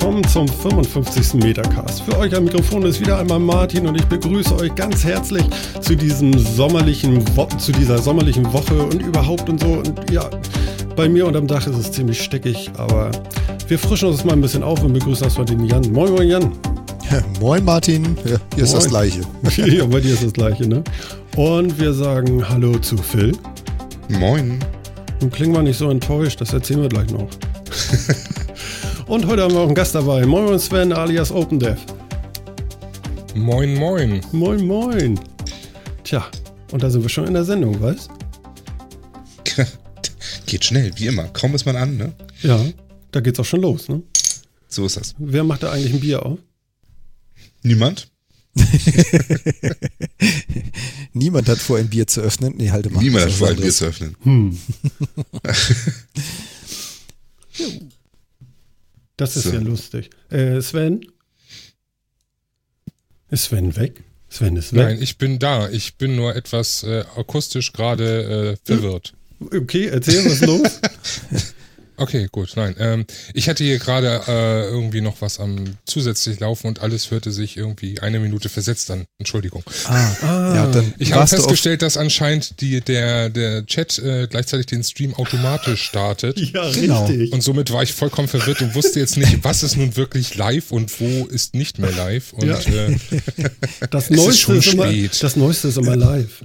[0.00, 1.42] willkommen zum 55.
[1.42, 2.02] Metacast.
[2.02, 5.42] Für euch am Mikrofon ist wieder einmal Martin und ich begrüße euch ganz herzlich
[5.80, 9.66] zu diesem sommerlichen Wo zu dieser sommerlichen Woche und überhaupt und so.
[9.66, 10.30] Und ja,
[10.94, 13.10] bei mir unterm Dach ist es ziemlich steckig, aber
[13.66, 15.90] wir frischen uns mal ein bisschen auf und begrüßen erstmal den Jan.
[15.90, 16.52] Moin, moin, Jan.
[17.10, 18.04] Ja, moin, Martin.
[18.24, 18.64] Ja, hier moin.
[18.64, 19.22] ist das Gleiche.
[19.56, 20.84] ja, bei dir ist das Gleiche, ne?
[21.34, 23.36] Und wir sagen Hallo zu Phil.
[24.08, 24.60] Moin.
[25.20, 27.26] Nun klingen wir nicht so enttäuscht, das erzählen wir gleich noch.
[29.08, 30.26] Und heute haben wir auch einen Gast dabei.
[30.26, 31.78] Moin Sven alias OpenDev.
[33.34, 34.20] Moin, moin.
[34.32, 35.18] Moin, moin.
[36.04, 36.30] Tja,
[36.72, 38.10] und da sind wir schon in der Sendung, weißt?
[40.46, 41.24] Geht schnell, wie immer.
[41.28, 42.12] Kaum ist man an, ne?
[42.42, 42.62] Ja,
[43.10, 44.02] da geht's auch schon los, ne?
[44.68, 45.14] So ist das.
[45.16, 46.38] Wer macht da eigentlich ein Bier auf?
[47.62, 48.10] Niemand.
[51.14, 52.52] Niemand hat vor, ein Bier zu öffnen.
[52.58, 53.02] Nee, halte mal.
[53.02, 54.16] Niemand hat vor, ein Bier zu öffnen.
[54.22, 54.58] Hm.
[59.18, 59.50] das ist so.
[59.52, 60.08] ja lustig.
[60.30, 61.04] Äh, Sven?
[63.30, 64.04] Ist Sven weg?
[64.30, 64.80] Sven ist weg.
[64.80, 65.68] Nein, ich bin da.
[65.68, 69.12] Ich bin nur etwas äh, akustisch gerade äh, verwirrt.
[69.40, 70.80] Okay, erzähl, was ist los?
[71.98, 72.76] Okay, gut, nein.
[72.78, 77.32] Ähm, ich hatte hier gerade äh, irgendwie noch was am zusätzlich laufen und alles hörte
[77.32, 79.04] sich irgendwie eine Minute versetzt an.
[79.18, 79.64] Entschuldigung.
[79.86, 84.66] Ah, ah ja, dann ich habe festgestellt, dass anscheinend die, der, der Chat äh, gleichzeitig
[84.66, 86.38] den Stream automatisch startet.
[86.48, 87.04] Ja, genau.
[87.04, 87.32] richtig.
[87.32, 90.70] Und somit war ich vollkommen verwirrt und wusste jetzt nicht, was ist nun wirklich live
[90.70, 92.32] und wo ist nicht mehr live.
[92.32, 92.58] Und ja.
[92.58, 92.96] äh,
[93.90, 96.42] das, Neueste ist, ist immer, das Neueste ist immer live.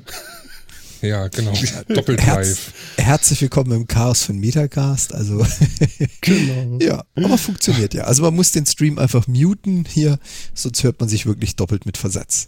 [1.04, 1.52] Ja, genau.
[1.90, 2.74] Doppelt Herz, live.
[2.96, 5.14] Herzlich willkommen im Chaos von Metacast.
[5.14, 5.46] Also,
[6.22, 6.80] genau.
[6.80, 8.06] ja, aber funktioniert ja.
[8.06, 10.18] Also man muss den Stream einfach muten hier,
[10.54, 12.48] sonst hört man sich wirklich doppelt mit Versatz.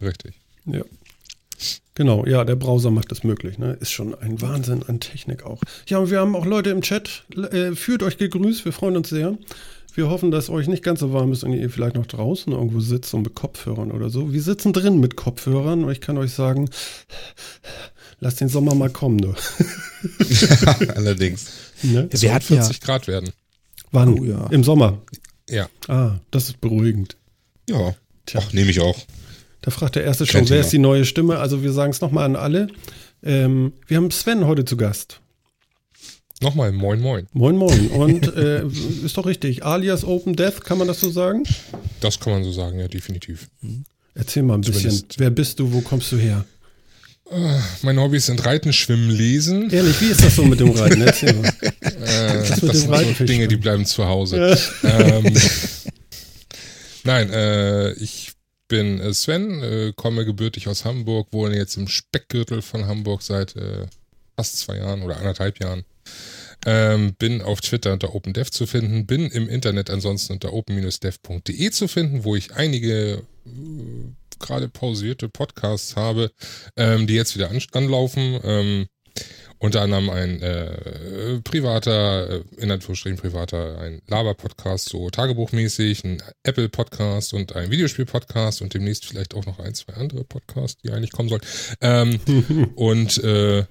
[0.00, 0.32] Richtig.
[0.64, 0.80] Ja.
[1.94, 3.58] Genau, ja, der Browser macht das möglich.
[3.58, 3.76] Ne?
[3.78, 5.60] Ist schon ein Wahnsinn an Technik auch.
[5.86, 7.24] Ja, und wir haben auch Leute im Chat.
[7.36, 9.36] Äh, fühlt euch gegrüßt, wir freuen uns sehr.
[9.94, 12.80] Wir hoffen, dass euch nicht ganz so warm ist und ihr vielleicht noch draußen irgendwo
[12.80, 14.32] sitzt und mit Kopfhörern oder so.
[14.32, 16.70] Wir sitzen drin mit Kopfhörern und ich kann euch sagen,
[18.20, 19.34] lass den Sommer mal kommen, du.
[20.94, 21.46] Allerdings.
[21.82, 22.08] Ne?
[22.10, 22.86] Es wird 40 ja.
[22.86, 23.30] Grad werden.
[23.90, 24.18] Wann?
[24.18, 24.46] Oh, ja.
[24.46, 25.02] Im Sommer?
[25.48, 25.68] Ja.
[25.88, 27.16] Ah, das ist beruhigend.
[27.68, 27.94] Ja.
[28.26, 28.40] Tja.
[28.52, 28.98] nehme ich auch.
[29.62, 31.38] Da fragt der erste schon, wer ist die neue Stimme?
[31.38, 32.68] Also wir sagen es nochmal an alle.
[33.22, 35.21] Ähm, wir haben Sven heute zu Gast.
[36.42, 37.28] Nochmal, moin, moin.
[37.32, 37.88] Moin, moin.
[37.90, 38.66] Und äh,
[39.04, 41.44] ist doch richtig, alias Open Death, kann man das so sagen?
[42.00, 43.48] Das kann man so sagen, ja, definitiv.
[44.14, 45.08] Erzähl mal ein Zumindest.
[45.08, 46.44] bisschen, wer bist du, wo kommst du her?
[47.30, 49.70] Äh, meine Hobbys sind Reiten, Schwimmen, Lesen.
[49.70, 51.00] Ehrlich, wie ist das so mit dem Reiten?
[51.06, 51.52] Erzähl mal.
[51.60, 54.58] Äh, das, das sind so Dinge, die bleiben zu Hause.
[54.82, 55.32] ähm,
[57.04, 58.32] nein, äh, ich
[58.66, 63.54] bin äh, Sven, äh, komme gebürtig aus Hamburg, wohne jetzt im Speckgürtel von Hamburg seit
[64.34, 65.84] fast zwei Jahren oder anderthalb Jahren.
[66.64, 71.88] Ähm, bin auf Twitter unter OpenDev zu finden, bin im Internet ansonsten unter open-dev.de zu
[71.88, 76.30] finden, wo ich einige äh, gerade pausierte Podcasts habe,
[76.76, 78.38] ähm, die jetzt wieder an, anlaufen.
[78.44, 78.86] Ähm,
[79.62, 87.32] unter anderem ein äh, privater, äh, in Anführungsstrichen privater, ein Laber-Podcast, so tagebuchmäßig, ein Apple-Podcast
[87.32, 91.28] und ein Videospiel-Podcast und demnächst vielleicht auch noch ein, zwei andere Podcasts, die eigentlich kommen
[91.28, 91.42] sollen.
[91.80, 93.64] Ähm, und äh,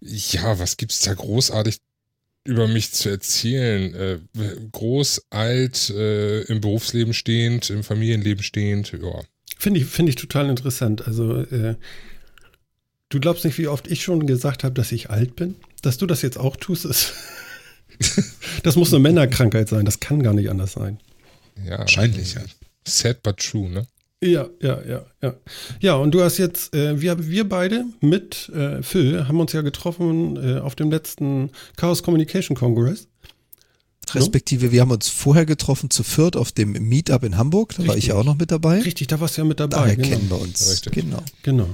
[0.00, 1.78] ja, was gibt's da großartig
[2.48, 3.94] über mich zu erzählen.
[3.94, 4.18] Äh,
[4.72, 9.20] groß, alt, äh, im Berufsleben stehend, im Familienleben stehend, ja.
[9.58, 11.06] Finde ich, finde ich total interessant.
[11.06, 11.76] Also, äh,
[13.10, 15.56] du glaubst nicht, wie oft ich schon gesagt habe, dass ich alt bin?
[15.82, 17.12] Dass du das jetzt auch tust, ist.
[18.62, 19.84] das muss eine Männerkrankheit sein.
[19.84, 20.98] Das kann gar nicht anders sein.
[21.64, 22.42] Ja, wahrscheinlich, ja.
[22.86, 23.86] Sad but true, ne?
[24.20, 25.34] Ja, ja, ja, ja.
[25.80, 29.62] Ja, und du hast jetzt, äh, wir, wir beide mit äh, Phil haben uns ja
[29.62, 33.06] getroffen äh, auf dem letzten Chaos Communication Congress.
[34.12, 34.72] Respektive, no?
[34.72, 37.70] wir haben uns vorher getroffen zu viert auf dem Meetup in Hamburg.
[37.70, 37.88] Da Richtig.
[37.88, 38.80] war ich ja auch noch mit dabei.
[38.80, 39.76] Richtig, da warst du ja mit dabei.
[39.76, 40.08] Daher genau.
[40.08, 40.68] kennen wir uns.
[40.70, 40.92] Richtig.
[40.94, 41.22] Genau.
[41.42, 41.68] Genau.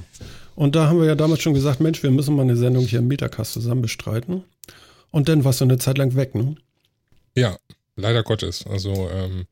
[0.54, 2.98] Und da haben wir ja damals schon gesagt, Mensch, wir müssen mal eine Sendung hier
[2.98, 4.44] im Metacast zusammen bestreiten.
[5.10, 6.56] Und dann warst du eine Zeit lang weg, ne?
[7.36, 7.56] Ja,
[7.96, 8.66] leider Gottes.
[8.66, 9.46] Also, ähm,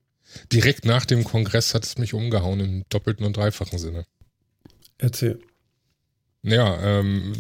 [0.53, 4.07] direkt nach dem Kongress hat es mich umgehauen im doppelten und dreifachen Sinne.
[4.99, 5.41] Erzähl.
[6.45, 7.33] Ja, ähm,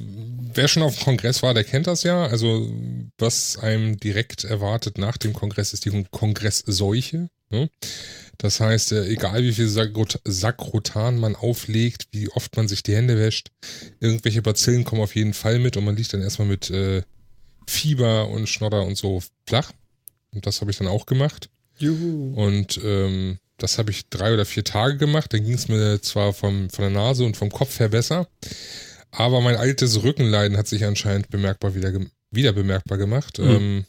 [0.55, 2.27] wer schon auf dem Kongress war, der kennt das ja.
[2.27, 2.71] Also,
[3.19, 7.29] was einem direkt erwartet nach dem Kongress, ist die Kongressseuche.
[7.51, 7.69] Ne?
[8.39, 13.19] Das heißt, äh, egal wie viel Sakrotan man auflegt, wie oft man sich die Hände
[13.19, 13.51] wäscht,
[14.01, 17.03] irgendwelche Bazillen kommen auf jeden Fall mit und man liegt dann erstmal mit äh,
[17.69, 19.73] Fieber und Schnodder und so flach.
[20.33, 21.51] Und das habe ich dann auch gemacht.
[21.79, 22.35] Juhu.
[22.35, 25.33] Und ähm, das habe ich drei oder vier Tage gemacht.
[25.33, 28.29] Dann ging es mir zwar vom, von der Nase und vom Kopf her besser,
[29.11, 31.93] aber mein altes Rückenleiden hat sich anscheinend bemerkbar wieder,
[32.31, 33.39] wieder bemerkbar gemacht.
[33.39, 33.49] Mhm.
[33.51, 33.85] Ähm,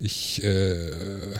[0.00, 0.92] Ich äh,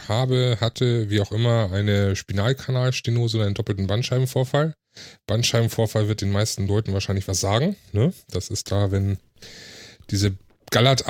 [0.08, 4.75] habe, hatte, wie auch immer, eine Spinalkanalstenose und einen doppelten Bandscheibenvorfall.
[5.28, 7.76] Bandscheibenvorfall wird den meisten Leuten wahrscheinlich was sagen.
[7.93, 8.12] Ne?
[8.32, 9.19] Das ist da, wenn
[10.11, 10.32] diese
[10.70, 11.05] Galat,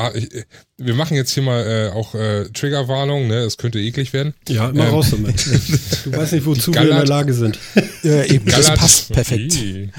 [0.76, 3.38] wir machen jetzt hier mal äh, auch äh, Triggerwarnung, ne?
[3.38, 4.34] Es könnte eklig werden.
[4.48, 5.44] Ja, immer ähm, raus damit.
[6.04, 7.58] Du weißt nicht, wozu Galat, wir in der Lage sind.
[8.02, 9.54] Ja, eben, Galat, das passt perfekt.
[9.54, 9.90] Die,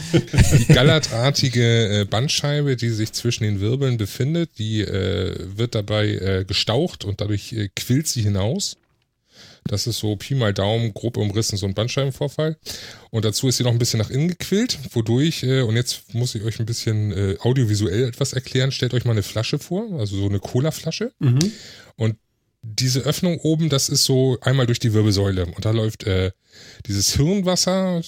[0.70, 7.04] Gallertartige äh, Bandscheibe, die sich zwischen den Wirbeln befindet, die äh, wird dabei äh, gestaucht
[7.04, 8.78] und dadurch äh, quillt sie hinaus.
[9.66, 12.58] Das ist so Pi mal Daumen, grob umrissen, so ein Bandscheibenvorfall.
[13.12, 16.36] Und dazu ist sie noch ein bisschen nach innen gequillt, wodurch, äh, und jetzt muss
[16.36, 18.72] ich euch ein bisschen äh, audiovisuell etwas erklären.
[18.72, 21.12] Stellt euch mal eine Flasche vor, also so eine Cola-Flasche.
[21.20, 21.52] Mhm.
[21.96, 22.16] Und
[22.62, 25.46] diese Öffnung oben, das ist so einmal durch die Wirbelsäule.
[25.46, 26.32] Und da läuft äh,
[26.86, 28.02] dieses Hirnwasser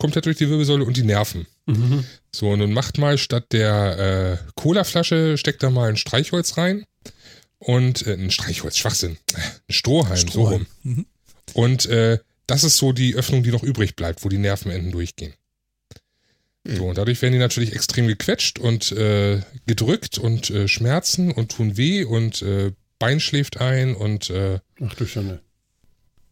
[0.00, 1.46] komplett durch die Wirbelsäule und die Nerven.
[1.66, 2.04] Mhm.
[2.34, 6.84] So, und nun macht mal statt der äh, Cola-Flasche, steckt da mal ein Streichholz rein
[7.62, 10.66] und äh, ein Streichholz, Schwachsinn, ein Strohhalm, Strohhalm.
[10.82, 10.94] so rum.
[10.96, 11.06] Mhm.
[11.54, 15.34] Und äh, das ist so die Öffnung, die noch übrig bleibt, wo die Nervenenden durchgehen.
[16.64, 16.76] Mhm.
[16.76, 21.52] So, und dadurch werden die natürlich extrem gequetscht und äh, gedrückt und äh, schmerzen und
[21.52, 25.40] tun weh und äh, Bein schläft ein und äh, Ach du Schande.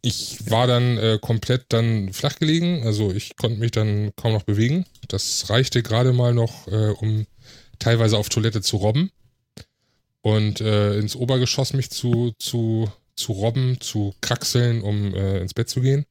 [0.03, 4.45] Ich war dann äh, komplett dann flach gelegen, also ich konnte mich dann kaum noch
[4.45, 4.87] bewegen.
[5.09, 7.27] Das reichte gerade mal noch, äh, um
[7.79, 9.11] teilweise auf Toilette zu robben
[10.23, 15.69] und äh, ins Obergeschoss mich zu, zu, zu robben, zu kraxeln, um äh, ins Bett
[15.69, 16.05] zu gehen.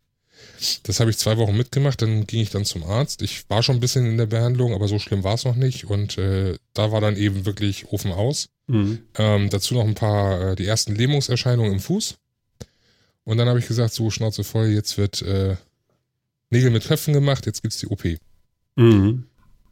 [0.83, 3.21] Das habe ich zwei Wochen mitgemacht, dann ging ich dann zum Arzt.
[3.21, 5.85] Ich war schon ein bisschen in der Behandlung, aber so schlimm war es noch nicht.
[5.85, 8.49] Und äh, da war dann eben wirklich Ofen aus.
[8.67, 8.99] Mhm.
[9.17, 12.15] Ähm, dazu noch ein paar, äh, die ersten Lähmungserscheinungen im Fuß.
[13.23, 15.55] Und dann habe ich gesagt, so Schnauze voll, jetzt wird äh,
[16.49, 18.03] Nägel mit Köpfen gemacht, jetzt gibt's die OP.
[18.75, 19.25] Mhm.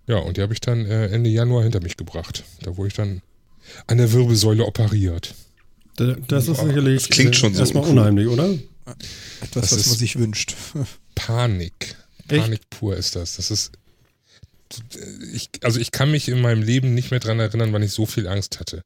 [0.08, 2.44] Ja, und die habe ich dann äh, Ende Januar hinter mich gebracht.
[2.62, 3.22] Da wurde ich dann
[3.88, 5.36] an der Wirbelsäule operiert.
[5.96, 7.92] Das ist sicherlich das klingt schon so erstmal cool.
[7.92, 8.50] unheimlich, oder?
[9.42, 10.56] Etwas, das was man sich wünscht.
[11.16, 11.96] Panik.
[12.28, 12.70] Panik Echt?
[12.70, 13.38] pur ist das.
[13.38, 13.72] Das ist.
[15.34, 18.06] Ich, also ich kann mich in meinem Leben nicht mehr dran erinnern, wann ich so
[18.06, 18.84] viel Angst hatte.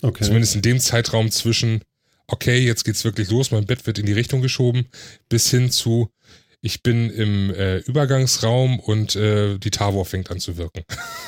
[0.00, 0.24] Okay.
[0.24, 1.82] Zumindest in dem Zeitraum zwischen,
[2.28, 4.86] okay, jetzt geht's wirklich los, mein Bett wird in die Richtung geschoben,
[5.28, 6.08] bis hin zu,
[6.64, 10.82] ich bin im äh, Übergangsraum und äh, die Tavor fängt an zu wirken.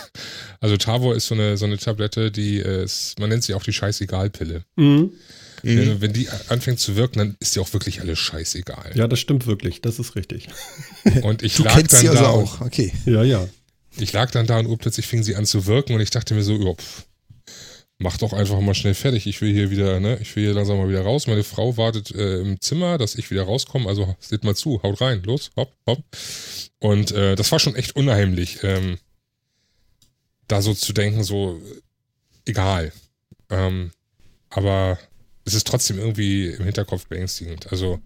[0.60, 3.62] also Tavor ist so eine, so eine Tablette, die äh, ist, man nennt sie auch
[3.62, 4.64] die Scheißegal-Pille.
[4.76, 5.12] Mhm.
[5.62, 6.00] Mhm.
[6.00, 8.92] Wenn die anfängt zu wirken, dann ist die auch wirklich alles scheißegal.
[8.94, 10.48] Ja, das stimmt wirklich, das ist richtig.
[11.22, 12.94] Und ich du lag dann sie also da auch, okay.
[13.04, 13.46] Ja, ja.
[13.98, 16.42] Ich lag dann da und urplötzlich fing sie an zu wirken und ich dachte mir
[16.42, 17.06] so, ja, pff,
[17.98, 19.26] mach doch einfach mal schnell fertig.
[19.26, 21.26] Ich will hier wieder, ne, ich will hier langsam mal wieder raus.
[21.26, 23.88] Meine Frau wartet äh, im Zimmer, dass ich wieder rauskomme.
[23.88, 26.04] Also seht mal zu, haut rein, los, hopp, hopp.
[26.78, 28.98] Und äh, das war schon echt unheimlich, ähm,
[30.48, 31.60] da so zu denken, so
[32.44, 32.92] egal.
[33.50, 33.92] Ähm,
[34.50, 34.98] aber
[35.44, 37.70] es ist trotzdem irgendwie im Hinterkopf beängstigend.
[37.72, 38.00] Also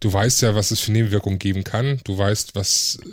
[0.00, 2.00] du weißt ja, was es für Nebenwirkungen geben kann.
[2.04, 3.08] Du weißt, was äh,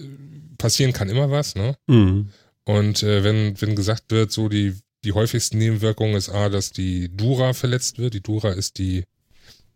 [0.58, 1.78] passieren kann, immer was, ne?
[1.88, 2.30] Mhm.
[2.66, 7.16] Und äh, wenn, wenn gesagt wird, so die die häufigsten Nebenwirkungen ist A, dass die
[7.16, 8.14] Dura verletzt wird.
[8.14, 9.06] Die Dura ist die,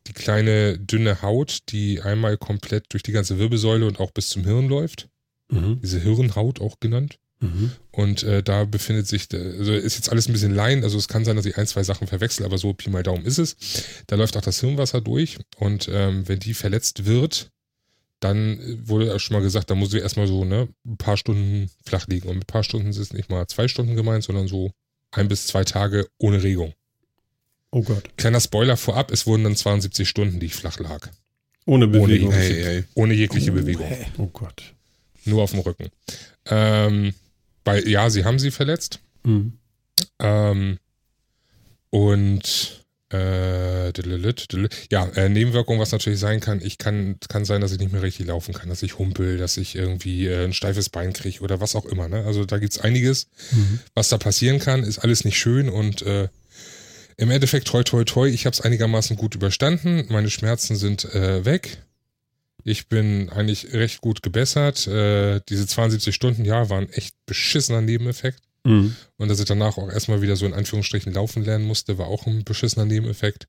[0.08, 4.44] die kleine dünne Haut, die einmal komplett durch die ganze Wirbelsäule und auch bis zum
[4.44, 5.08] Hirn läuft.
[5.50, 5.80] Mhm.
[5.82, 7.20] Diese Hirnhaut auch genannt.
[7.39, 7.72] Mhm.
[7.92, 11.25] Und äh, da befindet sich, also ist jetzt alles ein bisschen Laien, also es kann
[11.25, 13.56] sein, dass ich ein, zwei Sachen verwechsel, aber so Pi mal Daumen ist es.
[14.08, 17.51] Da läuft auch das Hirnwasser durch und ähm, wenn die verletzt wird,
[18.22, 21.70] dann wurde ja schon mal gesagt, da muss ich erstmal so ne, ein paar Stunden
[21.86, 22.30] flach liegen.
[22.30, 24.72] Und mit ein paar Stunden ist es nicht mal zwei Stunden gemeint, sondern so
[25.13, 26.74] ein bis zwei Tage ohne Regung.
[27.72, 28.17] Oh Gott.
[28.17, 31.10] Kleiner Spoiler vorab, es wurden dann 72 Stunden, die ich flach lag.
[31.65, 32.29] Ohne Bewegung.
[32.29, 32.84] Ohne, hey, hey.
[32.93, 33.88] ohne jegliche oh, Bewegung.
[33.88, 34.05] Hey.
[34.17, 34.74] Oh Gott.
[35.25, 35.89] Nur auf dem Rücken.
[36.48, 37.13] Ähm,
[37.63, 39.00] bei, ja, sie haben sie verletzt.
[39.24, 39.53] Mhm.
[40.20, 40.79] Ähm,
[41.89, 42.83] und
[44.91, 48.01] ja, äh, Nebenwirkung, was natürlich sein kann, ich kann, kann sein, dass ich nicht mehr
[48.01, 51.62] richtig laufen kann, dass ich humpel, dass ich irgendwie äh, ein steifes Bein kriege oder
[51.62, 52.08] was auch immer.
[52.08, 52.24] Ne?
[52.25, 53.79] Also da gibt es einiges, mhm.
[53.93, 56.27] was da passieren kann, ist alles nicht schön und äh,
[57.17, 60.05] im Endeffekt, toi, toi, toi, ich habe es einigermaßen gut überstanden.
[60.10, 61.77] Meine Schmerzen sind äh, weg.
[62.63, 64.88] Ich bin eigentlich recht gut gebessert.
[64.88, 68.41] Äh, diese 72 Stunden, ja, waren echt beschissener Nebeneffekt.
[68.63, 68.96] Mhm.
[69.17, 72.25] Und dass ich danach auch erstmal wieder so in Anführungsstrichen laufen lernen musste, war auch
[72.27, 73.48] ein beschissener Nebeneffekt.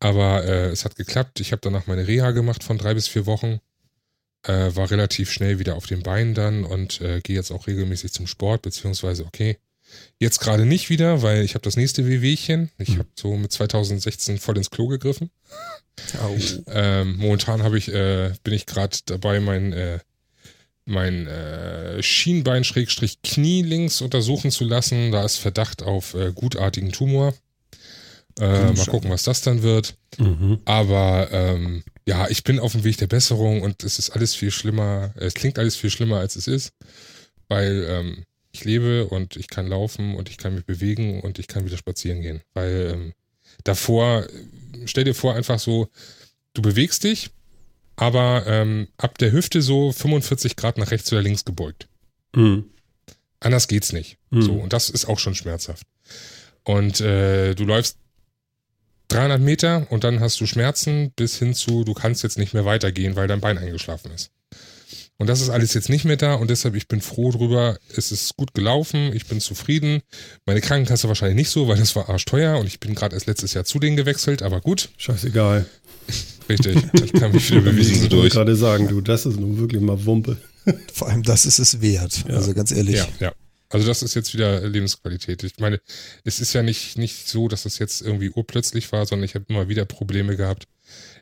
[0.00, 1.40] Aber äh, es hat geklappt.
[1.40, 3.60] Ich habe danach meine Reha gemacht von drei bis vier Wochen.
[4.42, 8.12] Äh, war relativ schnell wieder auf den Beinen dann und äh, gehe jetzt auch regelmäßig
[8.12, 9.58] zum Sport, beziehungsweise okay.
[10.18, 12.70] Jetzt gerade nicht wieder, weil ich habe das nächste Wehwehchen.
[12.78, 12.98] Ich mhm.
[12.98, 15.30] habe so mit 2016 voll ins Klo gegriffen.
[16.22, 16.38] Oh.
[16.68, 20.00] ähm, momentan habe ich, äh, bin ich gerade dabei, mein
[20.90, 25.12] äh, mein äh, Schienbein-Knie links untersuchen zu lassen.
[25.12, 27.34] Da ist Verdacht auf äh, gutartigen Tumor.
[28.38, 29.96] Äh, mal gucken, was das dann wird.
[30.18, 30.60] Mhm.
[30.64, 34.50] Aber ähm, ja, ich bin auf dem Weg der Besserung und es ist alles viel
[34.50, 35.12] schlimmer.
[35.16, 36.72] Es klingt alles viel schlimmer, als es ist,
[37.48, 41.48] weil ähm, ich lebe und ich kann laufen und ich kann mich bewegen und ich
[41.48, 42.40] kann wieder spazieren gehen.
[42.54, 43.12] Weil ähm,
[43.64, 44.26] davor,
[44.86, 45.88] stell dir vor, einfach so,
[46.54, 47.30] du bewegst dich,
[48.00, 51.86] aber ähm, ab der Hüfte so 45 Grad nach rechts oder links gebeugt.
[52.34, 52.64] Mhm.
[53.40, 54.16] Anders geht's nicht.
[54.30, 54.42] Mhm.
[54.42, 55.86] So, und das ist auch schon schmerzhaft.
[56.64, 57.98] Und äh, du läufst
[59.08, 62.64] 300 Meter und dann hast du Schmerzen bis hin zu, du kannst jetzt nicht mehr
[62.64, 64.30] weitergehen, weil dein Bein eingeschlafen ist.
[65.18, 67.78] Und das ist alles jetzt nicht mehr da und deshalb, ich bin froh drüber.
[67.94, 70.00] Es ist gut gelaufen, ich bin zufrieden.
[70.46, 73.52] Meine Krankenkasse wahrscheinlich nicht so, weil das war arschteuer und ich bin gerade erst letztes
[73.52, 74.88] Jahr zu denen gewechselt, aber gut.
[74.96, 75.66] Scheißegal.
[76.50, 78.04] Richtig, ich kann mich wieder bewegen.
[78.04, 80.36] Ich wollte gerade sagen, du, das ist nun wirklich mal Wumpe.
[80.92, 82.24] Vor allem, das ist es wert.
[82.28, 82.34] Ja.
[82.34, 82.96] Also ganz ehrlich.
[82.96, 83.32] Ja, ja.
[83.68, 85.44] Also das ist jetzt wieder Lebensqualität.
[85.44, 85.80] Ich meine,
[86.24, 89.44] es ist ja nicht, nicht so, dass das jetzt irgendwie urplötzlich war, sondern ich habe
[89.48, 90.66] immer wieder Probleme gehabt.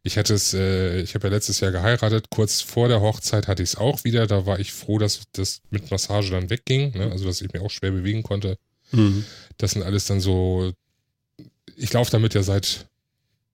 [0.03, 3.63] Ich hatte es, äh, ich habe ja letztes Jahr geheiratet, kurz vor der Hochzeit hatte
[3.63, 4.27] ich es auch wieder.
[4.27, 7.11] Da war ich froh, dass das mit Massage dann wegging, ne?
[7.13, 8.57] also dass ich mich auch schwer bewegen konnte.
[8.93, 9.27] Mhm.
[9.59, 10.73] Das sind alles dann so,
[11.77, 12.87] ich laufe damit ja seit,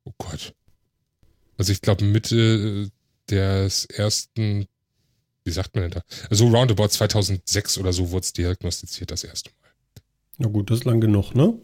[0.05, 0.55] oh Gott,
[1.59, 2.91] also ich glaube Mitte
[3.31, 4.67] des ersten
[5.45, 6.03] wie sagt man denn da?
[6.31, 9.71] Also roundabout 2006 oder so wurde es diagnostiziert das erste Mal.
[10.39, 11.55] Na gut, das ist lang genug, ne?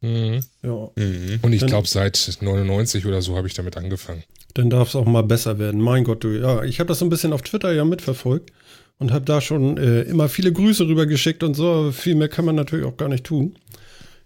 [0.00, 0.40] Mhm.
[0.62, 0.90] Ja.
[0.96, 1.38] Mhm.
[1.42, 4.24] Und ich glaube, seit 99 oder so habe ich damit angefangen.
[4.54, 5.80] Dann darf es auch mal besser werden.
[5.80, 8.52] Mein Gott, du, ja, ich habe das so ein bisschen auf Twitter ja mitverfolgt
[8.98, 12.44] und habe da schon äh, immer viele Grüße rübergeschickt und so, aber viel mehr kann
[12.44, 13.54] man natürlich auch gar nicht tun.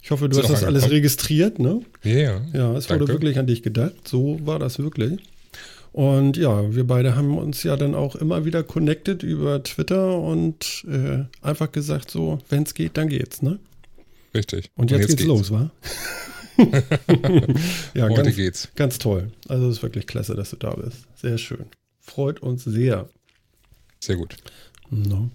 [0.05, 1.81] Ich hoffe, du hast das alles registriert, ne?
[2.03, 2.77] Ja, yeah, ja.
[2.77, 4.07] es wurde wirklich an dich gedacht.
[4.07, 5.19] So war das wirklich.
[5.93, 10.85] Und ja, wir beide haben uns ja dann auch immer wieder connected über Twitter und
[10.87, 13.59] äh, einfach gesagt, so, wenn es geht, dann geht's, ne?
[14.35, 14.69] Richtig.
[14.77, 15.71] Und jetzt, und jetzt geht's, geht's, los, wa?
[17.95, 18.69] ja, Heute ganz, geht's.
[18.77, 19.31] Ganz toll.
[19.49, 21.07] Also es ist wirklich klasse, dass du da bist.
[21.17, 21.65] Sehr schön.
[21.99, 23.09] Freut uns sehr.
[24.01, 24.37] Sehr gut.
[24.91, 25.31] No.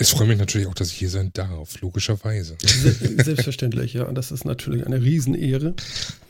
[0.00, 2.56] Es freut mich natürlich auch, dass ich hier sein darf, logischerweise.
[3.22, 4.04] Selbstverständlich, ja.
[4.10, 5.74] Das ist natürlich eine Riesenehre.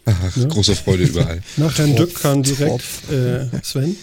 [0.07, 0.49] Ach, ja.
[0.49, 1.41] Große Freude überall.
[1.57, 3.97] Nach Herrn Dück kam direkt äh, Sven.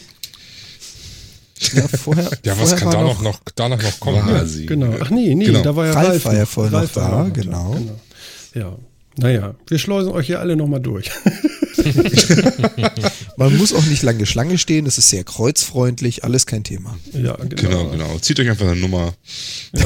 [1.73, 4.25] Ja, vorher, ja was kann da noch, noch, danach noch kommen?
[4.25, 4.95] Ja, genau.
[5.01, 5.63] Ach nee, nee, genau.
[5.63, 6.07] da war ja Ralf.
[6.07, 7.71] Ralf war ja vorher Ralf noch da, genau.
[7.71, 7.99] genau.
[8.53, 8.77] Ja,
[9.17, 11.11] naja, wir schleusen euch hier alle nochmal durch.
[13.37, 16.97] Man muss auch nicht lange Schlange stehen, es ist sehr kreuzfreundlich, alles kein Thema.
[17.13, 17.55] Ja, genau.
[17.55, 18.19] genau, genau.
[18.19, 19.13] Zieht euch einfach eine Nummer.
[19.73, 19.85] Ja,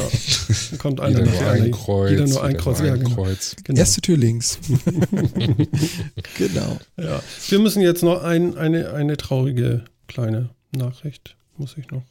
[0.77, 2.12] kommt einer jeder nur ein Kreuz.
[2.12, 2.79] Jeder nur ein Kreuz.
[2.79, 3.15] Nur ein ja, genau.
[3.15, 3.55] Kreuz.
[3.63, 3.79] Genau.
[3.79, 4.60] Erste Tür links.
[6.38, 6.79] genau.
[6.98, 7.21] Ja.
[7.50, 12.03] Wir müssen jetzt noch ein, eine, eine traurige kleine Nachricht, muss ich noch.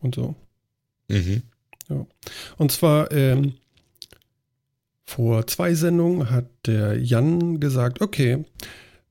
[0.00, 0.34] Und so.
[1.08, 1.42] Mhm.
[1.88, 2.06] Ja.
[2.56, 3.54] Und zwar, ähm,
[5.04, 8.44] vor zwei Sendungen hat der Jan gesagt, okay,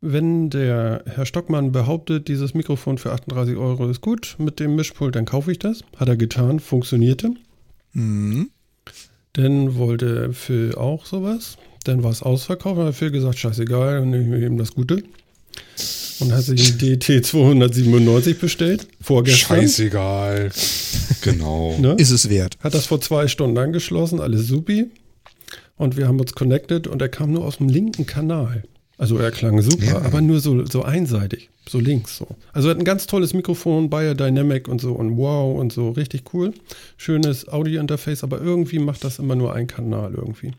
[0.05, 5.15] wenn der Herr Stockmann behauptet, dieses Mikrofon für 38 Euro ist gut mit dem Mischpult,
[5.15, 5.79] dann kaufe ich das.
[5.95, 7.31] Hat er getan, funktionierte.
[7.93, 8.49] Mhm.
[9.31, 11.57] Dann wollte Phil auch sowas.
[11.85, 14.73] Dann war es ausverkauft, dann hat Phil gesagt, scheißegal, dann nehme ich mir eben das
[14.73, 15.03] Gute.
[16.19, 19.61] Und hat sich ein DT 297 bestellt, vorgestern.
[19.61, 20.51] Scheißegal.
[21.21, 21.77] genau.
[21.79, 21.95] Ne?
[21.97, 22.57] Ist es wert.
[22.59, 24.87] Hat das vor zwei Stunden angeschlossen, alles supi
[25.77, 28.63] und wir haben uns connected und er kam nur aus dem linken Kanal.
[28.97, 30.01] Also er klang super, ja.
[30.01, 32.27] aber nur so, so einseitig, so links so.
[32.51, 35.91] Also er hat ein ganz tolles Mikrofon, Bayer Dynamic und so und wow und so,
[35.91, 36.53] richtig cool.
[36.97, 40.51] Schönes Audio-Interface, aber irgendwie macht das immer nur ein Kanal irgendwie.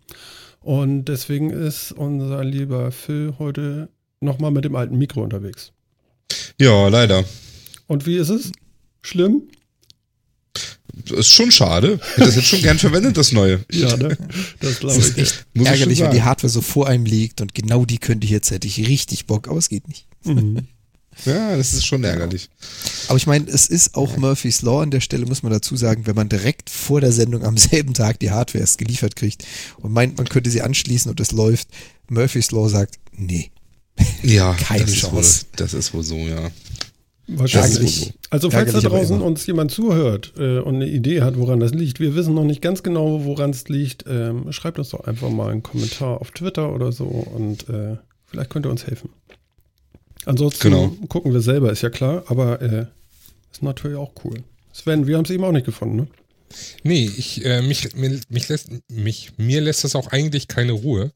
[0.60, 3.88] Und deswegen ist unser lieber Phil heute
[4.20, 5.72] nochmal mit dem alten Mikro unterwegs.
[6.58, 7.24] Ja, leider.
[7.86, 8.50] Und wie ist es?
[9.02, 9.42] Schlimm?
[11.08, 12.00] Das ist schon schade.
[12.02, 13.64] Ich hätte das jetzt schon gern verwendet, das neue.
[13.72, 14.16] Ja, ne?
[14.60, 15.16] Das glaube ich.
[15.18, 18.30] Echt Muss ärgerlich, wenn die Hardware so vor einem liegt und genau die könnte ich
[18.30, 20.06] jetzt, hätte ich richtig Bock, aber es geht nicht.
[20.24, 20.68] Mhm.
[21.26, 22.50] Ja, das ist schon ärgerlich.
[23.06, 26.06] Aber ich meine, es ist auch Murphy's Law an der Stelle, muss man dazu sagen,
[26.06, 29.44] wenn man direkt vor der Sendung am selben Tag die Hardware erst geliefert kriegt
[29.76, 31.68] und meint, man könnte sie anschließen und es läuft,
[32.08, 33.50] Murphy's Law sagt, nee.
[34.22, 35.18] Ja, keine das Chance.
[35.18, 36.50] Ist wohl, das ist wohl so, ja.
[37.26, 38.14] Wahrscheinlich.
[38.30, 42.00] Also falls da draußen uns jemand zuhört äh, und eine Idee hat, woran das liegt,
[42.00, 45.50] wir wissen noch nicht ganz genau, woran es liegt, ähm, schreibt uns doch einfach mal
[45.50, 49.10] einen Kommentar auf Twitter oder so und äh, vielleicht könnt ihr uns helfen.
[50.26, 50.88] Ansonsten genau.
[51.08, 52.86] gucken wir selber, ist ja klar, aber äh,
[53.52, 54.42] ist natürlich auch cool.
[54.72, 56.06] Sven, wir haben es eben auch nicht gefunden, ne?
[56.82, 61.12] Nee, ich, äh, mich, mir, mich lässt, mich, mir lässt das auch eigentlich keine Ruhe.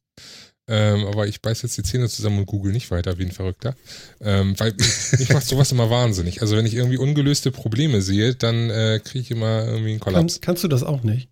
[0.68, 3.74] Ähm, aber ich beiß jetzt die Zähne zusammen und google nicht weiter wie ein Verrückter.
[4.20, 4.74] Ähm, weil
[5.18, 6.42] mich macht sowas immer wahnsinnig.
[6.42, 10.34] Also wenn ich irgendwie ungelöste Probleme sehe, dann äh, kriege ich immer irgendwie einen Kollaps.
[10.34, 11.28] Kann, kannst du das auch nicht?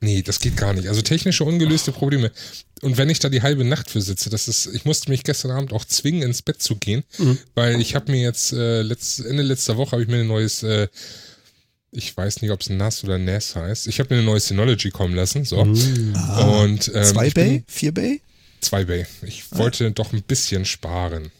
[0.00, 0.88] Nee, das geht gar nicht.
[0.88, 2.30] Also technische ungelöste Probleme.
[2.82, 5.50] Und wenn ich da die halbe Nacht für sitze, das ist, ich musste mich gestern
[5.50, 7.38] Abend auch zwingen, ins Bett zu gehen, mhm.
[7.54, 10.62] weil ich habe mir jetzt äh, letzt, Ende letzter Woche habe ich mir ein neues,
[10.62, 10.86] äh,
[11.90, 13.88] ich weiß nicht, ob es NAS oder NAS heißt.
[13.88, 15.44] Ich habe mir eine neue Synology kommen lassen.
[15.44, 15.64] So.
[15.64, 16.14] Mhm.
[16.60, 17.64] Und, ähm, zwei Bay?
[17.66, 18.20] Vier Bay?
[18.60, 19.06] Zwei Bay.
[19.22, 19.58] Ich ah.
[19.58, 21.30] wollte doch ein bisschen sparen.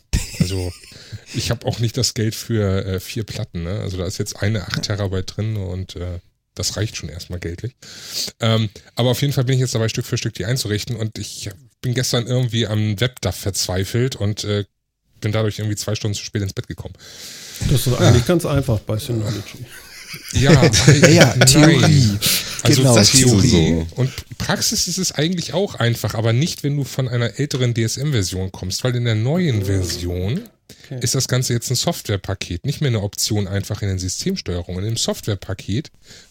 [0.40, 0.72] Also
[1.34, 3.64] ich habe auch nicht das Geld für äh, vier Platten.
[3.64, 3.80] Ne?
[3.80, 6.20] Also da ist jetzt eine 8 Terabyte drin und äh,
[6.54, 7.76] das reicht schon erstmal geldlich.
[8.40, 11.18] Ähm, aber auf jeden Fall bin ich jetzt dabei, Stück für Stück die einzurichten und
[11.18, 14.64] ich bin gestern irgendwie am WebDAV verzweifelt und äh,
[15.20, 16.94] bin dadurch irgendwie zwei Stunden zu spät ins Bett gekommen.
[17.70, 19.66] Das ist eigentlich ganz einfach bei Synology.
[20.32, 20.70] Ja,
[21.02, 22.18] ja, ja Theorie.
[22.62, 23.86] Also genau, Theorie so.
[23.96, 28.52] und Praxis ist es eigentlich auch einfach, aber nicht, wenn du von einer älteren DSM-Version
[28.52, 30.40] kommst, weil in der neuen Version
[30.84, 30.98] okay.
[31.00, 34.84] ist das Ganze jetzt ein Softwarepaket, nicht mehr eine Option einfach in den Systemsteuerungen.
[34.84, 35.90] In dem Softwarepaket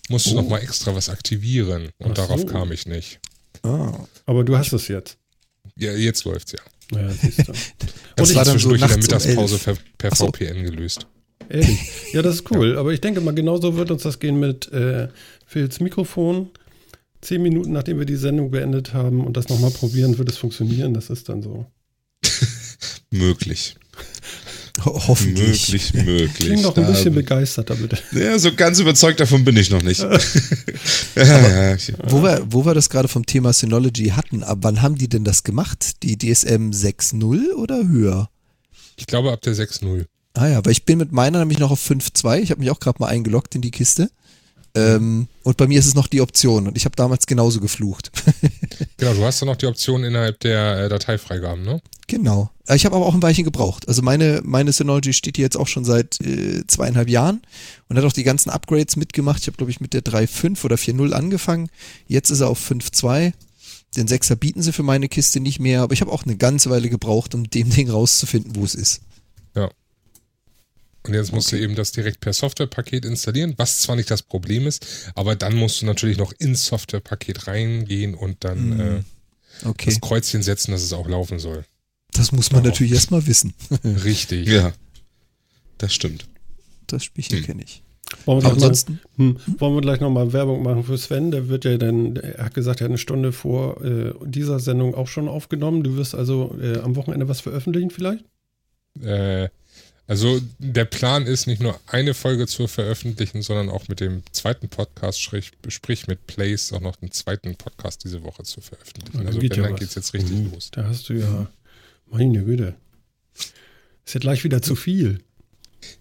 [0.09, 0.31] musst oh.
[0.31, 2.45] du nochmal extra was aktivieren und Ach darauf so.
[2.45, 3.19] kam ich nicht.
[3.63, 4.05] Ah.
[4.25, 5.17] Aber du hast es jetzt.
[5.77, 6.59] Ja, jetzt läuft's ja.
[6.91, 7.09] Ja,
[8.15, 10.27] das war dann so in der Mittagspause per, per so.
[10.27, 11.05] VPN gelöst.
[11.49, 11.79] Ehrlich?
[12.13, 12.73] Ja, das ist cool.
[12.73, 12.79] Ja.
[12.79, 15.07] Aber ich denke mal, genauso wird uns das gehen mit äh,
[15.45, 16.49] Phils Mikrofon.
[17.21, 20.93] Zehn Minuten nachdem wir die Sendung beendet haben und das nochmal probieren, wird es funktionieren.
[20.93, 21.65] Das ist dann so.
[23.11, 23.75] möglich.
[24.85, 25.71] Ho hoffentlich.
[25.71, 26.35] Möglich, möglich.
[26.35, 27.97] Klingt doch ein da, bisschen begeisterter, bitte.
[28.11, 29.99] Ja, so ganz überzeugt davon bin ich noch nicht.
[31.15, 35.09] ja, wo, wir, wo wir das gerade vom Thema Synology hatten, ab wann haben die
[35.09, 36.03] denn das gemacht?
[36.03, 38.29] Die DSM 6.0 oder höher?
[38.97, 40.05] Ich glaube ab der 6.0.
[40.37, 42.41] Ah ja, weil ich bin mit meiner nämlich noch auf 5.2.
[42.41, 44.11] Ich habe mich auch gerade mal eingeloggt in die Kiste.
[44.75, 48.11] Ähm, und bei mir ist es noch die Option und ich habe damals genauso geflucht.
[48.97, 51.81] genau, du hast dann noch die Option innerhalb der äh, Dateifreigaben, ne?
[52.05, 52.51] Genau.
[52.67, 53.87] Äh, ich habe aber auch ein Weilchen gebraucht.
[53.87, 57.41] Also meine, meine Synology steht hier jetzt auch schon seit äh, zweieinhalb Jahren
[57.89, 59.41] und hat auch die ganzen Upgrades mitgemacht.
[59.41, 61.69] Ich habe, glaube ich, mit der 3.5 oder 4.0 angefangen.
[62.05, 63.33] Jetzt ist er auf 5.2.
[63.95, 66.69] Den 6er bieten sie für meine Kiste nicht mehr, aber ich habe auch eine ganze
[66.69, 69.01] Weile gebraucht, um dem Ding rauszufinden, wo es ist.
[71.07, 71.57] Und jetzt musst okay.
[71.57, 75.55] du eben das direkt per Softwarepaket installieren, was zwar nicht das Problem ist, aber dann
[75.55, 78.79] musst du natürlich noch ins Softwarepaket reingehen und dann mm.
[78.81, 79.03] äh,
[79.65, 79.89] okay.
[79.89, 81.63] das Kreuzchen setzen, dass es auch laufen soll.
[82.11, 82.65] Das muss man oh.
[82.65, 83.53] natürlich erstmal wissen.
[83.83, 84.47] Richtig.
[84.47, 84.73] Ja.
[85.77, 86.25] Das stimmt.
[86.87, 87.45] Das Spielchen hm.
[87.45, 87.83] kenne ich.
[88.25, 91.31] Wollen wir, ansonsten, mal, hm, wollen wir gleich nochmal Werbung machen für Sven?
[91.31, 94.95] Der wird ja dann, er hat gesagt, er hat eine Stunde vor äh, dieser Sendung
[94.95, 95.83] auch schon aufgenommen.
[95.83, 98.23] Du wirst also äh, am Wochenende was veröffentlichen vielleicht?
[99.01, 99.49] Äh,
[100.07, 104.69] also der Plan ist nicht nur eine Folge zu veröffentlichen, sondern auch mit dem zweiten
[104.69, 109.27] Podcast, sprich mit Plays, auch noch einen zweiten Podcast diese Woche zu veröffentlichen.
[109.27, 110.51] Also wenn, ja dann geht es jetzt richtig mhm.
[110.53, 110.71] los.
[110.71, 111.47] Da hast du ja,
[112.09, 112.75] meine Güte,
[114.05, 115.19] ist ja gleich wieder zu viel.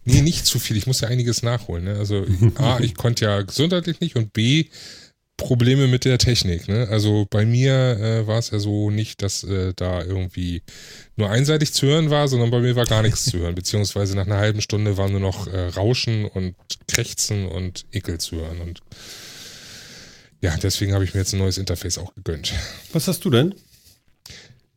[0.04, 0.76] Nee, nicht zu viel.
[0.76, 1.84] Ich muss ja einiges nachholen.
[1.84, 1.96] Ne?
[1.96, 2.24] Also
[2.56, 4.66] A, ich konnte ja gesundheitlich nicht und B,
[5.36, 6.66] Probleme mit der Technik.
[6.68, 6.88] Ne?
[6.90, 10.62] Also bei mir äh, war es ja so nicht, dass äh, da irgendwie
[11.16, 13.54] nur einseitig zu hören war, sondern bei mir war gar nichts zu hören.
[13.54, 16.54] Beziehungsweise nach einer halben Stunde war nur noch äh, Rauschen und
[16.88, 18.60] Krächzen und Ekel zu hören.
[18.60, 18.80] Und
[20.40, 22.54] ja, deswegen habe ich mir jetzt ein neues Interface auch gegönnt.
[22.92, 23.54] Was hast du denn?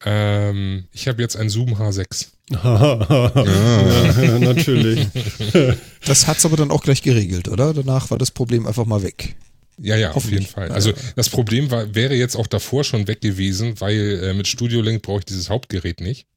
[0.06, 2.28] Ähm, ich habe jetzt ein Zoom H6.
[2.52, 5.08] ja, natürlich.
[6.06, 7.74] Das hat es aber dann auch gleich geregelt, oder?
[7.74, 9.36] Danach war das Problem einfach mal weg.
[9.82, 10.72] Ja, ja, auf jeden Fall.
[10.72, 14.82] Also das Problem war, wäre jetzt auch davor schon weg gewesen, weil äh, mit Studio
[14.82, 16.28] Link brauche ich dieses Hauptgerät nicht.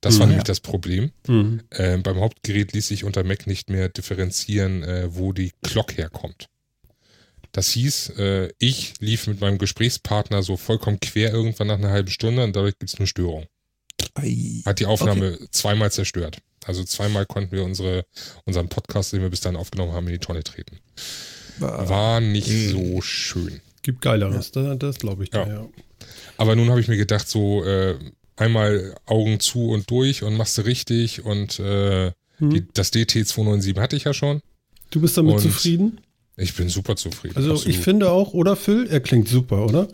[0.00, 0.48] Das mhm, war nämlich ja.
[0.48, 1.12] das Problem.
[1.26, 1.62] Mhm.
[1.70, 6.48] Äh, beim Hauptgerät ließ sich unter Mac nicht mehr differenzieren, äh, wo die Clock herkommt.
[7.52, 12.10] Das hieß, äh, ich lief mit meinem Gesprächspartner so vollkommen quer irgendwann nach einer halben
[12.10, 13.46] Stunde und dadurch gibt es eine Störung.
[14.64, 15.46] Hat die Aufnahme okay.
[15.50, 16.38] zweimal zerstört.
[16.64, 18.04] Also zweimal konnten wir unsere,
[18.44, 20.78] unseren Podcast, den wir bis dahin aufgenommen haben, in die Tonne treten.
[21.60, 22.70] War nicht mhm.
[22.70, 23.60] so schön.
[23.82, 24.62] Gibt Geileres, ja.
[24.62, 25.32] das, das glaube ich.
[25.32, 25.46] Ja.
[25.46, 25.68] ja.
[26.36, 27.96] Aber nun habe ich mir gedacht, so äh,
[28.36, 32.50] einmal Augen zu und durch und machst du richtig und äh, hm.
[32.50, 34.40] die, das DT297 hatte ich ja schon.
[34.90, 36.00] Du bist damit und zufrieden?
[36.36, 37.36] Ich bin super zufrieden.
[37.36, 37.74] Also absolut.
[37.74, 39.88] ich finde auch, oder Phil, er klingt super, oder?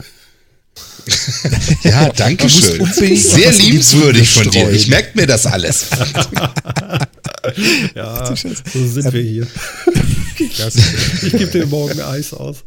[1.84, 2.84] ja, danke schön.
[2.84, 4.70] Sehr liebenswürdig von dir.
[4.70, 5.86] Ich merke mir das alles.
[7.94, 9.46] ja, so sind wir hier.
[10.40, 12.64] ich gebe dir morgen Eis aus.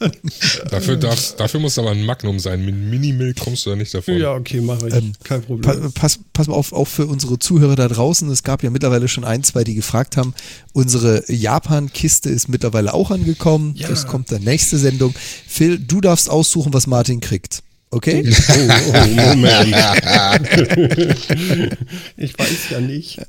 [0.70, 2.64] dafür, darfst, dafür muss aber ein Magnum sein.
[2.64, 4.16] Mit Minimilk kommst du da nicht davon.
[4.16, 4.94] Ja, okay, mache ich.
[4.94, 5.92] Ähm, Kein Problem.
[5.92, 8.28] pass, pass mal auf, auch für unsere Zuhörer da draußen.
[8.30, 10.34] Es gab ja mittlerweile schon ein, zwei, die gefragt haben.
[10.72, 13.74] Unsere Japan-Kiste ist mittlerweile auch angekommen.
[13.76, 13.88] Ja.
[13.88, 15.14] Das kommt der nächste Sendung.
[15.46, 17.62] Phil, du darfst aussuchen, was Martin kriegt.
[17.90, 18.24] Okay?
[18.48, 19.68] Oh, oh, Moment.
[22.16, 23.20] ich weiß ja nicht.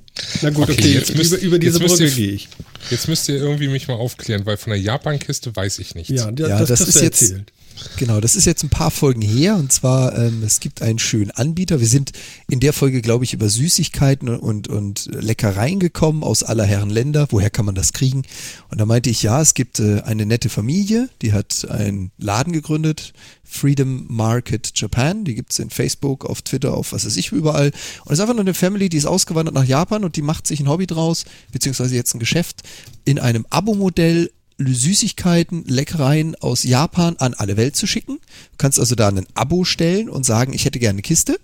[0.41, 2.49] Na gut, okay, Okay, jetzt müsst- über, über diese Brücke ihr- gehe ich.
[2.89, 6.11] Jetzt müsst ihr irgendwie mich mal aufklären, weil von der Japan-Kiste weiß ich nichts.
[6.13, 7.51] Ja, der, Ja, das, das das ist ist jetzt- erzählt.
[7.97, 11.31] Genau, das ist jetzt ein paar Folgen her und zwar, ähm, es gibt einen schönen
[11.31, 11.79] Anbieter.
[11.79, 12.11] Wir sind
[12.49, 17.27] in der Folge, glaube ich, über Süßigkeiten und, und Leckereien gekommen aus aller Herren Länder.
[17.31, 18.23] Woher kann man das kriegen?
[18.69, 22.53] Und da meinte ich, ja, es gibt äh, eine nette Familie, die hat einen Laden
[22.53, 23.13] gegründet,
[23.43, 25.23] Freedom Market Japan.
[25.23, 27.71] Die gibt's in Facebook, auf Twitter, auf was weiß ich, überall.
[28.03, 30.47] Und es ist einfach nur eine Family, die ist ausgewandert nach Japan und die macht
[30.47, 32.61] sich ein Hobby draus, beziehungsweise jetzt ein Geschäft
[33.05, 38.19] in einem Abo-Modell Süßigkeiten, Leckereien aus Japan an alle Welt zu schicken.
[38.51, 41.39] Du kannst also da ein Abo stellen und sagen, ich hätte gerne eine Kiste.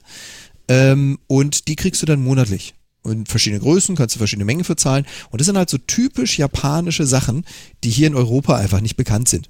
[0.68, 2.74] Ähm, und die kriegst du dann monatlich.
[3.06, 5.06] In verschiedene Größen, kannst du verschiedene Mengen für zahlen.
[5.30, 7.46] Und das sind halt so typisch japanische Sachen,
[7.84, 9.50] die hier in Europa einfach nicht bekannt sind.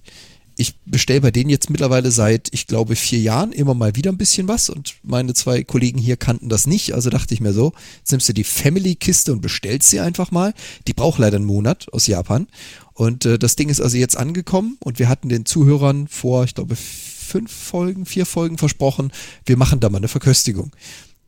[0.56, 4.18] Ich bestelle bei denen jetzt mittlerweile seit, ich glaube, vier Jahren immer mal wieder ein
[4.18, 7.74] bisschen was und meine zwei Kollegen hier kannten das nicht, also dachte ich mir so,
[7.98, 10.54] jetzt nimmst du die Family-Kiste und bestellst sie einfach mal.
[10.88, 12.46] Die braucht leider einen Monat aus Japan
[12.94, 16.56] und äh, das Ding ist also jetzt angekommen und wir hatten den Zuhörern vor, ich
[16.56, 19.12] glaube, fünf Folgen, vier Folgen versprochen,
[19.46, 20.72] wir machen da mal eine Verköstigung.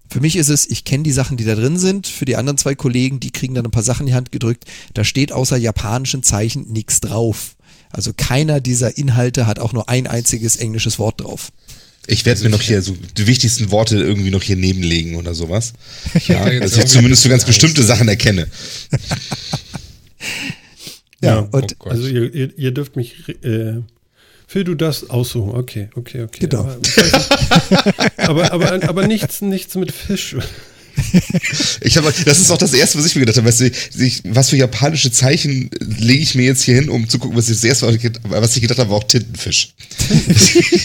[0.10, 2.06] Für mich ist es, ich kenne die Sachen, die da drin sind.
[2.06, 4.65] Für die anderen zwei Kollegen, die kriegen dann ein paar Sachen in die Hand gedrückt.
[4.93, 7.56] Da steht außer japanischen Zeichen nichts drauf.
[7.89, 11.51] Also keiner dieser Inhalte hat auch nur ein einziges englisches Wort drauf.
[12.08, 15.73] Ich werde mir noch hier so die wichtigsten Worte irgendwie noch hier nebenlegen oder sowas.
[16.28, 18.47] Ja, dass ich zumindest so ganz bestimmte Sachen erkenne.
[21.25, 21.89] Ja, Ja, und oh.
[21.89, 23.81] Also ihr, ihr, ihr dürft mich, äh,
[24.47, 25.51] Phil, du das aussuchen.
[25.51, 26.47] Okay, okay, okay.
[26.47, 26.69] Genau.
[28.17, 30.35] Aber, aber, aber, aber nichts, nichts mit Fisch.
[31.81, 33.47] Ich habe, das ist auch das erste, was ich mir gedacht habe.
[33.47, 37.19] Weißt du, ich, was für japanische Zeichen lege ich mir jetzt hier hin, um zu
[37.19, 39.73] gucken, was ich das erste, was ich, was ich gedacht habe, war auch Tintenfisch.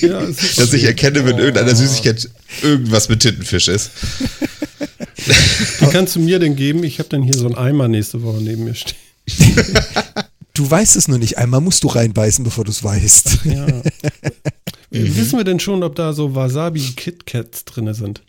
[0.00, 2.28] Ja, ist Dass ich erkenne, wenn irgendeiner Süßigkeit
[2.62, 3.90] irgendwas mit Tintenfisch ist.
[5.78, 6.82] Wie kannst du mir denn geben?
[6.84, 8.96] Ich habe dann hier so einen Eimer nächste Woche neben mir stehen.
[10.52, 11.38] Du weißt es nur nicht.
[11.38, 13.44] Einmal musst du reinbeißen, bevor du es weißt.
[13.44, 13.66] Ja.
[14.90, 18.22] Wissen wir denn schon, ob da so Wasabi-KitKats drin sind?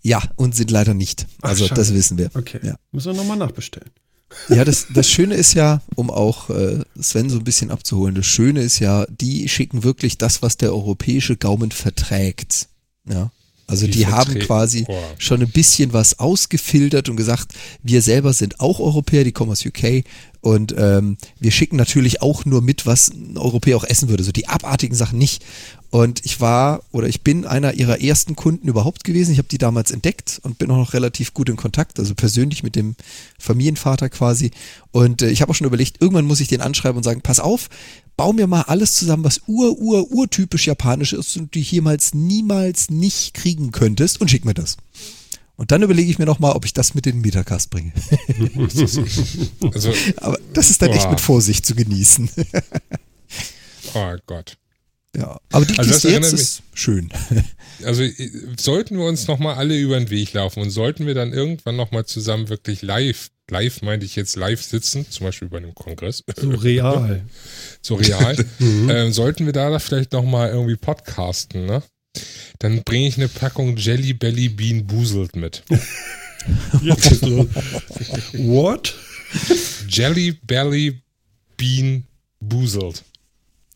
[0.00, 1.26] Ja, und sind leider nicht.
[1.42, 1.80] Ach, Also schade.
[1.80, 2.30] das wissen wir.
[2.34, 2.60] Okay.
[2.62, 2.76] Ja.
[2.92, 3.90] Müssen wir nochmal nachbestellen.
[4.48, 8.26] Ja, das, das Schöne ist ja, um auch äh, Sven so ein bisschen abzuholen, das
[8.26, 12.68] Schöne ist ja, die schicken wirklich das, was der europäische Gaumen verträgt.
[13.08, 13.30] Ja.
[13.66, 15.02] Also Die die, haben quasi Boah.
[15.18, 19.64] schon ein bisschen was ausgefiltert und gesagt, wir selber sind auch Europäer, die kommen aus
[19.64, 20.04] UK
[20.44, 24.30] und ähm, wir schicken natürlich auch nur mit, was ein Europäer auch essen würde, so
[24.30, 25.42] die abartigen Sachen nicht.
[25.88, 29.32] Und ich war oder ich bin einer ihrer ersten Kunden überhaupt gewesen.
[29.32, 32.62] Ich habe die damals entdeckt und bin auch noch relativ gut in Kontakt, also persönlich
[32.62, 32.94] mit dem
[33.38, 34.50] Familienvater quasi.
[34.90, 37.40] Und äh, ich habe auch schon überlegt, irgendwann muss ich den anschreiben und sagen, pass
[37.40, 37.70] auf,
[38.16, 42.90] bau mir mal alles zusammen, was ur, ur, urtypisch japanisch ist und du jemals, niemals
[42.90, 44.76] nicht kriegen könntest und schick mir das.
[45.56, 47.92] Und dann überlege ich mir noch mal, ob ich das mit in den Metacast bringe.
[49.72, 51.10] Also, Aber das ist dann echt Boah.
[51.10, 52.28] mit Vorsicht zu genießen.
[53.94, 54.56] oh Gott.
[55.16, 55.38] ja.
[55.52, 57.10] Aber die Also das Kiste jetzt mich- ist schön.
[57.84, 61.32] Also äh, sollten wir uns nochmal alle über den Weg laufen und sollten wir dann
[61.32, 65.74] irgendwann nochmal zusammen wirklich live, live meinte ich jetzt live sitzen, zum Beispiel bei einem
[65.74, 67.22] Kongress, So real.
[67.82, 71.82] so real, ähm, sollten wir da vielleicht nochmal irgendwie podcasten, ne?
[72.60, 75.64] Dann bringe ich eine Packung Jelly Belly Bean Boozled mit.
[76.80, 77.22] Los.
[78.34, 78.94] What?
[79.88, 81.02] Jelly Belly
[81.56, 82.04] Bean
[82.40, 83.02] Boozled.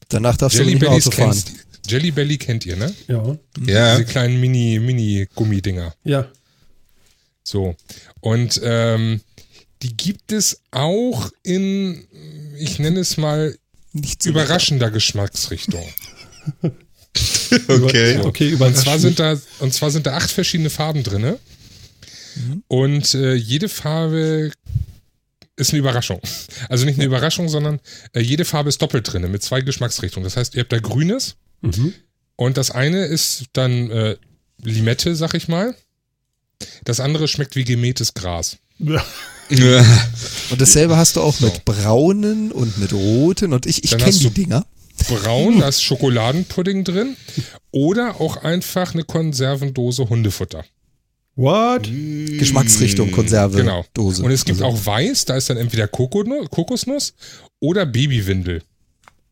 [0.08, 1.30] Danach darfst Jelly du nicht mehr Auto fahren.
[1.32, 1.52] kennst,
[1.88, 2.94] Jelly Belly kennt ihr, ne?
[3.08, 3.36] Ja.
[3.66, 3.96] Ja.
[3.98, 5.94] Diese kleinen Mini, Mini-Gummidinger.
[6.04, 6.28] Ja.
[7.42, 7.74] So.
[8.20, 9.20] Und ähm,
[9.82, 12.06] die gibt es auch in,
[12.58, 13.56] ich nenne es mal,
[13.92, 15.86] Nicht so überraschender Geschmacksrichtung.
[17.68, 18.18] Okay.
[18.18, 21.38] Okay, Und zwar sind da, und zwar sind da acht verschiedene Farben drinne.
[22.68, 24.52] Und äh, jede Farbe
[25.56, 26.20] ist eine Überraschung.
[26.68, 27.80] Also nicht eine Überraschung, sondern
[28.12, 30.24] äh, jede Farbe ist doppelt drinne mit zwei Geschmacksrichtungen.
[30.24, 31.92] Das heißt, ihr habt da grünes Mhm.
[32.36, 34.16] und das eine ist dann äh,
[34.62, 35.74] Limette, sag ich mal.
[36.84, 38.58] Das andere schmeckt wie gemähtes Gras.
[38.78, 39.04] Ja.
[40.50, 44.30] Und dasselbe hast du auch mit braunen und mit roten und ich, ich kenne die
[44.30, 44.66] Dinger.
[45.08, 47.16] Braun, da ist Schokoladenpudding drin.
[47.70, 50.64] Oder auch einfach eine Konservendose Hundefutter.
[51.36, 51.84] What?
[51.84, 53.84] Geschmacksrichtung, Konserve, Genau.
[53.94, 54.22] Dose.
[54.24, 57.14] Und es gibt Also, auch weiß, da ist dann entweder Kokosnuss
[57.60, 58.62] oder Babywindel.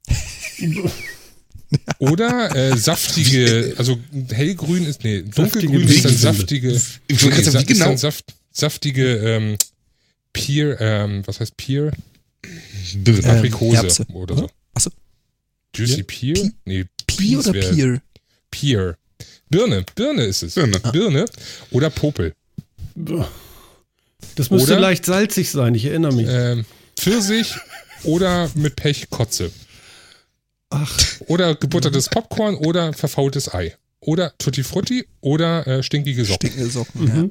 [1.98, 3.98] oder äh, saftige, also
[4.30, 7.86] hellgrün ist, nee, dunkelgrün ist dann saftige, Ich ist genau?
[7.86, 8.24] dann saft,
[8.56, 9.56] saftige ähm,
[10.32, 11.92] Peer, ähm, was heißt Peer?
[12.94, 13.18] Birne.
[13.24, 14.06] Ähm, Aprikose Erbse.
[14.12, 14.50] oder so.
[14.74, 14.90] Achso,
[15.74, 16.04] Juicy Ja.
[16.06, 16.34] Peer?
[16.34, 18.02] Pi- Nee, Pi Peas oder Peer?
[18.50, 18.96] Peer.
[19.48, 20.54] Birne, Birne ist es.
[20.54, 20.78] Birne.
[20.92, 21.24] Birne
[21.70, 22.34] oder Popel.
[24.34, 26.26] Das müsste oder, leicht salzig sein, ich erinnere mich.
[26.28, 26.64] Ähm,
[26.98, 27.54] Pfirsich
[28.04, 29.50] oder mit Pech Kotze.
[30.70, 30.98] Ach.
[31.28, 33.76] Oder gebuttertes Popcorn oder verfaultes Ei.
[34.00, 36.48] Oder Tutti Frutti oder äh, stinkige Socken.
[36.50, 37.08] Stinkige Socken, mhm.
[37.24, 37.28] ja.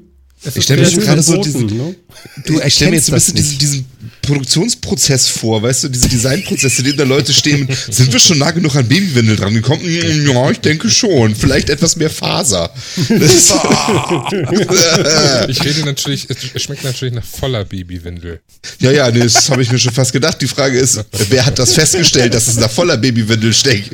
[0.54, 1.96] Ich stelle mir gerade so diesen, ne?
[2.46, 3.86] du ich stell mir jetzt ein bisschen diesen, diesen,
[4.26, 7.68] Produktionsprozess vor, weißt du, diese Designprozesse, in denen da Leute stehen.
[7.90, 9.82] Sind wir schon nah genug an Babywindel dran gekommen?
[9.82, 11.36] Hm, ja, ich denke schon.
[11.36, 12.74] Vielleicht etwas mehr Faser.
[15.48, 18.42] ich rede natürlich, es schmeckt natürlich nach voller Babywindel.
[18.80, 20.42] Ja, ja, nee, das habe ich mir schon fast gedacht.
[20.42, 23.90] Die Frage ist, wer hat das festgestellt, dass es nach voller Babywindel schmeckt?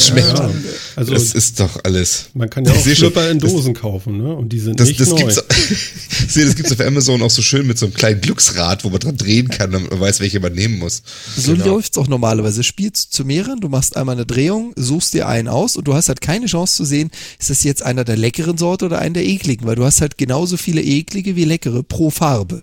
[0.00, 0.38] schmeckt.
[0.38, 0.50] Ja,
[0.96, 2.26] also, das ist doch alles.
[2.34, 4.34] Man kann ja auch Schlüpper in Dosen kaufen, ne?
[4.34, 5.27] Und die sind das, nicht das neu.
[5.34, 8.90] Gibt's, das gibt es auf Amazon auch so schön mit so einem kleinen Glücksrad, wo
[8.90, 11.02] man dran drehen kann, damit man weiß, welche man nehmen muss.
[11.36, 11.66] So genau.
[11.66, 12.62] läuft es auch normalerweise.
[12.62, 16.08] Spielst zu mehreren, du machst einmal eine Drehung, suchst dir einen aus und du hast
[16.08, 19.24] halt keine Chance zu sehen, ist das jetzt einer der leckeren Sorte oder einer der
[19.24, 22.62] ekligen, weil du hast halt genauso viele eklige wie leckere pro Farbe.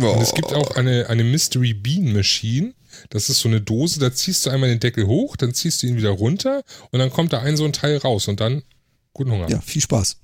[0.00, 0.06] Oh.
[0.06, 2.74] Und es gibt auch eine, eine Mystery Bean Machine.
[3.10, 5.86] Das ist so eine Dose, da ziehst du einmal den Deckel hoch, dann ziehst du
[5.86, 8.62] ihn wieder runter und dann kommt da ein so ein Teil raus und dann
[9.18, 9.50] Guten Hunger.
[9.50, 10.16] Ja, viel Spaß.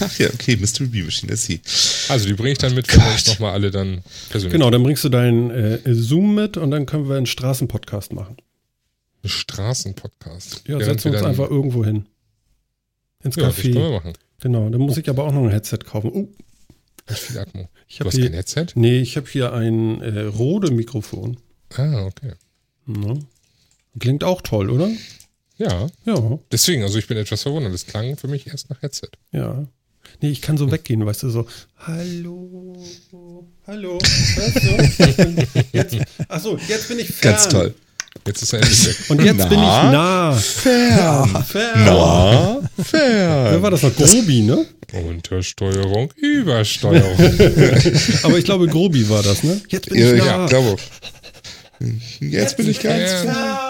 [0.00, 1.62] Ach ja, okay, Mystery Bee Machine, das sie.
[2.10, 4.52] Also die bringe ich dann mit, wenn wir uns nochmal alle dann persönlich.
[4.52, 8.36] Genau, dann bringst du deinen äh, Zoom mit und dann können wir einen Straßenpodcast machen.
[9.24, 10.64] Ein Straßenpodcast?
[10.68, 12.04] Ja, setzen wir uns einfach irgendwo hin.
[13.24, 13.48] Ins ja, Café.
[13.48, 14.12] Das können wir machen.
[14.40, 16.28] Genau, dann muss ich aber auch noch ein Headset kaufen.
[17.06, 17.70] Viel Atmo.
[17.88, 18.66] Ich du hast hier, kein Headset?
[18.74, 21.38] Nee, ich habe hier ein äh, Rode-Mikrofon.
[21.76, 22.32] Ah, okay.
[22.88, 23.14] Ja.
[23.98, 24.90] Klingt auch toll, oder?
[25.60, 25.88] Ja.
[26.06, 26.38] Ja.
[26.50, 27.74] Deswegen, also ich bin etwas verwundert.
[27.74, 29.10] Das klang für mich erst nach Headset.
[29.30, 29.66] Ja.
[30.22, 31.46] Nee, ich kann so weggehen, weißt du, so,
[31.78, 32.82] hallo,
[33.66, 33.98] hallo,
[34.34, 35.46] hörst du?
[35.72, 35.96] Jetzt,
[36.28, 37.32] achso, jetzt bin ich fern.
[37.32, 37.74] Ganz toll.
[38.26, 38.96] Jetzt ist er endlich weg.
[39.08, 40.32] Und jetzt na, bin ich nah.
[40.32, 41.44] Fern.
[41.44, 41.84] Fern.
[41.84, 43.52] Na, fern.
[43.52, 43.94] Wer war das noch?
[43.94, 44.66] Grobi, ne?
[44.92, 47.16] Untersteuerung, Übersteuerung.
[48.24, 49.60] Aber ich glaube, Grobi war das, ne?
[49.68, 50.26] Jetzt bin ich nah.
[50.26, 50.76] Ja, glaube
[51.78, 53.69] Jetzt, Jetzt bin ich ganz fern.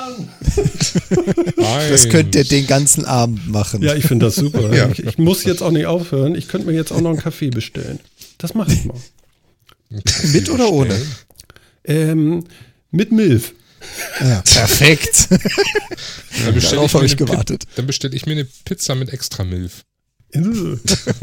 [1.91, 3.83] Das könnt ihr den ganzen Abend machen.
[3.83, 4.75] Ja, ich finde das super.
[4.75, 4.89] ja.
[4.91, 6.35] ich, ich, muss jetzt auch nicht aufhören.
[6.35, 8.01] Ich könnte mir jetzt auch noch einen Kaffee bestellen.
[8.39, 8.97] Das mache ich mal.
[10.33, 11.01] mit oder ohne?
[11.85, 12.45] Ähm,
[12.91, 13.55] mit Milf.
[14.21, 15.29] Ja, perfekt.
[16.45, 17.65] dann bestelle ich, ich, gewartet.
[17.77, 19.85] dann bestelle ich mir eine Pizza mit extra Milf.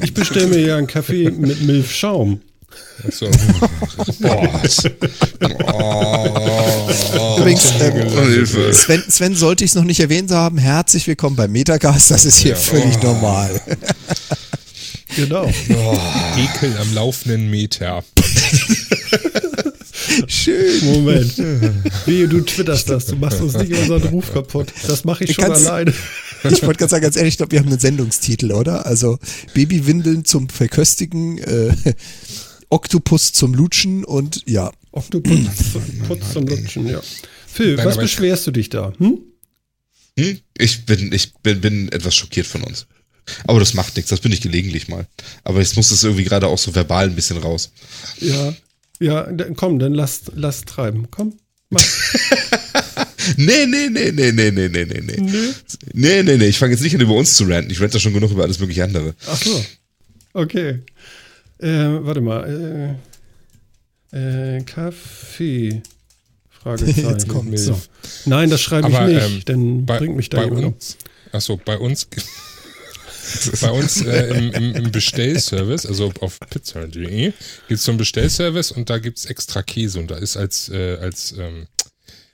[0.03, 2.41] Ich bestelle mir ja einen Kaffee mit Milfschaum.
[6.97, 7.37] So.
[7.37, 12.09] Übrigens, ähm, Sven, Sven, sollte ich es noch nicht erwähnt haben, herzlich willkommen bei Metagast,
[12.11, 13.05] das ist hier ja, völlig oh.
[13.05, 13.61] normal.
[15.15, 15.45] Genau.
[15.45, 15.97] Oh.
[16.37, 18.03] Ekel am laufenden Meter.
[20.27, 20.85] Schön.
[20.85, 21.37] Moment.
[22.05, 24.73] Wie du twitterst das, du machst uns nicht unseren Ruf kaputt.
[24.87, 25.93] Das mache ich, ich schon alleine.
[26.43, 28.85] Ich wollte gerade sagen, ganz ehrlich, ich glaube, wir haben einen Sendungstitel, oder?
[28.85, 29.17] Also
[29.53, 31.73] Babywindeln zum Verköstigen, äh,
[32.69, 34.71] Oktopus zum Lutschen und ja.
[34.97, 35.39] Oktopus
[36.33, 37.01] zum Lutschen, ja.
[37.45, 38.93] Phil, Nein, was beschwerst du dich da?
[38.97, 39.19] Hm?
[40.17, 40.39] Hm?
[40.57, 42.87] Ich, bin, ich bin, bin etwas schockiert von uns.
[43.45, 45.05] Aber das macht nichts, das bin ich gelegentlich mal.
[45.43, 47.71] Aber jetzt muss es irgendwie gerade auch so verbal ein bisschen raus.
[48.19, 48.53] Ja,
[48.99, 51.09] ja, komm, dann lass, lass treiben.
[51.11, 51.37] Komm,
[51.69, 51.81] mach.
[53.37, 55.01] nee, nee, nee, nee, nee, nee, nee, nee.
[55.01, 55.53] Nee,
[55.93, 56.47] nee, nee, nee.
[56.47, 57.69] ich fange jetzt nicht an, über uns zu ranten.
[57.69, 59.13] Ich rente schon genug über alles mögliche andere.
[59.27, 59.63] Ach so.
[60.33, 60.79] Okay.
[61.59, 62.95] Äh, warte mal.
[62.95, 63.16] Äh,
[64.11, 65.81] äh, Kaffee.
[66.49, 67.09] Fragezeichen.
[67.09, 67.79] Jetzt kommt so.
[68.25, 70.97] Nein, das schreibe Aber, ich nicht, ähm, denn bei, bringt mich da bei uns,
[71.31, 72.07] Achso, bei uns
[73.61, 77.31] bei uns äh, im, im, im, Bestellservice, also auf pizza.de,
[77.67, 80.69] gibt es so einen Bestellservice und da gibt es extra Käse und da ist als,
[80.69, 81.67] äh, als ähm,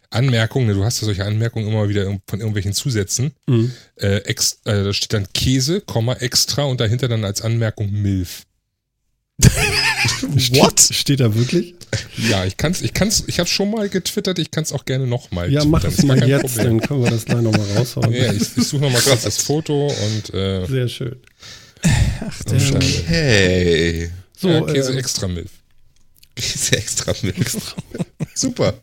[0.10, 3.72] Anmerkung, ne, du hast ja solche Anmerkungen immer wieder von irgendwelchen Zusätzen, mhm.
[3.96, 8.44] äh, ex, äh, da steht dann Käse, Komma, extra und dahinter dann als Anmerkung Milf.
[10.22, 10.80] What?
[10.80, 11.76] Steht, steht da wirklich?
[12.30, 15.08] Ja, ich kann's, ich kann's, ich habe schon mal getwittert, ich kann es auch gerne
[15.08, 16.80] nochmal Ja, mach es mal jetzt, Problem.
[16.80, 18.12] dann können wir das gleich nochmal raushauen.
[18.12, 21.15] Ja, ich, ich suche nochmal kurz das Foto und äh, Sehr schön.
[21.84, 24.10] Ach, okay.
[24.38, 25.50] So, ja, Käse äh, extra Milch.
[26.36, 27.52] Käse extra Milch.
[28.36, 28.82] Super.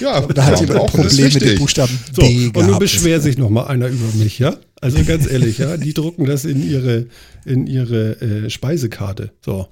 [0.00, 3.36] Ja, da hat jemand ein Problem mit den Buchstaben so, B Und nun beschwert sich
[3.36, 4.56] nochmal einer über mich, ja?
[4.80, 7.06] Also ganz ehrlich, ja, die drucken das in ihre,
[7.44, 9.32] in ihre äh, Speisekarte.
[9.44, 9.68] So.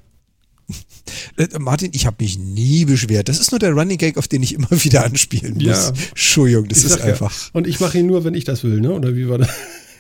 [1.37, 3.29] Äh, Martin, ich habe mich nie beschwert.
[3.29, 5.65] Das ist nur der Running Gag, auf den ich immer wieder anspielen muss.
[5.65, 5.89] Ja.
[5.89, 7.33] Entschuldigung, das ich ist einfach.
[7.33, 7.51] Ja.
[7.53, 8.93] Und ich mache ihn nur, wenn ich das will, ne?
[8.93, 9.49] Oder wie war das?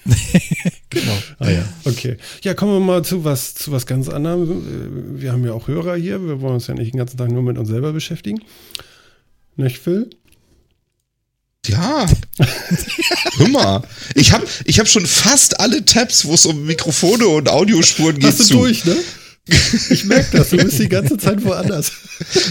[0.90, 1.18] genau.
[1.38, 1.68] Ah ja.
[1.84, 2.16] Okay.
[2.42, 5.20] Ja, kommen wir mal zu was, zu was ganz anderem.
[5.20, 6.24] Wir haben ja auch Hörer hier.
[6.24, 8.40] Wir wollen uns ja nicht den ganzen Tag nur mit uns selber beschäftigen.
[9.56, 10.10] Nicht, Phil?
[11.66, 12.06] Ja.
[13.36, 13.82] Hör mal.
[14.14, 18.28] Ich habe ich hab schon fast alle Tabs, wo es um Mikrofone und Audiospuren geht.
[18.28, 18.54] Hast du zu.
[18.58, 18.96] durch, ne?
[19.48, 21.92] Ich merke das, du bist die ganze Zeit woanders.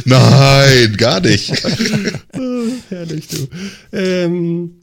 [0.05, 1.51] Nein, gar nicht.
[2.37, 3.47] oh, herrlich, du.
[3.91, 4.81] Ähm,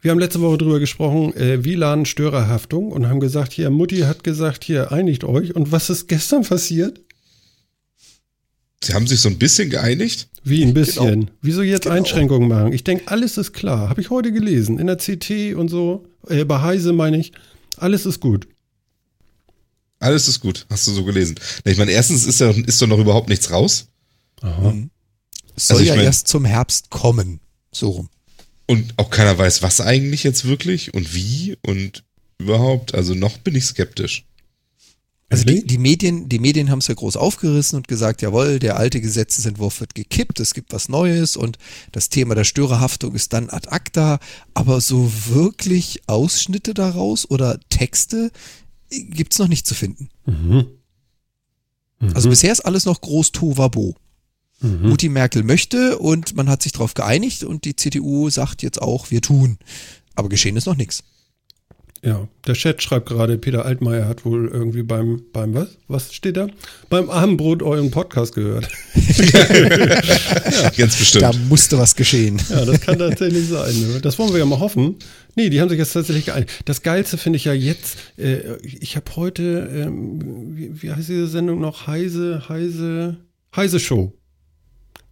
[0.00, 4.64] wir haben letzte Woche drüber gesprochen, äh, WLAN-Störerhaftung und haben gesagt, hier, Mutti hat gesagt,
[4.64, 5.54] hier, einigt euch.
[5.54, 7.00] Und was ist gestern passiert?
[8.82, 10.28] Sie haben sich so ein bisschen geeinigt?
[10.42, 11.20] Wie ein bisschen?
[11.20, 11.32] Genau.
[11.40, 11.94] Wieso jetzt genau.
[11.96, 12.72] Einschränkungen machen?
[12.72, 13.88] Ich denke, alles ist klar.
[13.88, 14.78] Habe ich heute gelesen.
[14.78, 16.06] In der CT und so.
[16.26, 17.32] Äh, bei Heise meine ich,
[17.76, 18.48] alles ist gut.
[20.02, 21.36] Alles ist gut, hast du so gelesen.
[21.64, 23.86] Ich meine, erstens ist, ja, ist doch noch überhaupt nichts raus.
[24.40, 24.72] Aha.
[24.72, 24.90] Mhm.
[25.54, 27.38] Es soll also ja mein, erst zum Herbst kommen.
[27.70, 28.08] So rum.
[28.66, 32.02] Und auch keiner weiß, was eigentlich jetzt wirklich und wie und
[32.38, 32.94] überhaupt.
[32.94, 34.24] Also noch bin ich skeptisch.
[35.30, 38.76] Also die, die, Medien, die Medien haben es ja groß aufgerissen und gesagt, jawohl, der
[38.76, 41.56] alte Gesetzesentwurf wird gekippt, es gibt was Neues und
[41.90, 44.18] das Thema der Störerhaftung ist dann ad acta.
[44.52, 48.30] Aber so wirklich Ausschnitte daraus oder Texte
[48.92, 50.08] gibt es noch nicht zu finden.
[50.26, 50.66] Mhm.
[52.00, 52.14] Mhm.
[52.14, 53.96] Also bisher ist alles noch groß Tovabo.
[54.60, 54.88] Mhm.
[54.88, 59.10] Mutti Merkel möchte und man hat sich darauf geeinigt und die CDU sagt jetzt auch,
[59.10, 59.58] wir tun.
[60.14, 61.04] Aber geschehen ist noch nichts.
[62.04, 65.78] Ja, der Chat schreibt gerade, Peter Altmaier hat wohl irgendwie beim, beim was?
[65.86, 66.48] Was steht da?
[66.90, 68.68] Beim Abendbrot euren Podcast gehört.
[68.96, 70.70] ja.
[70.76, 71.22] Ganz bestimmt.
[71.22, 72.42] Da musste was geschehen.
[72.50, 73.72] Ja, das kann tatsächlich sein.
[73.80, 74.00] Ne?
[74.00, 74.96] Das wollen wir ja mal hoffen.
[75.36, 76.50] Nee, die haben sich jetzt tatsächlich geeinigt.
[76.64, 81.28] Das Geilste finde ich ja jetzt, äh, ich habe heute, ähm, wie, wie heißt diese
[81.28, 81.86] Sendung noch?
[81.86, 83.18] Heise, Heise,
[83.54, 84.12] Heise Show.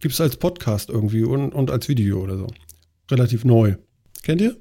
[0.00, 2.48] Gibt es als Podcast irgendwie und, und als Video oder so.
[3.12, 3.76] Relativ neu.
[4.24, 4.56] Kennt ihr?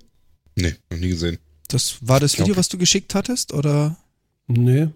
[0.55, 1.39] Nee, noch nie gesehen.
[1.69, 3.95] Das war das Video, was du geschickt hattest, oder?
[4.47, 4.89] Nee.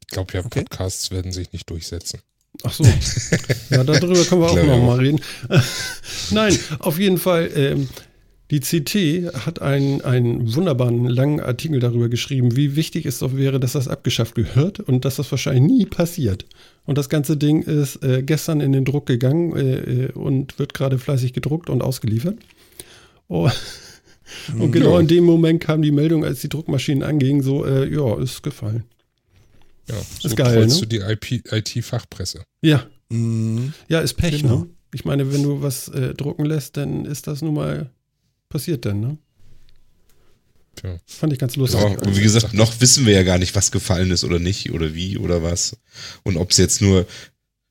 [0.00, 0.60] Ich glaube ja, okay.
[0.60, 2.20] Podcasts werden sich nicht durchsetzen.
[2.64, 2.84] Ach so.
[3.70, 5.20] Ja, darüber können wir auch noch mal reden.
[6.30, 7.50] Nein, auf jeden Fall.
[7.54, 7.88] Ähm,
[8.50, 13.60] die CT hat einen, einen wunderbaren langen Artikel darüber geschrieben, wie wichtig es doch wäre,
[13.60, 16.46] dass das abgeschafft gehört und dass das wahrscheinlich nie passiert.
[16.84, 20.74] Und das ganze Ding ist äh, gestern in den Druck gegangen äh, äh und wird
[20.74, 22.38] gerade fleißig gedruckt und ausgeliefert.
[23.28, 23.48] Oh,
[24.58, 25.00] und genau ja.
[25.00, 28.84] in dem Moment kam die Meldung, als die Druckmaschinen angingen, so, äh, ja, ist gefallen.
[29.88, 30.74] Ja, so ist geil, ne?
[30.80, 32.44] du die IT-Fachpresse.
[32.62, 32.86] Ja.
[33.08, 33.72] Mhm.
[33.88, 34.60] Ja, ist Pech, genau.
[34.60, 34.66] ne?
[34.92, 37.90] Ich meine, wenn du was äh, drucken lässt, dann ist das nun mal
[38.48, 39.18] passiert dann, ne?
[40.76, 40.98] Tja.
[41.06, 41.80] Fand ich ganz lustig.
[41.80, 44.72] Ja, und wie gesagt, noch wissen wir ja gar nicht, was gefallen ist oder nicht
[44.72, 45.76] oder wie oder was.
[46.22, 47.06] Und ob es jetzt nur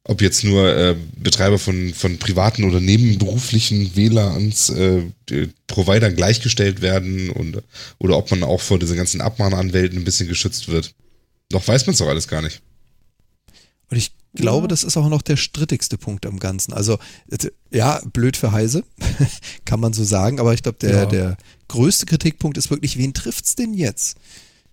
[0.10, 5.04] ob jetzt nur äh, Betreiber von, von privaten oder nebenberuflichen WLANs äh,
[5.68, 7.62] Providern gleichgestellt werden und,
[8.00, 10.96] oder ob man auch vor diesen ganzen Abmahnanwälten ein bisschen geschützt wird.
[11.52, 12.64] Noch weiß man es doch alles gar nicht.
[13.92, 14.70] Und ich glaube, ja.
[14.70, 16.74] das ist auch noch der strittigste Punkt am Ganzen.
[16.74, 16.98] Also,
[17.70, 18.84] ja, blöd für Heise,
[19.66, 21.06] kann man so sagen, aber ich glaube, der, ja.
[21.06, 24.18] der größte Kritikpunkt ist wirklich, wen trifft's denn jetzt?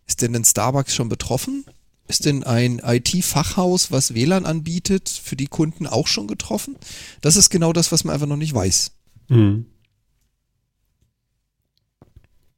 [0.07, 1.67] Ist denn ein Starbucks schon betroffen?
[2.09, 6.77] Ist denn ein IT-Fachhaus, was WLAN anbietet, für die Kunden auch schon getroffen?
[7.21, 8.93] Das ist genau das, was man einfach noch nicht weiß.
[9.29, 9.67] Mhm.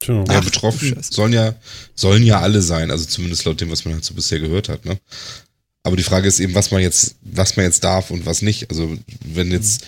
[0.06, 1.54] Ja, Ach, betroffen sollen ja,
[1.94, 4.84] sollen ja alle sein, also zumindest laut dem, was man halt so bisher gehört hat,
[4.84, 4.98] ne?
[5.82, 8.70] Aber die Frage ist eben, was man jetzt, was man jetzt darf und was nicht.
[8.70, 9.87] Also wenn jetzt,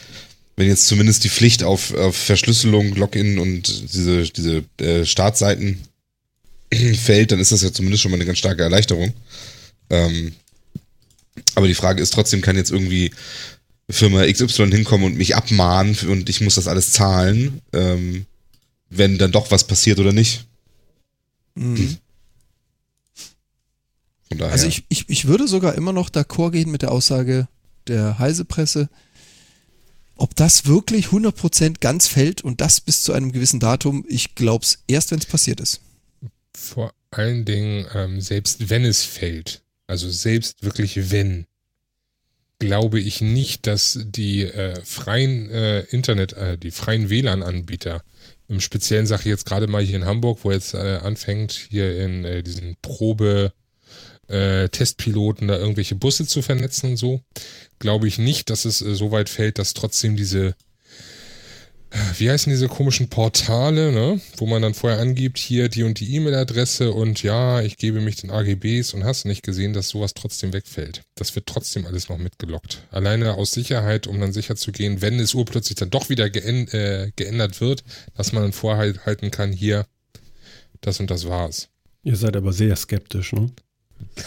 [0.57, 5.81] wenn jetzt zumindest die Pflicht auf, auf Verschlüsselung, Login und diese, diese äh, Startseiten
[6.95, 9.13] fällt, dann ist das ja zumindest schon mal eine ganz starke Erleichterung.
[9.89, 10.33] Ähm,
[11.55, 13.11] aber die Frage ist trotzdem, kann jetzt irgendwie
[13.89, 18.27] Firma XY hinkommen und mich abmahnen und ich muss das alles zahlen, ähm,
[18.89, 20.47] wenn dann doch was passiert oder nicht?
[21.55, 21.99] Mhm.
[24.33, 24.43] Hm.
[24.43, 27.49] Also ich, ich, ich würde sogar immer noch d'accord gehen mit der Aussage
[27.89, 28.89] der Heisepresse,
[30.15, 34.65] ob das wirklich 100% ganz fällt und das bis zu einem gewissen Datum, ich glaube
[34.65, 35.81] es erst, wenn es passiert ist
[36.61, 41.47] vor allen Dingen, ähm, selbst wenn es fällt, also selbst wirklich wenn,
[42.59, 48.03] glaube ich nicht, dass die äh, freien äh, Internet, äh, die freien WLAN-Anbieter,
[48.49, 52.25] im Speziellen Sache jetzt gerade mal hier in Hamburg, wo jetzt äh, anfängt, hier in
[52.25, 53.53] äh, diesen Probe
[54.29, 57.21] äh, Testpiloten da irgendwelche Busse zu vernetzen und so,
[57.79, 60.55] glaube ich nicht, dass es äh, so weit fällt, dass trotzdem diese
[62.19, 64.21] wie heißen diese komischen Portale, ne?
[64.37, 68.17] wo man dann vorher angibt, hier die und die E-Mail-Adresse und ja, ich gebe mich
[68.17, 71.03] den AGBs und hast nicht gesehen, dass sowas trotzdem wegfällt.
[71.17, 72.87] Das wird trotzdem alles noch mitgelockt.
[72.91, 76.73] Alleine aus Sicherheit, um dann sicher zu gehen, wenn es urplötzlich dann doch wieder geänd
[76.73, 77.83] äh, geändert wird,
[78.17, 79.87] dass man dann vorhalten kann, hier,
[80.81, 81.69] das und das war's.
[82.03, 83.51] Ihr seid aber sehr skeptisch, ne?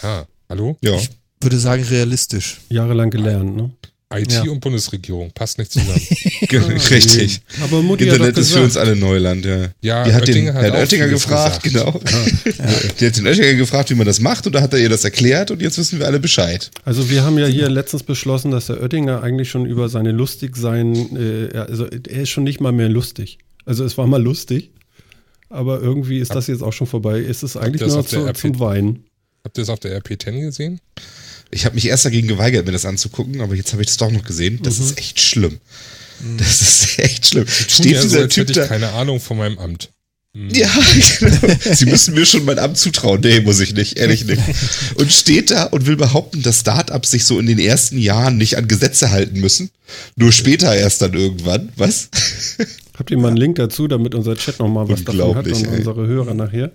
[0.02, 0.76] Ja, hallo?
[0.80, 0.96] Ja.
[0.96, 1.10] Ich
[1.40, 2.60] würde sagen realistisch.
[2.68, 3.72] Jahrelang gelernt, ne?
[4.12, 4.42] IT ja.
[4.42, 6.00] und Bundesregierung passt nicht zusammen.
[6.90, 7.40] Richtig.
[7.62, 9.68] Aber Mutti Internet ist für uns alle Neuland, ja.
[9.80, 12.00] Ja, die hat Oettinger den hat Oettinger gefragt, genau.
[12.44, 12.66] Ja.
[13.00, 15.04] Die hat den Oettinger gefragt, wie man das macht und da hat er ihr das
[15.04, 16.70] erklärt und jetzt wissen wir alle Bescheid.
[16.84, 21.50] Also wir haben ja hier letztens beschlossen, dass der Oettinger eigentlich schon über seine Lustigsein,
[21.52, 23.38] äh, also er ist schon nicht mal mehr lustig.
[23.64, 24.70] Also es war mal lustig,
[25.48, 27.18] aber irgendwie ist das jetzt auch schon vorbei.
[27.20, 29.04] Ist es eigentlich nur zu, zum Weinen.
[29.44, 30.80] Habt ihr es auf der RP10 gesehen?
[31.54, 34.10] Ich habe mich erst dagegen geweigert, mir das anzugucken, aber jetzt habe ich das doch
[34.10, 34.60] noch gesehen.
[34.62, 34.84] Das mhm.
[34.84, 35.58] ist echt schlimm.
[36.20, 36.38] Mhm.
[36.38, 37.46] Das ist echt schlimm.
[37.46, 39.90] Steht ja dieser so, Typ hätte ich keine Ahnung von meinem Amt.
[40.32, 40.50] Mhm.
[40.50, 40.68] Ja,
[41.20, 41.54] genau.
[41.72, 43.20] Sie müssen mir schon mein Amt zutrauen.
[43.20, 44.42] Nee, muss ich nicht, ehrlich nicht.
[44.96, 48.56] Und steht da und will behaupten, dass Startups sich so in den ersten Jahren nicht
[48.56, 49.70] an Gesetze halten müssen.
[50.16, 51.72] Nur später erst dann irgendwann.
[51.76, 52.08] Was?
[52.98, 55.78] Habt ihr mal einen Link dazu, damit unser Chat nochmal was davon hat und ey.
[55.78, 56.72] unsere Hörer nachher?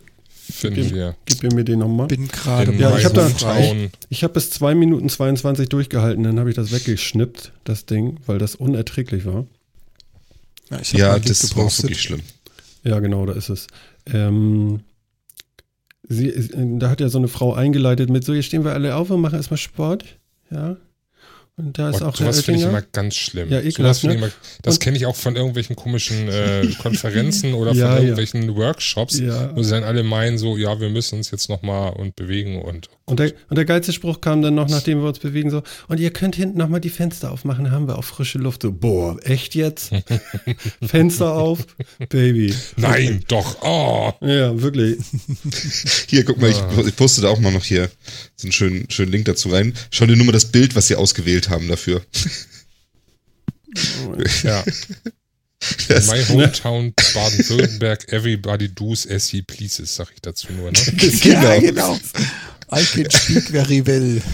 [0.52, 1.16] Finden gib, wir.
[1.26, 2.08] Gib mir den nochmal.
[2.08, 3.60] Bin gerade Ja, ich habe da.
[3.60, 8.18] Ich, ich habe bis 2 Minuten 22 durchgehalten, dann habe ich das weggeschnippt, das Ding,
[8.26, 9.46] weil das unerträglich war.
[10.70, 12.22] Ja, ja das war wirklich schlimm.
[12.84, 13.68] Ja, genau, da ist es.
[14.12, 14.82] Ähm,
[16.08, 16.34] sie,
[16.80, 19.22] da hat ja so eine Frau eingeleitet mit so, hier stehen wir alle auf und
[19.22, 20.06] machen erstmal Sport.
[20.52, 20.78] Ja,
[21.60, 23.50] und da ist oh, auch sowas finde ich immer ganz schlimm.
[23.52, 24.16] Ja, ekelhaft, ne?
[24.16, 24.30] immer,
[24.62, 28.56] das kenne ich auch von irgendwelchen komischen äh, Konferenzen oder ja, von irgendwelchen ja.
[28.56, 29.56] Workshops, ja.
[29.56, 32.90] wo sie dann alle meinen so, ja, wir müssen uns jetzt nochmal und bewegen und.
[33.10, 36.00] Und der, und der geilste Spruch kam dann noch, nachdem wir uns bewegen, so, und
[36.00, 38.62] ihr könnt hinten nochmal die Fenster aufmachen, haben wir auch frische Luft.
[38.62, 39.92] So, boah, echt jetzt?
[40.82, 41.66] Fenster auf?
[42.10, 42.54] Baby.
[42.78, 43.62] Nein, doch.
[43.64, 44.14] Oh.
[44.22, 45.00] Ja, wirklich.
[46.08, 47.90] Hier, guck mal, ich, ich poste da auch mal noch hier
[48.36, 49.74] so einen schönen, schönen Link dazu rein.
[49.90, 52.02] Schau dir nur mal das Bild, was sie ausgewählt haben dafür.
[54.44, 54.64] ja.
[55.90, 60.72] In my hometown Baden-Württemberg, everybody does as he pleases, sag ich dazu nur.
[60.72, 60.80] Ne?
[61.22, 61.42] genau.
[61.42, 62.00] Ja, genau.
[62.72, 64.22] I can speak very well.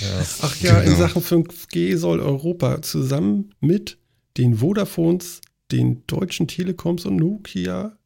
[0.00, 0.24] Ja.
[0.42, 0.92] Ach ja, genau.
[0.92, 3.98] in Sachen 5G soll Europa zusammen mit
[4.36, 5.40] den Vodafones,
[5.72, 7.98] den deutschen Telekoms und Nokia,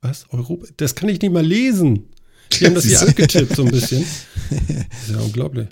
[0.00, 2.08] was, Europa, das kann ich nicht mal lesen.
[2.52, 4.04] Die haben das hier abgetippt so ein bisschen.
[4.50, 5.68] Das ist ja unglaublich.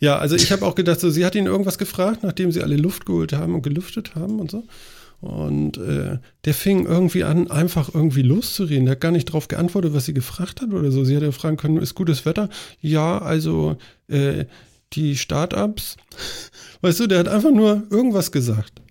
[0.00, 2.76] Ja, also ich habe auch gedacht, so, sie hat ihn irgendwas gefragt, nachdem sie alle
[2.76, 4.64] Luft geholt haben und gelüftet haben und so.
[5.24, 8.84] Und äh, der fing irgendwie an, einfach irgendwie loszureden.
[8.84, 11.02] Der hat gar nicht darauf geantwortet, was sie gefragt hat oder so.
[11.02, 12.50] Sie hätte fragen können, ist gutes Wetter?
[12.82, 14.44] Ja, also äh,
[14.92, 15.96] die Startups.
[16.82, 18.82] Weißt du, der hat einfach nur irgendwas gesagt.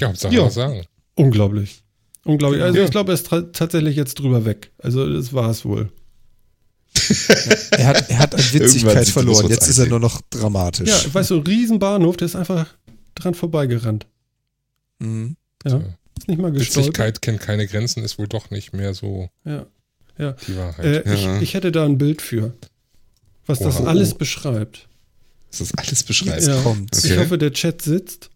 [0.00, 0.44] Ja, Hauptsache ja.
[0.44, 0.82] was sagen.
[1.14, 1.84] Unglaublich.
[2.24, 2.60] Unglaublich.
[2.60, 2.84] Also ja.
[2.86, 4.72] ich glaube, er ist tatsächlich jetzt drüber weg.
[4.78, 5.92] Also das war es wohl.
[7.70, 9.48] er, hat, er hat an Witzigkeit verloren.
[9.48, 10.88] Jetzt ist er nur noch dramatisch.
[10.88, 12.74] Ja, weißt du, Riesenbahnhof, der ist einfach
[13.14, 14.08] dran vorbeigerannt.
[14.98, 15.36] Mhm.
[15.64, 15.82] Ja.
[16.18, 16.76] Ist nicht mal gestolpert.
[16.76, 19.66] Witzigkeit kennt keine Grenzen, ist wohl doch nicht mehr so ja.
[20.18, 20.36] Ja.
[20.46, 20.84] die Wahrheit.
[20.84, 21.36] Äh, ja.
[21.36, 22.54] ich, ich, hätte da ein Bild für,
[23.46, 23.66] was wow.
[23.66, 24.88] das alles beschreibt.
[25.50, 26.42] Was das alles beschreibt.
[26.42, 26.60] Ja.
[26.62, 26.96] Kommt.
[26.96, 27.12] Okay.
[27.12, 28.30] Ich hoffe, der Chat sitzt.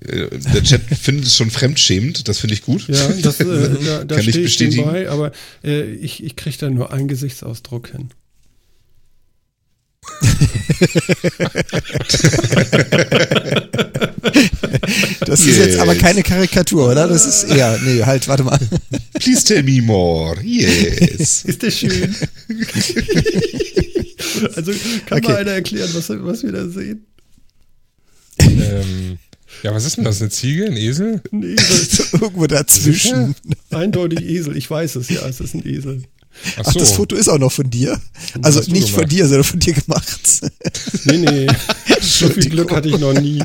[0.00, 2.86] Äh, der Chat findet es schon fremdschämend, das finde ich gut.
[2.88, 3.44] Ja, das, äh,
[3.84, 4.84] da, da Kann ich bestätigen.
[4.84, 5.32] Bei, aber
[5.64, 8.10] äh, ich, ich kriege da nur einen Gesichtsausdruck hin.
[15.20, 15.56] das yes.
[15.56, 17.06] ist jetzt aber keine Karikatur, oder?
[17.06, 18.58] Das ist eher, nee, halt, warte mal.
[19.14, 20.40] Please tell me more.
[20.42, 21.44] Yes.
[21.44, 22.14] ist der schön?
[24.56, 24.72] also
[25.06, 25.28] kann okay.
[25.28, 27.06] mal einer erklären, was, was wir da sehen?
[28.38, 29.18] Ähm,
[29.62, 30.20] ja, was ist denn das?
[30.20, 30.66] Eine Ziege?
[30.66, 31.22] Ein Esel?
[31.30, 32.06] Ein Esel.
[32.20, 33.36] Irgendwo dazwischen.
[33.70, 34.56] Eindeutig Esel.
[34.56, 36.02] Ich weiß es, ja, es ist ein Esel.
[36.56, 38.00] Ach, Ach, das Foto ist auch noch von dir.
[38.40, 40.40] Also nicht von dir, sondern von dir gemacht.
[41.04, 41.46] Nee, nee.
[42.00, 43.42] so viel Glück hatte ich noch nie.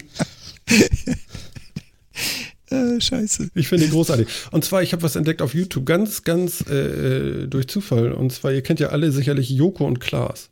[2.70, 3.52] Äh, scheiße.
[3.56, 4.28] Ich finde ihn großartig.
[4.52, 8.12] Und zwar, ich habe was entdeckt auf YouTube, ganz, ganz äh, äh, durch Zufall.
[8.12, 10.50] Und zwar, ihr kennt ja alle sicherlich Joko und Klaas.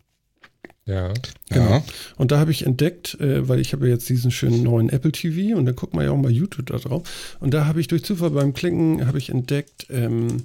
[0.88, 1.14] Ja.
[1.50, 1.70] Genau.
[1.70, 1.84] Ja.
[2.16, 5.58] Und da habe ich entdeckt, äh, weil ich habe jetzt diesen schönen neuen Apple TV
[5.58, 7.38] und da guckt man ja auch mal YouTube da drauf.
[7.40, 10.44] Und da habe ich durch Zufall beim Klicken habe ich entdeckt, ähm,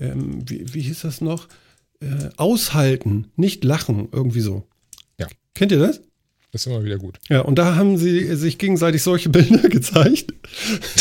[0.00, 1.48] ähm, wie, wie hieß das noch?
[2.00, 4.66] Äh, aushalten, nicht lachen, irgendwie so.
[5.18, 5.28] Ja.
[5.54, 6.00] Kennt ihr das?
[6.54, 7.18] Das ist immer wieder gut.
[7.28, 10.32] Ja, und da haben sie sich gegenseitig solche Bilder gezeigt.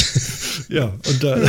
[0.67, 1.39] ja, und da.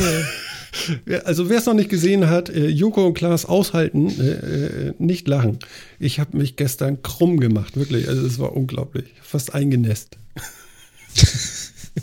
[1.24, 5.28] Also wer es noch nicht gesehen hat, äh, Joko und Klaas aushalten, äh, äh, nicht
[5.28, 5.61] lachen.
[6.00, 8.09] Ich habe mich gestern krumm gemacht, wirklich.
[8.09, 9.05] Also es war unglaublich.
[9.22, 10.18] Fast eingenässt.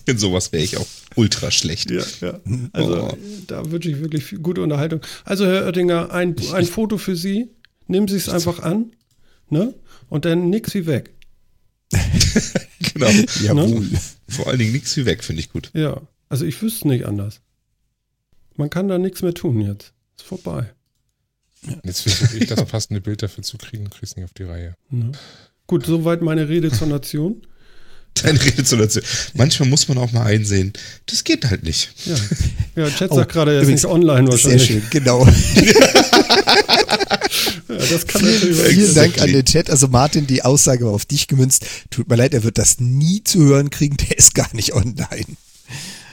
[0.06, 0.88] In sowas wäre ich auch
[1.18, 1.92] ultra schlecht.
[1.92, 2.40] Ja, ja.
[2.72, 3.18] Also oh.
[3.48, 5.02] da wünsche ich wirklich gute Unterhaltung.
[5.26, 7.50] Also Herr Oettinger, ein, ein Foto für Sie.
[7.88, 8.94] Nehmen Sie es einfach an.
[9.50, 9.74] Ne?
[10.08, 11.12] Und dann nix wie weg.
[12.94, 13.10] genau.
[13.44, 13.82] Jawohl.
[13.82, 14.00] Ne?
[14.28, 15.72] Vor allen Dingen nichts wie weg, finde ich gut.
[15.74, 16.02] Ja.
[16.30, 17.42] Also ich wüsste nicht anders.
[18.56, 19.94] Man kann da nichts mehr tun jetzt.
[20.18, 20.72] Ist vorbei.
[21.84, 24.76] Jetzt versuche ich das passende Bild dafür zu kriegen und krieg's nicht auf die Reihe.
[24.90, 25.12] Ne?
[25.68, 27.46] Gut, soweit meine Rede zur Nation.
[28.16, 29.06] Deine Rede zu erzählen.
[29.34, 30.74] Manchmal muss man auch mal einsehen,
[31.08, 31.94] das geht halt nicht.
[32.06, 32.16] Ja,
[32.84, 34.68] ja Chat oh, sagt gerade, er ist nicht online wahrscheinlich.
[34.68, 35.26] Sehr schön, genau.
[35.26, 35.34] ja,
[37.68, 39.70] das kann vielen, vielen Dank an den Chat.
[39.70, 41.66] Also Martin, die Aussage war auf dich gemünzt.
[41.90, 45.26] Tut mir leid, er wird das nie zu hören kriegen, der ist gar nicht online.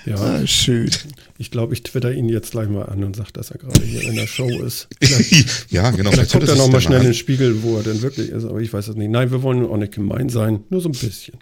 [0.06, 0.90] Ja, ah, schön.
[1.36, 4.02] Ich glaube, ich twitter ihn jetzt gleich mal an und sage, dass er gerade hier
[4.02, 4.88] in der Show ist.
[5.00, 6.10] Vielleicht, ja, genau.
[6.12, 8.72] Vielleicht kommt er nochmal schnell in den Spiegel, wo er denn wirklich ist, aber ich
[8.72, 9.10] weiß es nicht.
[9.10, 11.34] Nein, wir wollen auch nicht gemein sein, nur so ein bisschen.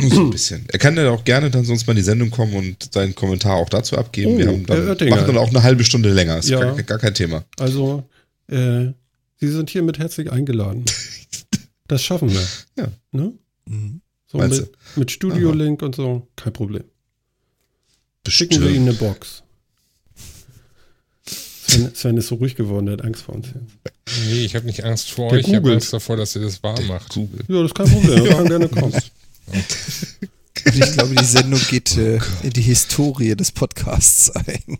[0.00, 0.64] So ein bisschen.
[0.68, 3.56] Er kann dann auch gerne dann sonst mal in die Sendung kommen und seinen Kommentar
[3.56, 4.34] auch dazu abgeben.
[4.34, 6.38] Oh, wir haben dann, machen dann auch eine halbe Stunde länger.
[6.38, 6.60] Ist ja.
[6.60, 7.44] gar, gar, kein Thema.
[7.58, 8.04] Also,
[8.48, 8.86] äh,
[9.38, 10.84] Sie sind hiermit herzlich eingeladen.
[11.88, 12.46] Das schaffen wir.
[12.78, 12.88] Ja.
[13.10, 13.34] Ne?
[13.66, 14.00] Mhm.
[14.26, 16.84] So mit, mit Studio-Link und so, kein Problem.
[18.24, 18.54] Bestimmt.
[18.54, 19.42] Schicken wir ihm eine Box.
[21.26, 24.30] Sven, Sven, ist so ruhig geworden, der hat Angst vor uns jetzt.
[24.30, 26.62] Nee, ich habe nicht Angst vor der euch, ich habe Angst davor, dass ihr das
[26.62, 27.16] wahr macht.
[27.16, 28.94] Ja, das ist kein Problem, er kann gerne kommen.
[30.74, 34.78] ich glaube, die Sendung geht äh, in die Historie des Podcasts ein.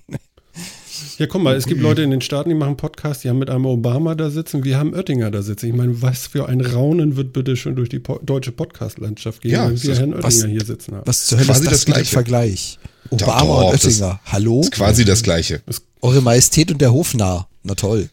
[1.18, 3.50] Ja, guck mal, es gibt Leute in den Staaten, die machen Podcasts, die haben mit
[3.50, 5.66] einem Obama da sitzen, wir haben Oettinger da sitzen.
[5.66, 9.52] Ich meine, was für ein Raunen wird bitte schon durch die po deutsche Podcast-Landschaft gehen,
[9.52, 11.06] ja, wenn wir Herrn Oettinger was, hier sitzen haben.
[11.06, 12.78] Was zur Hölle ist das, das gleiche Vergleich?
[13.10, 14.20] Obama ja, doch, und Oettinger.
[14.26, 14.60] Hallo?
[14.62, 15.60] Ist quasi das Gleiche.
[16.00, 17.48] Eure Majestät und der Hofnarr.
[17.62, 18.08] Na toll.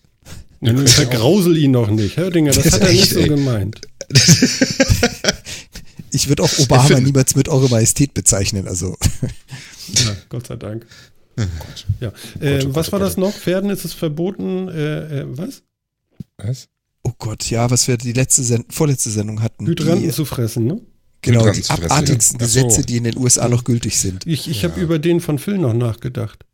[0.61, 2.17] Ja, nun vergrausel ihn noch nicht.
[2.17, 3.81] Oettinger, das, das hat er nicht so gemeint.
[6.11, 8.97] ich würde auch Obama niemals mit Eure Majestät bezeichnen, also.
[9.91, 10.85] Ja, Gott sei Dank.
[11.99, 12.13] Ja.
[12.39, 13.33] Äh, oh was war das noch?
[13.33, 14.67] Pferden ist es verboten.
[14.67, 15.63] Äh, äh, was?
[16.37, 16.67] Was?
[17.01, 19.65] Oh Gott, ja, was wir die letzte Send vorletzte Sendung hatten.
[19.65, 20.79] Hydranten zu fressen, ne?
[21.21, 24.25] Genau, die abartigsten Gesetze, die in den USA noch gültig sind.
[24.25, 24.69] Ich, ich ja.
[24.69, 26.45] habe über den von Phil noch nachgedacht.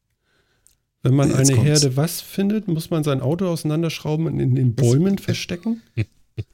[1.04, 1.82] Wenn man Jetzt eine kommt's.
[1.82, 5.82] Herde was findet, muss man sein Auto auseinanderschrauben und in den Bäumen verstecken?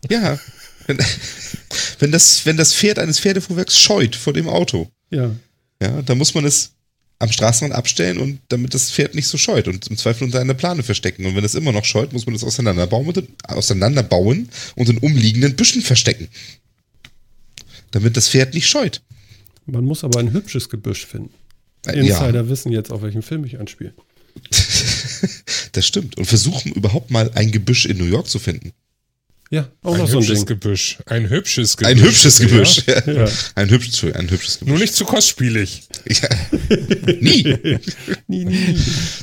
[0.09, 0.39] Ja.
[0.87, 0.97] Wenn,
[1.99, 4.89] wenn, das, wenn das Pferd eines Pferdefuhrwerks scheut vor dem Auto.
[5.09, 5.31] Ja.
[5.81, 6.71] Ja, dann muss man es
[7.19, 10.55] am Straßenrand abstellen und damit das Pferd nicht so scheut und im Zweifel unter einer
[10.55, 11.25] Plane verstecken.
[11.25, 15.55] Und wenn es immer noch scheut, muss man es auseinanderbauen und, auseinanderbauen und in umliegenden
[15.55, 16.29] Büschen verstecken
[17.91, 19.01] damit das Pferd nicht scheut.
[19.65, 21.33] Man muss aber ein hübsches Gebüsch finden.
[21.85, 22.49] Äh, Insider ja.
[22.49, 23.93] wissen jetzt, auf welchen Film ich anspiele.
[25.73, 26.17] das stimmt.
[26.17, 28.71] Und versuchen überhaupt mal ein Gebüsch in New York zu finden.
[29.53, 30.45] Ja, auch ein noch so ein Ding.
[30.45, 30.99] Gebüsch.
[31.07, 31.91] Ein hübsches Gebüsch.
[31.91, 32.83] Ein hübsches Gebüsch.
[32.87, 33.11] Ja.
[33.11, 33.25] Ja.
[33.55, 34.71] Ein, hübsches, ein hübsches Gebüsch.
[34.71, 35.89] Nur nicht zu kostspielig.
[36.07, 36.29] Ja.
[37.19, 37.57] nie.
[38.27, 38.79] nie, nie, nie.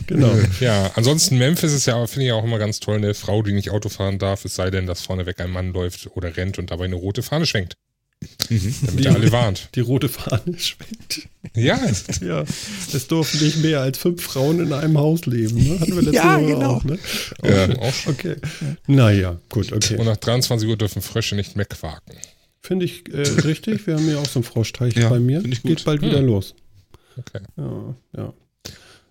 [0.07, 0.39] Genau.
[0.61, 3.71] Ja, ansonsten Memphis ist ja, finde ich auch immer ganz toll, eine Frau, die nicht
[3.71, 6.85] Auto fahren darf, es sei denn, dass vorneweg ein Mann läuft oder rennt und dabei
[6.85, 7.79] eine rote Fahne schwenkt.
[8.51, 8.75] Mhm.
[8.87, 9.69] Damit ihr alle warnt.
[9.75, 11.29] Die rote Fahne schwenkt.
[11.55, 11.79] Ja.
[12.21, 12.45] ja.
[12.93, 15.57] Es durften nicht mehr als fünf Frauen in einem Haus leben.
[15.57, 15.81] Ne?
[15.81, 16.71] Hatten wir letzte ja, Woche genau.
[16.75, 16.85] auch.
[16.85, 16.99] Ne?
[17.45, 17.79] Ja.
[17.79, 18.37] Auch, okay.
[18.87, 19.97] Naja, gut, okay.
[19.97, 22.17] Und nach 23 Uhr dürfen Frösche nicht mehr quaken.
[22.61, 23.87] Finde ich äh, richtig.
[23.87, 25.41] Wir haben ja auch so einen Froschteich ja, bei mir.
[25.43, 26.27] Geht bald wieder hm.
[26.27, 26.55] los.
[27.17, 27.41] Okay.
[27.57, 28.35] Ja, ja.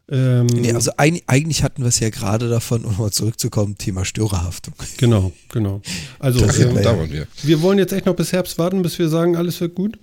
[0.10, 4.05] Ähm, nee, also ein, eigentlich hatten wir es ja gerade davon, um mal zurückzukommen, Thema
[4.05, 4.74] Störerhaftung.
[4.97, 5.82] Genau, genau.
[6.20, 7.28] Also das, ähm, da wollen wir.
[7.43, 9.99] wir wollen jetzt echt noch bis Herbst warten, bis wir sagen, alles wird gut?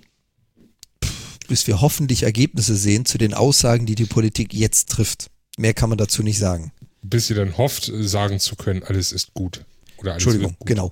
[1.47, 5.31] Bis wir hoffentlich Ergebnisse sehen zu den Aussagen, die die Politik jetzt trifft.
[5.57, 6.71] Mehr kann man dazu nicht sagen.
[7.01, 9.65] Bis sie dann hofft, sagen zu können, alles ist gut.
[9.97, 10.67] Oder alles Entschuldigung, gut.
[10.67, 10.91] genau.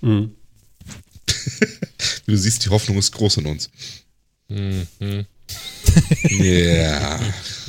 [0.00, 0.34] Mhm.
[2.26, 3.70] Wie du siehst, die Hoffnung ist groß in uns.
[4.48, 5.26] Mhm.
[6.28, 7.20] Ja,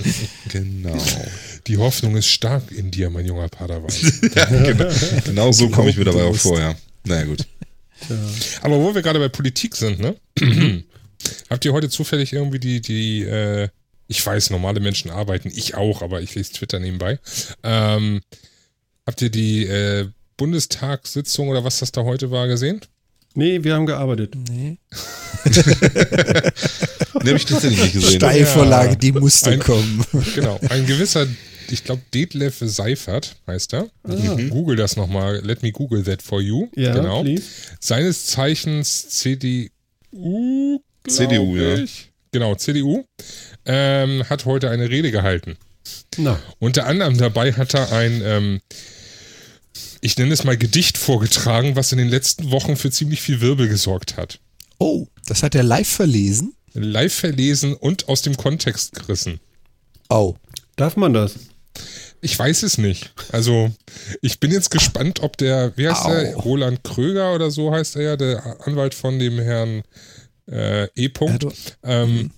[0.49, 0.97] genau.
[1.67, 3.91] Die Hoffnung ist stark in dir, mein junger Padawan.
[4.35, 4.89] ja, genau,
[5.25, 6.75] genau so komme ich mir dabei auch vor, ja.
[7.05, 7.45] Naja, gut.
[8.09, 8.15] Ja.
[8.61, 10.15] Aber wo wir gerade bei Politik sind, ne?
[11.49, 13.69] Habt ihr heute zufällig irgendwie die, die, äh,
[14.07, 17.19] ich weiß, normale Menschen arbeiten, ich auch, aber ich lese Twitter nebenbei.
[17.63, 18.21] Ähm,
[19.05, 22.81] habt ihr die äh, Bundestagssitzung oder was das da heute war gesehen?
[23.33, 24.35] Nee, wir haben gearbeitet.
[24.49, 24.77] Nee.
[25.45, 25.51] nee,
[27.13, 28.19] habe ich tatsächlich nicht gesehen.
[28.19, 28.95] Steilvorlage, ja.
[28.95, 30.05] die musste ein, kommen.
[30.35, 31.27] Genau, ein gewisser,
[31.69, 33.89] ich glaube, Detlef Seifert heißt er.
[34.03, 34.13] Ah.
[34.13, 34.49] Mhm.
[34.49, 35.39] Google das nochmal.
[35.43, 36.67] Let me Google that for you.
[36.75, 37.23] Ja, genau.
[37.23, 37.43] Please.
[37.79, 40.81] Seines Zeichens CDU.
[41.07, 42.05] CDU, ich.
[42.05, 42.11] ja.
[42.33, 43.05] Genau, CDU.
[43.65, 45.57] Ähm, hat heute eine Rede gehalten.
[46.17, 46.39] Na.
[46.59, 48.61] Unter anderem dabei hat er ein ähm,
[50.01, 53.69] ich nenne es mal Gedicht vorgetragen, was in den letzten Wochen für ziemlich viel Wirbel
[53.69, 54.39] gesorgt hat.
[54.79, 56.55] Oh, das hat er live verlesen?
[56.73, 59.39] Live verlesen und aus dem Kontext gerissen.
[60.09, 60.35] Oh.
[60.75, 61.35] Darf man das?
[62.21, 63.13] Ich weiß es nicht.
[63.31, 63.71] Also,
[64.21, 66.09] ich bin jetzt gespannt, ob der, wie heißt Au.
[66.09, 66.35] der?
[66.35, 69.83] Roland Kröger oder so heißt er ja, der Anwalt von dem Herrn
[70.47, 71.07] äh, E.
[71.07, 72.31] -Punkt, ähm, mhm.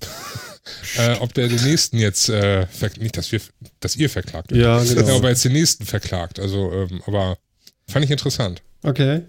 [0.97, 2.67] äh, ob der den nächsten jetzt, äh,
[2.99, 3.41] nicht, dass wir,
[3.79, 4.65] dass ihr verklagt werdet.
[4.65, 5.07] Ja, genau.
[5.07, 6.39] Ja, ob er jetzt den nächsten verklagt.
[6.39, 7.37] Also, ähm, aber
[7.87, 8.61] Fand ich interessant.
[8.81, 9.21] Okay.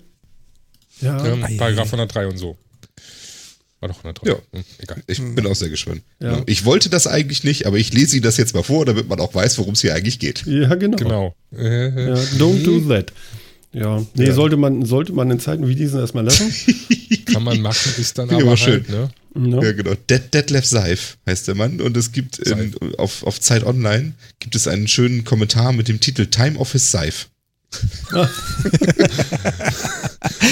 [1.01, 1.25] Ja.
[1.25, 2.57] Ähm, Paragraph 103 und so.
[3.81, 5.03] War doch eine Ja, hm, egal.
[5.07, 6.03] Ich bin auch sehr gespannt.
[6.21, 6.43] Ja.
[6.47, 9.21] Ich wollte das eigentlich nicht, aber ich lese Ihnen das jetzt mal vor, damit man
[9.21, 10.47] auch weiß, worum es hier eigentlich geht.
[10.47, 10.97] Ja, genau.
[10.97, 11.35] Genau.
[11.51, 13.13] Ja, don't do that.
[13.75, 14.33] Ja, nee, ja.
[14.33, 16.55] sollte man, sollte man in Zeiten wie diesen erstmal lassen.
[17.27, 18.87] Kann man machen, ist dann aber, aber schön.
[18.87, 19.11] Halt, ne?
[19.35, 19.63] No.
[19.63, 19.95] Ja, genau.
[20.09, 24.55] Dead, Detlef Seif heißt der Mann und es gibt in, auf, auf Zeit Online gibt
[24.55, 27.29] es einen schönen Kommentar mit dem Titel Time Office Seif.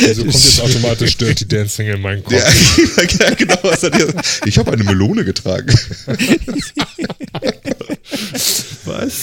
[0.01, 2.35] Wieso kommt jetzt automatisch Dirty Dancing in meinen Kopf?
[2.35, 2.49] Ja,
[3.27, 3.59] ja genau.
[4.47, 5.75] Ich habe eine Melone getragen.
[8.85, 9.15] Was?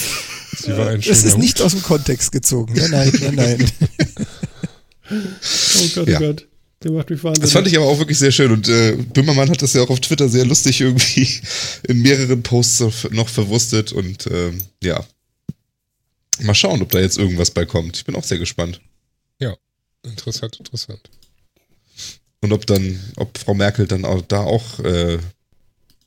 [0.58, 2.74] Sie war ein das ist nicht aus dem Kontext gezogen.
[2.74, 3.70] Nein, nein, nein, nein.
[5.10, 6.18] oh Gott, oh ja.
[6.18, 6.46] Gott.
[6.82, 7.42] Der macht mich wahnsinnig.
[7.42, 8.50] Das fand ich aber auch wirklich sehr schön.
[8.52, 11.28] Und äh, Böhmermann hat das ja auch auf Twitter sehr lustig irgendwie
[11.86, 13.92] in mehreren Posts noch verwurstet.
[13.92, 15.04] Und ähm, ja,
[16.42, 17.96] mal schauen, ob da jetzt irgendwas bei kommt.
[17.96, 18.80] Ich bin auch sehr gespannt.
[19.38, 19.56] Ja,
[20.02, 21.10] interessant, interessant.
[22.40, 25.18] Und ob dann, ob Frau Merkel dann auch da auch äh,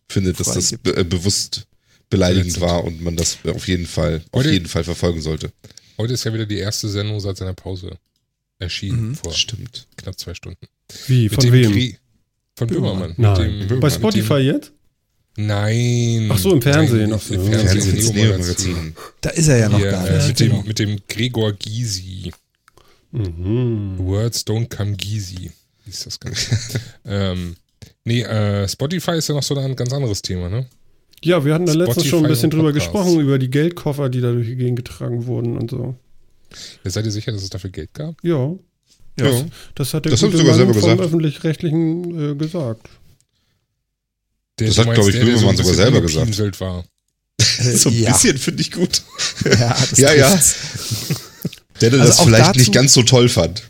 [0.10, 1.68] findet, dass das be äh, bewusst
[2.10, 5.52] beleidigend war und man das auf jeden Fall, heute, auf jeden Fall verfolgen sollte.
[5.98, 7.98] Heute ist ja wieder die erste Sendung seit seiner Pause
[8.60, 9.88] erschienen mhm, vor stimmt.
[9.98, 10.68] knapp zwei Stunden.
[11.08, 11.30] Wie?
[11.30, 11.72] Von wem?
[11.72, 11.98] Krie
[12.56, 13.14] von Böhmermann.
[13.18, 13.68] Nein.
[13.68, 14.72] Dem, Bei Spotify jetzt?
[15.36, 16.30] Nein.
[16.32, 17.10] Ach so, im Fernsehen.
[17.10, 20.28] Nein, Im Fernsehen, Fernsehen Da ist er ja noch ja, gar nicht.
[20.28, 22.32] Mit dem, mit dem Gregor Gysi.
[23.12, 23.98] Mhm.
[24.00, 25.52] Words don't come Gysi.
[25.86, 26.58] Wie ist das Ganze?
[27.06, 27.56] ähm,
[28.06, 30.68] nee, äh, Spotify ist ja noch so ein ganz anderes Thema, ne?
[31.24, 34.32] Ja, wir hatten da letztens schon ein bisschen drüber gesprochen, über die Geldkoffer, die da
[34.32, 35.96] durch die Gegend getragen wurden und so.
[36.84, 38.16] Ja, seid ihr sicher, dass es dafür Geld gab?
[38.24, 38.50] Ja.
[38.50, 38.58] ja.
[39.16, 42.90] Das, das hat der das gute sogar Mann vom Öffentlich-Rechtlichen äh, gesagt.
[44.60, 46.60] Der, das hat, glaube ich, Böhmermann so sogar selber gesagt.
[46.60, 46.84] War.
[47.76, 48.12] so ein ja.
[48.12, 49.02] bisschen finde ich gut.
[49.46, 50.40] Ja, das ja, ja.
[51.82, 53.64] Der, der also das vielleicht dazu, nicht ganz so toll fand.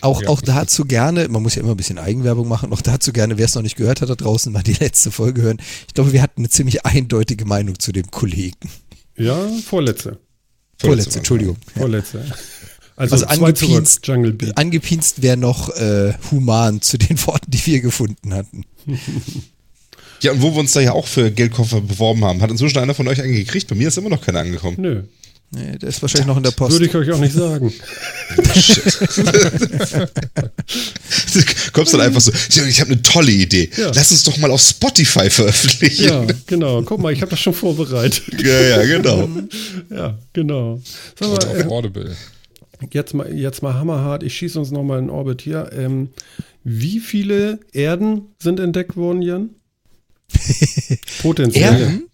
[0.00, 0.28] Auch, ja.
[0.28, 3.44] auch dazu gerne, man muss ja immer ein bisschen Eigenwerbung machen, auch dazu gerne, wer
[3.44, 5.58] es noch nicht gehört hat da draußen, mal die letzte Folge hören.
[5.86, 8.70] Ich glaube, wir hatten eine ziemlich eindeutige Meinung zu dem Kollegen.
[9.16, 10.18] Ja, vorletzte.
[10.18, 10.18] Vorletzte,
[10.78, 11.56] vorletzte Entschuldigung.
[11.76, 12.24] Vorletzte.
[12.96, 14.08] Also, also angepinst,
[14.56, 18.64] angepinst wäre noch äh, human zu den Worten, die wir gefunden hatten.
[20.22, 22.94] Ja, und wo wir uns da ja auch für Geldkoffer beworben haben, hat inzwischen einer
[22.94, 23.68] von euch einen gekriegt.
[23.68, 24.76] Bei mir ist immer noch keiner angekommen.
[24.78, 25.02] Nö.
[25.52, 26.72] Nee, der ist wahrscheinlich noch in der Post.
[26.72, 27.72] Würde ich euch auch nicht sagen.
[31.34, 33.68] du kommst dann einfach so, ich habe eine tolle Idee.
[33.76, 33.90] Ja.
[33.92, 36.04] Lass uns doch mal auf Spotify veröffentlichen.
[36.04, 36.82] Ja, genau.
[36.82, 38.22] Guck mal, ich habe das schon vorbereitet.
[38.40, 39.28] Ja, ja, genau.
[39.90, 40.80] ja, genau.
[41.18, 42.16] Sag mal, auf äh, Audible.
[42.92, 44.22] Jetzt mal, jetzt mal hammerhart.
[44.22, 45.70] Ich schieße uns nochmal in Orbit hier.
[45.76, 46.10] Ähm,
[46.64, 49.50] wie viele Erden sind entdeckt worden, Jan?
[51.22, 51.80] Potenzielle.
[51.80, 52.10] Erden?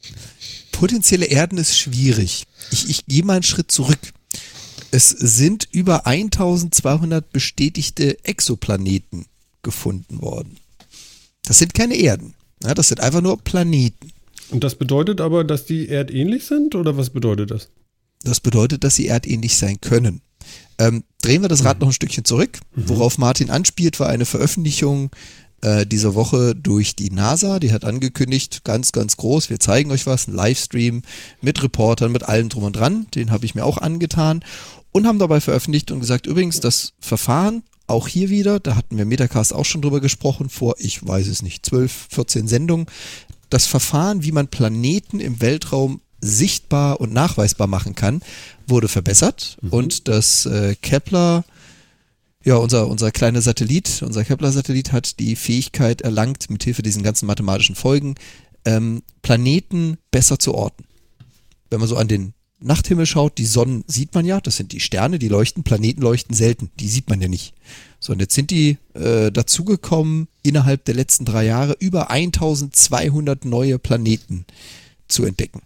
[0.73, 2.45] Potenzielle Erden ist schwierig.
[2.71, 3.99] Ich, ich gehe mal einen Schritt zurück.
[4.91, 9.27] Es sind über 1200 bestätigte Exoplaneten
[9.63, 10.59] gefunden worden.
[11.45, 12.35] Das sind keine Erden.
[12.63, 14.13] Ja, das sind einfach nur Planeten.
[14.51, 17.69] Und das bedeutet aber, dass die erdähnlich sind oder was bedeutet das?
[18.23, 20.21] Das bedeutet, dass sie erdähnlich sein können.
[20.79, 21.81] Ähm, drehen wir das Rad mhm.
[21.81, 22.59] noch ein Stückchen zurück.
[22.75, 22.89] Mhm.
[22.89, 25.11] Worauf Martin anspielt, war eine Veröffentlichung
[25.63, 27.59] äh, diese Woche durch die NASA.
[27.59, 31.03] Die hat angekündigt, ganz, ganz groß, wir zeigen euch was, ein Livestream
[31.41, 33.07] mit Reportern, mit allem drum und dran.
[33.15, 34.45] Den habe ich mir auch angetan
[34.93, 39.05] und haben dabei veröffentlicht und gesagt, übrigens, das Verfahren, auch hier wieder, da hatten wir
[39.05, 42.87] Metacast auch schon drüber gesprochen, vor, ich weiß es nicht, 12, 14 Sendungen.
[43.49, 48.23] Das Verfahren, wie man Planeten im Weltraum sichtbar und nachweisbar machen kann,
[48.67, 49.69] wurde verbessert mhm.
[49.71, 51.45] und das äh, Kepler
[52.47, 57.75] ja, unser, unser kleiner Satellit, unser Kepler-Satellit hat die Fähigkeit erlangt, mithilfe diesen ganzen mathematischen
[57.75, 58.15] Folgen,
[58.65, 60.85] ähm, Planeten besser zu orten.
[61.71, 64.79] Wenn man so an den Nachthimmel schaut, die Sonnen sieht man ja, das sind die
[64.79, 67.53] Sterne, die leuchten, Planeten leuchten selten, die sieht man ja nicht.
[67.99, 73.81] So, und jetzt sind die äh, dazugekommen, innerhalb der letzten drei Jahre über 1200 neue
[73.81, 74.47] Planeten
[75.09, 75.63] zu entdecken.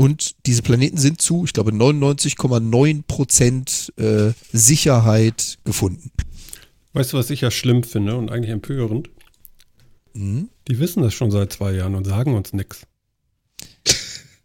[0.00, 6.10] Und diese Planeten sind zu, ich glaube, 99,9 Prozent äh, Sicherheit gefunden.
[6.94, 9.10] Weißt du, was ich ja schlimm finde und eigentlich empörend?
[10.14, 10.48] Mhm.
[10.68, 12.86] Die wissen das schon seit zwei Jahren und sagen uns nichts.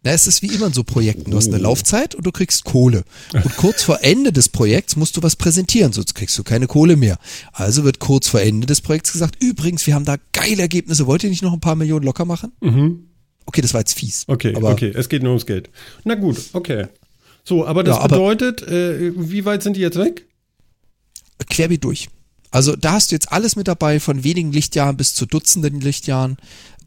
[0.02, 1.30] Na, es ist wie immer in so Projekten.
[1.30, 1.56] Du hast eine.
[1.56, 3.04] Laufzeit und du kriegst Kohle.
[3.32, 6.96] Und kurz vor Ende des Projekts musst du was präsentieren, sonst kriegst du keine Kohle
[6.96, 7.16] mehr.
[7.52, 11.24] Also wird kurz vor Ende des Projekts gesagt, übrigens, wir haben da geile Ergebnisse, wollt
[11.24, 12.52] ihr nicht noch ein paar Millionen locker machen?
[12.60, 13.08] Mhm.
[13.46, 14.24] Okay, das war jetzt fies.
[14.26, 15.70] Okay, aber okay, es geht nur ums Geld.
[16.04, 16.86] Na gut, okay.
[17.44, 20.26] So, aber das ja, aber bedeutet, äh, wie weit sind die jetzt weg?
[21.48, 22.08] Querbeet durch.
[22.50, 26.38] Also da hast du jetzt alles mit dabei, von wenigen Lichtjahren bis zu Dutzenden Lichtjahren.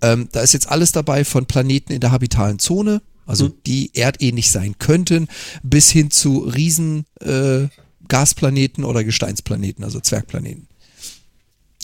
[0.01, 3.53] Ähm, da ist jetzt alles dabei von Planeten in der habitalen Zone, also hm.
[3.66, 5.28] die erdähnlich sein könnten,
[5.64, 7.68] bis hin zu riesen äh,
[8.07, 10.68] Gasplaneten oder Gesteinsplaneten, also Zwergplaneten.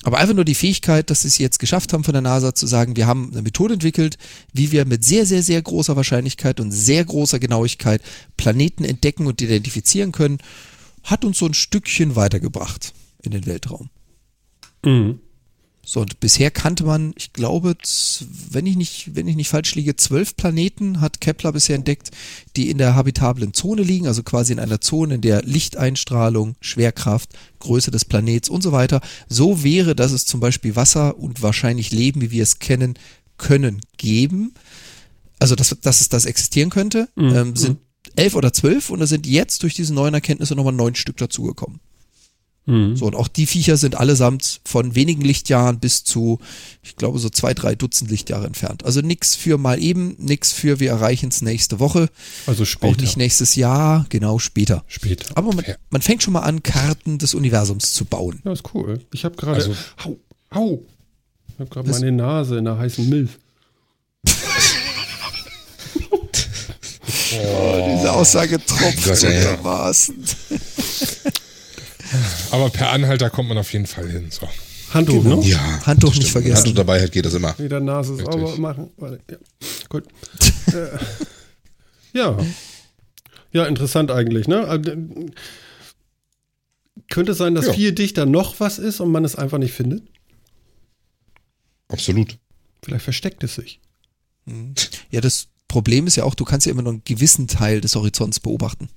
[0.04, 2.68] Aber einfach nur die Fähigkeit, dass sie es jetzt geschafft haben von der NASA zu
[2.68, 4.18] sagen, wir haben eine Methode entwickelt,
[4.54, 8.02] wie wir mit sehr, sehr, sehr großer Wahrscheinlichkeit und sehr großer Genauigkeit
[8.38, 10.38] Planeten entdecken und identifizieren können,
[11.04, 13.90] hat uns so ein Stückchen weitergebracht in den Weltraum.
[14.84, 15.20] Mhm.
[15.88, 17.76] So, und bisher kannte man, ich glaube,
[18.50, 22.10] wenn ich nicht, wenn ich nicht falsch liege, zwölf Planeten hat Kepler bisher entdeckt,
[22.56, 27.30] die in der habitablen Zone liegen, also quasi in einer Zone, in der Lichteinstrahlung, Schwerkraft,
[27.60, 31.92] Größe des Planets und so weiter so wäre, dass es zum Beispiel Wasser und wahrscheinlich
[31.92, 32.96] Leben, wie wir es kennen,
[33.38, 34.56] können, geben.
[35.38, 37.36] Also, dass, dass es das existieren könnte, mhm.
[37.36, 37.78] ähm, sind
[38.16, 41.80] elf oder zwölf und da sind jetzt durch diese neuen Erkenntnisse nochmal neun Stück dazugekommen.
[42.66, 42.96] Mhm.
[42.96, 46.40] So, und auch die Viecher sind allesamt von wenigen Lichtjahren bis zu,
[46.82, 48.86] ich glaube, so zwei, drei Dutzend Lichtjahre entfernt.
[48.86, 52.10] Also nix für mal eben, nix für wir erreichen es nächste Woche.
[52.48, 52.94] Also später.
[52.94, 54.84] Auch nicht nächstes Jahr, genau später.
[54.88, 55.38] Später.
[55.38, 58.42] Aber man, man fängt schon mal an, Karten des Universums zu bauen.
[58.44, 59.00] Ja, ist cool.
[59.14, 59.58] Ich habe gerade.
[59.58, 60.18] Also, hau,
[60.54, 60.84] hau.
[61.54, 63.30] Ich habe gerade meine Nase in der heißen Milch.
[67.38, 70.16] Oh, diese Aussage tropft dermaßen.
[72.52, 74.28] Aber per Anhalter kommt man auf jeden Fall hin.
[74.30, 74.48] So.
[74.94, 75.42] Handtuch, genau.
[75.42, 75.48] ne?
[75.48, 75.86] Ja.
[75.86, 76.58] Handtuch nicht vergessen.
[76.58, 77.58] Handtuch dabei hat, geht das immer.
[77.58, 78.32] Wieder Nase Richtig.
[78.32, 78.90] sauber machen.
[78.98, 79.38] Warte, ja.
[79.90, 80.06] Gut.
[80.68, 82.38] äh, ja.
[83.52, 84.68] Ja, interessant eigentlich, ne?
[84.68, 84.92] Also,
[87.10, 87.74] könnte es sein, dass ja.
[87.74, 90.04] viel dichter noch was ist und man es einfach nicht findet?
[91.88, 92.38] Absolut.
[92.84, 93.80] Vielleicht versteckt es sich.
[95.12, 97.96] Ja, das Problem ist ja auch, du kannst ja immer nur einen gewissen Teil des
[97.96, 98.90] Horizonts beobachten.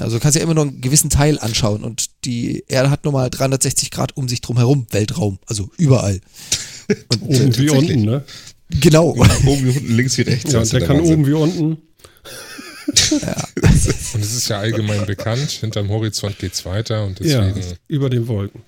[0.00, 3.30] Also du kannst ja immer nur einen gewissen Teil anschauen und die Erde hat nochmal
[3.30, 6.20] 360 Grad um sich drum herum, Weltraum, also überall.
[7.10, 8.24] Und oben wie unten, ne?
[8.68, 9.10] Genau.
[9.10, 10.52] Oben wie unten, links wie rechts.
[10.52, 11.14] Ja, der kann Wahnsinn.
[11.14, 11.78] oben wie unten.
[13.22, 13.48] ja.
[13.62, 17.58] Und es ist ja allgemein bekannt, hinterm Horizont geht es weiter und deswegen.
[17.58, 18.62] Ja, über den Wolken.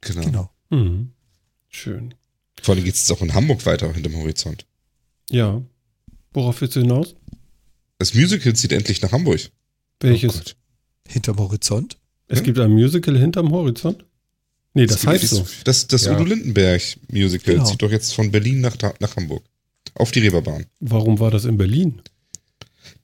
[0.00, 0.22] Genau.
[0.22, 0.50] genau.
[0.70, 1.12] Mhm.
[1.68, 2.14] Schön.
[2.60, 4.66] Vor allem geht es auch in Hamburg weiter hinterm Horizont.
[5.30, 5.62] Ja.
[6.32, 7.14] Worauf willst du hinaus?
[7.98, 9.40] Das Musical zieht endlich nach Hamburg.
[10.00, 10.56] Welches?
[11.12, 11.98] Hinterm Horizont?
[12.28, 12.44] Es ja?
[12.44, 14.04] gibt ein Musical hinterm Horizont?
[14.74, 15.46] Nee, das, das heißt so.
[15.64, 16.14] Das, das ja.
[16.14, 17.66] Udo Lindenberg Musical genau.
[17.66, 19.44] zieht doch jetzt von Berlin nach, nach Hamburg.
[19.94, 20.64] Auf die Reeperbahn.
[20.80, 22.00] Warum war das in Berlin?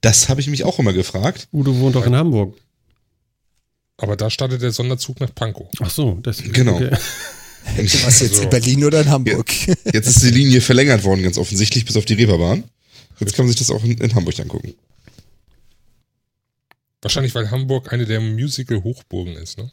[0.01, 1.47] Das habe ich mich auch immer gefragt.
[1.53, 2.57] Udo wohnt doch in Hamburg.
[3.97, 5.67] Aber da startet der Sonderzug nach Pankow.
[5.79, 6.53] Ach so, deswegen.
[6.53, 6.75] Genau.
[6.75, 6.97] Okay.
[7.75, 9.51] Du warst jetzt also, in Berlin oder in Hamburg?
[9.67, 12.63] Jetzt ist die Linie verlängert worden, ganz offensichtlich, bis auf die Reeperbahn.
[13.19, 14.73] Jetzt kann man sich das auch in, in Hamburg angucken.
[17.01, 19.71] Wahrscheinlich, weil Hamburg eine der Musical-Hochburgen ist, ne?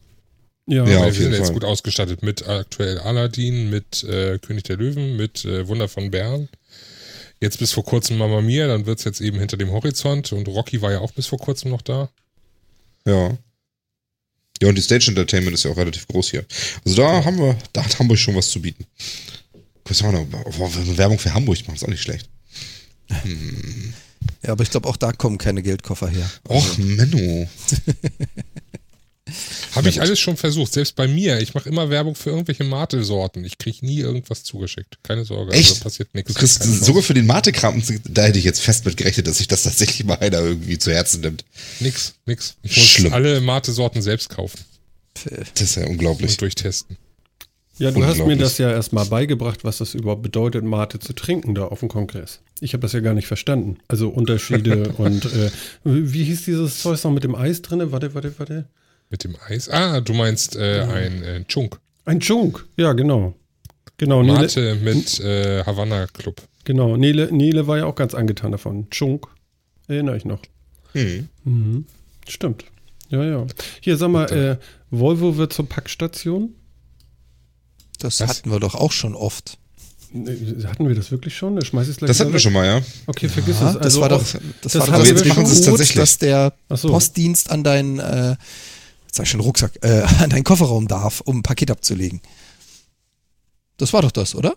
[0.66, 5.16] Ja, ja wir sind jetzt gut ausgestattet mit aktuell Aladdin, mit äh, König der Löwen,
[5.16, 6.48] mit äh, Wunder von Bern.
[7.40, 10.48] Jetzt bis vor kurzem Mama Mia, dann wird es jetzt eben hinter dem Horizont und
[10.48, 12.10] Rocky war ja auch bis vor kurzem noch da.
[13.06, 13.36] Ja.
[14.62, 16.44] Ja, und die Stage Entertainment ist ja auch relativ groß hier.
[16.84, 18.86] Also da haben wir, da hat Hamburg schon was zu bieten.
[20.02, 20.96] Haben wir noch?
[20.98, 22.28] Werbung für Hamburg machen, ist auch nicht schlecht.
[23.08, 23.94] Hm.
[24.46, 26.30] Ja, aber ich glaube, auch da kommen keine Geldkoffer her.
[26.48, 27.48] Och, Menno.
[29.74, 31.40] Habe ich alles schon versucht, selbst bei mir.
[31.40, 33.44] Ich mache immer Werbung für irgendwelche Mate-Sorten.
[33.44, 34.98] Ich kriege nie irgendwas zugeschickt.
[35.02, 35.70] Keine Sorge, Echt?
[35.70, 36.32] Also passiert nichts.
[36.32, 39.48] Du kriegst sogar für den Mate-Kram, da hätte ich jetzt fest mit gerechnet, dass sich
[39.48, 41.44] das tatsächlich mal einer irgendwie zu Herzen nimmt.
[41.80, 42.54] Nix, nix.
[42.62, 43.12] Ich muss Schlimm.
[43.12, 44.60] alle Mate-Sorten selbst kaufen.
[45.54, 46.30] Das ist ja unglaublich.
[46.32, 46.96] Und durchtesten.
[47.78, 51.54] Ja, du hast mir das ja erstmal beigebracht, was das überhaupt bedeutet, Mate zu trinken
[51.54, 52.40] da auf dem Kongress.
[52.60, 53.78] Ich habe das ja gar nicht verstanden.
[53.88, 55.50] Also Unterschiede und äh,
[55.84, 57.92] wie hieß dieses Zeug noch mit dem Eis drin?
[57.92, 58.64] Warte, warte, warte.
[59.10, 59.68] Mit dem Eis?
[59.68, 60.88] Ah, du meinst äh, ja.
[60.88, 61.78] ein äh, Chunk.
[62.06, 63.34] Ein Chunk, ja, genau.
[63.98, 66.42] Genau, Mate Nele, mit äh, Havanna Club.
[66.64, 68.88] Genau, Nele, Nele war ja auch ganz angetan davon.
[68.90, 69.26] Chunk,
[69.86, 70.40] erinnere ich noch.
[70.92, 71.28] Hm.
[71.44, 71.84] Mhm.
[72.28, 72.64] Stimmt.
[73.10, 73.46] Ja, ja.
[73.80, 74.56] Hier, sag mal, äh,
[74.90, 76.54] Volvo wird zur Packstation.
[77.98, 78.28] Das Was?
[78.28, 79.58] hatten wir doch auch schon oft.
[80.64, 81.62] Hatten wir das wirklich schon?
[81.62, 82.82] Schmeiß es gleich das hatten wir schon mal, ja.
[83.06, 83.76] Okay, vergiss ja, es.
[83.76, 84.24] Also das war doch,
[84.62, 85.96] das, das war doch jetzt machen sie es tatsächlich.
[85.96, 86.88] dass der so.
[86.88, 88.36] Postdienst an deinen, äh,
[89.12, 92.20] sag ich schon Rucksack, äh, an deinen Kofferraum darf, um ein Paket abzulegen.
[93.78, 94.56] Das war doch das, oder?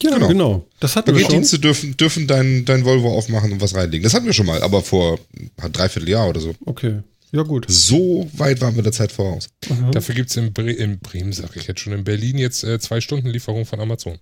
[0.00, 0.28] Ja, genau.
[0.28, 0.66] genau.
[0.80, 1.92] Das hatten Paketdienste wir schon.
[1.92, 4.02] dürfen, dürfen dein, dein Volvo aufmachen und was reinlegen.
[4.02, 5.18] Das hatten wir schon mal, aber vor
[5.58, 6.54] ein Dreivierteljahr oder so.
[6.66, 7.02] Okay.
[7.32, 7.64] Ja, gut.
[7.68, 9.48] So weit waren wir der Zeit voraus.
[9.68, 9.90] Mhm.
[9.92, 12.78] Dafür gibt es in, Bre in Bremen, sag ich jetzt schon, in Berlin jetzt äh,
[12.78, 14.18] zwei Stunden Lieferung von Amazon.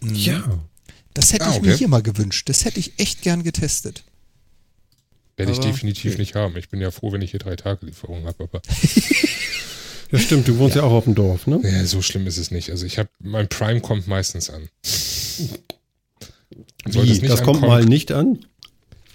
[0.00, 0.14] Mhm.
[0.14, 0.60] Ja.
[1.12, 1.66] Das hätte ah, ich okay.
[1.66, 2.48] mir hier mal gewünscht.
[2.48, 4.04] Das hätte ich echt gern getestet.
[5.36, 6.20] Werde ich definitiv okay.
[6.20, 6.56] nicht haben.
[6.56, 8.62] Ich bin ja froh, wenn ich hier drei Tage Lieferung habe, aber.
[10.10, 10.82] ja, stimmt, du wohnst ja.
[10.82, 10.88] ja.
[10.88, 11.60] auch auf dem Dorf, ne?
[11.62, 12.70] Ja, so schlimm ist es nicht.
[12.70, 14.68] Also ich habe, mein Prime kommt meistens an.
[16.86, 17.18] Wie?
[17.18, 18.44] Das, das kommt mal nicht an?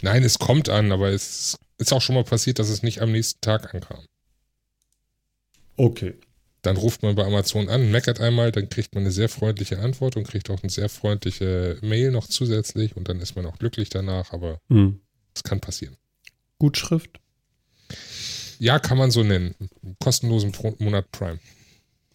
[0.01, 3.11] Nein, es kommt an, aber es ist auch schon mal passiert, dass es nicht am
[3.11, 4.05] nächsten Tag ankam.
[5.75, 6.15] Okay.
[6.63, 10.17] Dann ruft man bei Amazon an, meckert einmal, dann kriegt man eine sehr freundliche Antwort
[10.17, 13.89] und kriegt auch eine sehr freundliche Mail noch zusätzlich und dann ist man auch glücklich
[13.89, 14.99] danach, aber es hm.
[15.43, 15.95] kann passieren.
[16.57, 17.19] Gutschrift?
[18.59, 19.55] Ja, kann man so nennen.
[19.99, 21.39] Kostenlosen Monat Prime.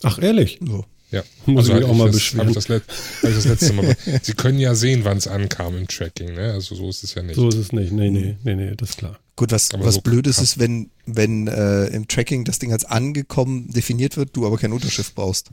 [0.02, 0.58] Ach, ehrlich?
[0.60, 0.84] So.
[1.12, 1.22] Ja.
[1.46, 2.48] Muss also ich mich auch mal beschweren.
[2.48, 2.82] Ich das, ich
[3.22, 3.96] das letzte Mal.
[4.22, 6.52] Sie können ja sehen, wann es ankam im Tracking, ne?
[6.52, 7.36] Also so ist es ja nicht.
[7.36, 7.92] So ist es nicht.
[7.92, 9.18] Nee, nee, nee, nee, das ist klar.
[9.36, 12.84] Gut, was, was so blöd ist, ist, wenn, wenn äh, im Tracking das Ding als
[12.84, 15.50] angekommen definiert wird, du aber keine Unterschrift brauchst.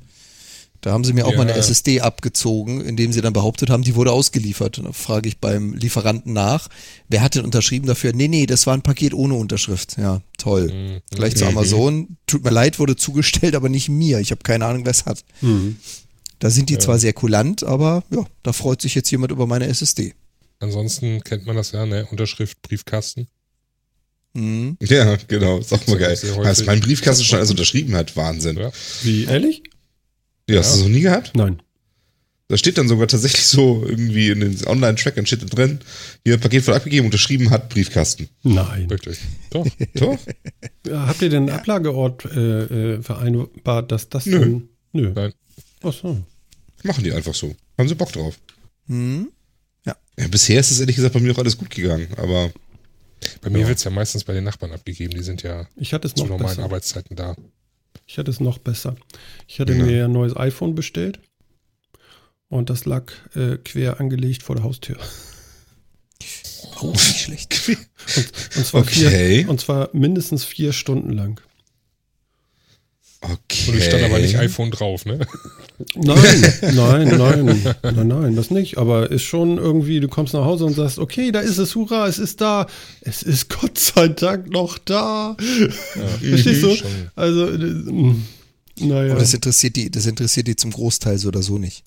[0.81, 1.37] Da haben sie mir auch ja.
[1.37, 4.77] mal eine SSD abgezogen, indem sie dann behauptet haben, die wurde ausgeliefert.
[4.79, 6.69] Und da frage ich beim Lieferanten nach,
[7.09, 8.13] wer hat denn unterschrieben dafür?
[8.13, 9.97] Nee, nee, das war ein Paket ohne Unterschrift.
[9.97, 10.71] Ja, toll.
[10.71, 11.01] Mhm.
[11.15, 11.51] Gleich zu mhm.
[11.51, 12.17] Amazon.
[12.27, 14.19] Tut mir leid, wurde zugestellt, aber nicht mir.
[14.19, 15.25] Ich habe keine Ahnung, wer es hat.
[15.41, 15.77] Mhm.
[16.39, 16.79] Da sind die ja.
[16.79, 20.13] zwar sehr kulant, aber ja, da freut sich jetzt jemand über meine SSD.
[20.59, 22.07] Ansonsten kennt man das ja, ne?
[22.09, 23.27] Unterschrift, Briefkasten.
[24.33, 24.77] Mhm.
[24.87, 26.17] Ja, genau, ist auch mal geil.
[26.43, 28.57] Als mein Briefkasten schon alles unterschrieben hat, Wahnsinn.
[28.57, 28.71] Ja.
[29.03, 29.63] Wie, ehrlich?
[30.49, 31.31] Ja, hast du das noch nie gehabt?
[31.35, 31.61] Nein.
[32.49, 35.79] Da steht dann sogar tatsächlich so irgendwie in den Online-Trackern steht da drin,
[36.25, 38.27] hier Paket voll abgegeben, unterschrieben hat, Briefkasten.
[38.41, 38.89] Nein.
[38.89, 39.19] Wirklich.
[39.51, 39.67] Doch.
[39.93, 40.17] Doch.
[40.87, 44.39] Ja, habt ihr den Ablageort äh, äh, vereinbart, dass das Nö.
[44.39, 45.11] Dann, nö.
[45.13, 45.33] Nein.
[45.83, 46.17] Ach so.
[46.81, 47.55] Machen die einfach so.
[47.77, 48.39] Haben sie Bock drauf.
[48.87, 49.29] Hm?
[49.85, 49.95] Ja.
[50.17, 50.27] ja.
[50.27, 52.51] Bisher ist es ehrlich gesagt bei mir auch alles gut gegangen, aber.
[53.41, 53.67] Bei mir ja.
[53.67, 56.25] wird es ja meistens bei den Nachbarn abgegeben, die sind ja ich hatte es zu
[56.25, 56.63] normalen besser.
[56.63, 57.35] Arbeitszeiten da.
[58.05, 58.95] Ich hatte es noch besser.
[59.47, 59.83] Ich hatte ja.
[59.83, 61.19] mir ein neues iPhone bestellt
[62.47, 64.97] und das lag äh, quer angelegt vor der Haustür.
[66.81, 67.69] Oh, nicht schlecht.
[68.15, 69.41] Und, und, zwar okay.
[69.41, 71.39] vier, und zwar mindestens vier Stunden lang.
[73.21, 73.71] Okay.
[73.71, 75.19] Und es stand aber nicht iPhone drauf, ne?
[75.95, 78.77] Nein, nein, nein, nein, nein, das nicht.
[78.77, 82.07] Aber ist schon irgendwie, du kommst nach Hause und sagst, okay, da ist es, hurra,
[82.07, 82.67] es ist da.
[83.01, 85.35] Es ist Gott sei Dank noch da.
[85.95, 86.75] Ja, Verstehst du?
[87.15, 88.15] Also, äh,
[88.79, 89.11] naja.
[89.11, 91.83] Aber das interessiert die, das interessiert die zum Großteil so oder so nicht.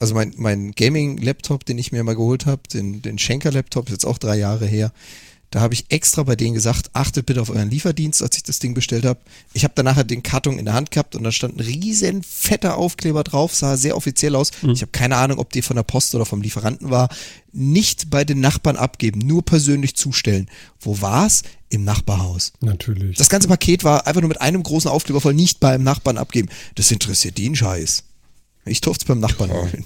[0.00, 4.06] Also mein, mein Gaming-Laptop, den ich mir mal geholt habe, den, den Schenker-Laptop, ist jetzt
[4.06, 4.92] auch drei Jahre her,
[5.54, 8.58] da habe ich extra bei denen gesagt, achtet bitte auf euren Lieferdienst, als ich das
[8.58, 9.20] Ding bestellt habe.
[9.52, 12.24] Ich habe dann nachher den Karton in der Hand gehabt und da stand ein riesen
[12.24, 14.50] fetter Aufkleber drauf, sah sehr offiziell aus.
[14.62, 14.70] Mhm.
[14.70, 17.08] Ich habe keine Ahnung, ob die von der Post oder vom Lieferanten war.
[17.52, 20.50] Nicht bei den Nachbarn abgeben, nur persönlich zustellen.
[20.80, 21.44] Wo war's?
[21.68, 22.52] Im Nachbarhaus.
[22.60, 23.16] Natürlich.
[23.16, 26.48] Das ganze Paket war einfach nur mit einem großen Aufkleber voll, nicht beim Nachbarn abgeben.
[26.74, 28.02] Das interessiert den Scheiß.
[28.64, 29.84] Ich durfte es beim Nachbarn holen.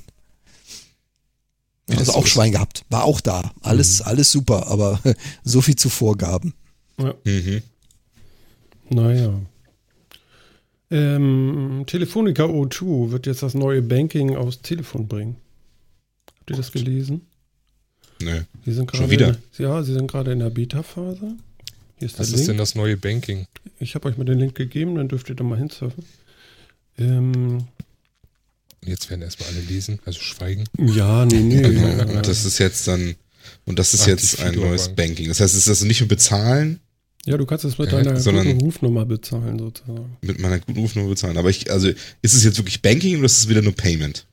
[1.97, 3.53] Also auch Schwein gehabt, war auch da.
[3.63, 4.07] Alles, mhm.
[4.07, 5.01] alles super, aber
[5.45, 6.55] so viel zu Vorgaben.
[6.99, 7.15] Ja.
[7.25, 7.63] Mhm.
[8.91, 9.41] Naja.
[10.91, 15.37] Ähm, Telefonica O2 wird jetzt das neue Banking aufs Telefon bringen.
[16.39, 17.27] Habt ihr das gelesen?
[18.21, 18.43] Nee.
[18.65, 19.37] Sie sind Schon wieder?
[19.59, 21.37] Ja, sie sind gerade in der Beta-Phase.
[22.01, 23.47] Was ist denn das neue Banking?
[23.81, 26.05] Ich habe euch mal den Link gegeben, dann dürft ihr da mal hinsurfen.
[26.97, 27.65] Ähm,
[28.85, 30.65] Jetzt werden erstmal alle lesen, also schweigen.
[30.79, 31.63] Ja, nee, nee.
[31.63, 32.13] Genau.
[32.17, 33.17] Und das ist jetzt dann,
[33.65, 35.29] und das ist Ach, jetzt ein neues Banking.
[35.29, 36.81] Das heißt, es ist also nicht nur bezahlen.
[37.25, 40.17] Ja, du kannst es mit ja, deiner guten Rufnummer bezahlen, sozusagen.
[40.23, 41.37] Mit meiner guten Rufnummer bezahlen.
[41.37, 44.27] Aber ich, also, ist es jetzt wirklich Banking oder ist es wieder nur Payment?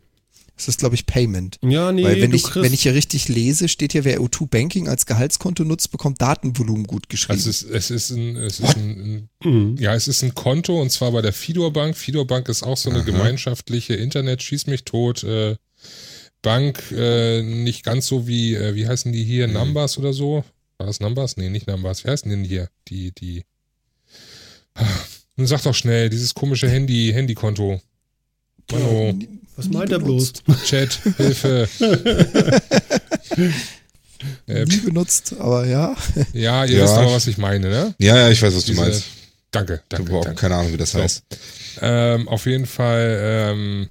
[0.56, 1.58] Das ist, glaube ich, Payment.
[1.62, 4.88] Ja, nee, Weil wenn ich, wenn ich hier richtig lese, steht hier, wer O2 Banking
[4.88, 7.34] als Gehaltskonto nutzt, bekommt Datenvolumen gut geschrieben.
[7.34, 9.78] Also es ist, es ist ein, es ist ein, ein mhm.
[9.78, 11.98] ja, es ist ein Konto und zwar bei der Fidor Bank.
[11.98, 13.06] Fidor Bank ist auch so eine Aha.
[13.06, 15.58] gemeinschaftliche Internet, schieß mich tot, äh,
[16.42, 19.54] Bank, äh, nicht ganz so wie, äh, wie heißen die hier, mhm.
[19.54, 20.46] Numbers oder so?
[20.78, 21.36] War das Numbers?
[21.36, 22.06] Nee, nicht Numbers.
[22.06, 22.70] Wie heißen denn hier?
[22.88, 23.44] Die, die,
[25.36, 27.82] nun sag doch schnell, dieses komische Handy, Handykonto.
[28.72, 29.20] Mano.
[29.56, 30.34] Was meint er bloß?
[30.66, 31.70] Chat, Hilfe.
[34.48, 35.96] äh, Nie benutzt, aber ja.
[36.34, 36.84] Ja, ihr ja.
[36.84, 37.96] wisst aber, was ich meine, ne?
[38.00, 39.06] Ja, ja, ich weiß, was Diese, du meinst.
[39.52, 40.12] Danke, danke.
[40.12, 41.00] Ich habe keine Ahnung, wie das so.
[41.00, 41.24] heißt.
[41.82, 43.90] Ähm, auf jeden Fall, ähm,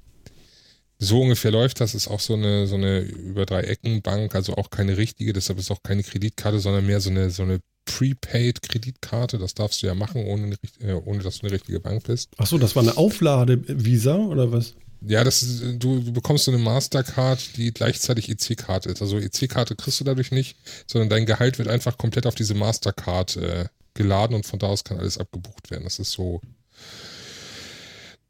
[0.98, 1.94] so ungefähr läuft das.
[1.94, 5.58] Ist auch so eine, so eine über drei Ecken Bank, also auch keine richtige, deshalb
[5.58, 9.38] ist auch keine Kreditkarte, sondern mehr so eine, so eine Prepaid-Kreditkarte.
[9.38, 12.30] Das darfst du ja machen, ohne, äh, ohne dass du eine richtige Bank bist.
[12.36, 14.74] Ach so, das war eine Auflade-Visa oder was?
[15.06, 19.02] Ja, das ist, du, du bekommst so eine Mastercard, die gleichzeitig EC-Karte ist.
[19.02, 23.36] Also EC-Karte kriegst du dadurch nicht, sondern dein Gehalt wird einfach komplett auf diese Mastercard
[23.36, 25.84] äh, geladen und von da aus kann alles abgebucht werden.
[25.84, 26.40] Das ist so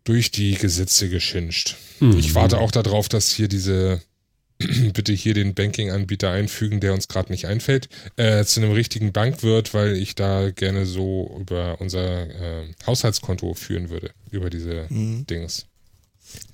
[0.04, 1.76] durch die Gesetze geschinscht.
[2.00, 2.18] Mhm.
[2.18, 4.02] Ich warte auch darauf, dass hier diese
[4.92, 9.42] bitte hier den Banking-Anbieter einfügen, der uns gerade nicht einfällt, äh, zu einem richtigen Bank
[9.42, 15.26] wird, weil ich da gerne so über unser äh, Haushaltskonto führen würde, über diese mhm.
[15.26, 15.66] Dings.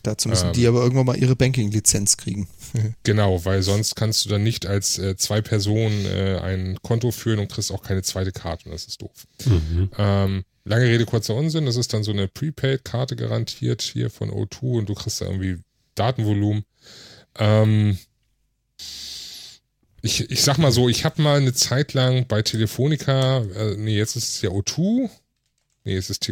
[0.03, 2.49] Dazu müssen ähm, die aber irgendwann mal ihre Banking-Lizenz kriegen.
[3.03, 7.39] genau, weil sonst kannst du dann nicht als äh, zwei Personen äh, ein Konto führen
[7.39, 8.70] und kriegst auch keine zweite Karte.
[8.70, 9.26] Das ist doof.
[9.45, 9.91] Mhm.
[9.99, 11.66] Ähm, lange Rede, kurzer Unsinn.
[11.66, 15.59] Das ist dann so eine Prepaid-Karte garantiert hier von O2 und du kriegst da irgendwie
[15.95, 16.64] Datenvolumen.
[17.39, 17.99] Ähm,
[20.03, 23.97] ich, ich sag mal so, ich habe mal eine Zeit lang bei Telefonica, äh, nee,
[23.99, 25.11] jetzt ist es ja O2.
[25.85, 26.22] Nee, es ist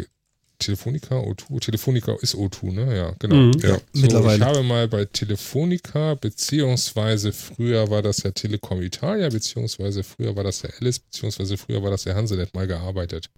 [0.58, 1.60] Telefonica, O2.
[1.60, 2.96] Telefonica ist O2, ne?
[2.96, 3.36] Ja, genau.
[3.36, 3.76] Mhm, ja.
[3.76, 4.38] So, Mittlerweile.
[4.38, 10.44] Ich habe mal bei Telefonica, beziehungsweise früher war das ja Telekom Italia, beziehungsweise früher war
[10.44, 13.30] das ja Alice, beziehungsweise früher war das ja Hansenet mal gearbeitet.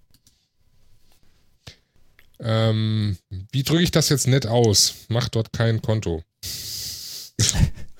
[2.43, 3.19] Ähm,
[3.53, 4.95] wie drücke ich das jetzt nett aus?
[5.09, 6.23] Mach dort kein Konto.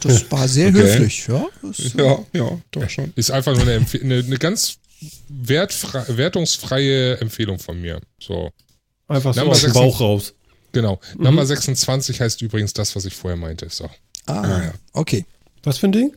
[0.03, 0.81] Das war sehr okay.
[0.81, 1.47] höflich, ja.
[1.61, 3.13] Das, ja, ja, doch schon.
[3.17, 4.79] Ist einfach nur eine, eine, eine ganz
[5.29, 8.01] wertungsfreie Empfehlung von mir.
[8.19, 8.51] So.
[9.11, 10.35] Einfach so aus dem Bauch raus.
[10.73, 11.01] Genau.
[11.17, 11.25] Mhm.
[11.25, 13.69] Nummer 26 heißt übrigens das, was ich vorher meinte.
[13.69, 13.91] So.
[14.27, 15.27] Ah, ah okay.
[15.65, 16.17] Was für ein Ding?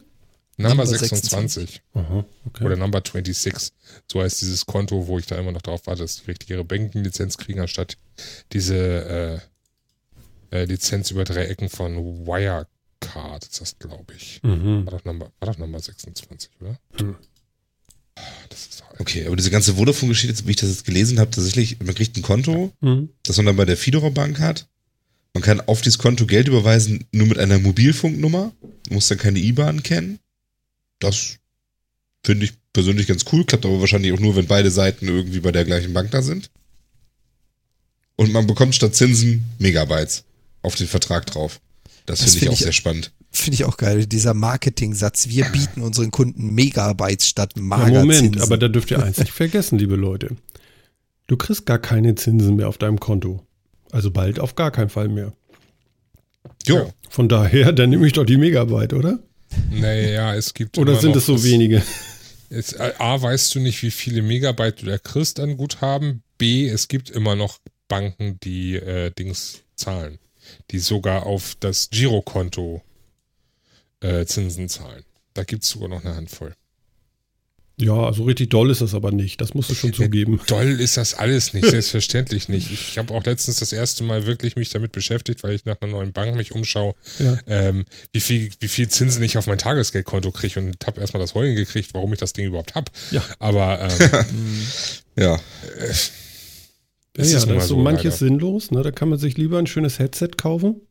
[0.57, 1.31] Number, 26.
[1.31, 1.81] 26.
[1.95, 2.63] Aha, okay.
[2.63, 3.73] Oder Number 26.
[4.11, 6.63] So heißt dieses Konto, wo ich da immer noch darauf warte, dass die richtig ihre
[6.63, 7.97] Bankenlizenz kriegen, anstatt
[8.51, 9.41] diese
[10.51, 14.41] äh, äh, Lizenz über drei Ecken von Wirecard, ist das, glaube ich.
[14.43, 14.85] Mhm.
[14.85, 16.77] War, doch Number, war doch Number 26, oder?
[17.01, 17.15] Mhm.
[18.99, 22.21] Okay, aber diese ganze Vodafone-Geschichte, wie ich das jetzt gelesen habe, tatsächlich, man kriegt ein
[22.21, 23.09] Konto, mhm.
[23.23, 24.67] das man dann bei der Fidora Bank hat.
[25.33, 28.53] Man kann auf dieses Konto Geld überweisen, nur mit einer Mobilfunknummer.
[28.61, 30.19] Man muss dann keine IBAN kennen.
[30.99, 31.37] Das
[32.23, 35.51] finde ich persönlich ganz cool, klappt aber wahrscheinlich auch nur, wenn beide Seiten irgendwie bei
[35.51, 36.49] der gleichen Bank da sind.
[38.15, 40.23] Und man bekommt statt Zinsen Megabytes
[40.61, 41.59] auf den Vertrag drauf.
[42.05, 43.11] Das, das finde ich auch ich, sehr spannend.
[43.35, 45.27] Finde ich auch geil, dieser Marketing-Satz.
[45.27, 47.95] Wir bieten unseren Kunden Megabytes statt Magerzinsen.
[47.95, 50.35] Ja, Moment, aber da dürft ihr eins nicht vergessen, liebe Leute.
[51.25, 53.43] Du kriegst gar keine Zinsen mehr auf deinem Konto.
[53.91, 55.33] Also bald auf gar keinen Fall mehr.
[56.67, 56.93] Jo.
[57.09, 59.19] Von daher, dann nehme ich doch die Megabyte, oder?
[59.71, 60.77] Naja, es gibt.
[60.77, 61.81] Oder sind es so das, wenige?
[62.49, 66.21] Es, A, weißt du nicht, wie viele Megabyte du da kriegst an Guthaben.
[66.37, 67.57] B, es gibt immer noch
[67.87, 70.19] Banken, die äh, Dings zahlen.
[70.69, 72.83] Die sogar auf das Girokonto
[74.03, 75.03] äh, Zinsen zahlen.
[75.33, 76.53] Da gibt es sogar noch eine Handvoll.
[77.75, 79.41] Ja, also richtig doll ist das aber nicht.
[79.41, 80.39] Das musst du schon zugeben.
[80.45, 82.71] Doll ist das alles nicht, selbstverständlich nicht.
[82.71, 85.91] Ich habe auch letztens das erste Mal wirklich mich damit beschäftigt, weil ich nach einer
[85.91, 87.39] neuen Bank mich umschaue, ja.
[87.47, 91.33] ähm, wie, viel, wie viel Zinsen ich auf mein Tagesgeldkonto kriege und habe erstmal das
[91.33, 92.91] Heulen gekriegt, warum ich das Ding überhaupt habe.
[93.09, 93.23] Ja.
[93.39, 94.61] Aber ähm,
[95.15, 95.39] ja.
[97.15, 98.17] Äh, ja, ja, da ist so manches leider.
[98.17, 98.71] sinnlos.
[98.71, 98.81] Ne?
[98.81, 100.81] Da kann man sich lieber ein schönes Headset kaufen.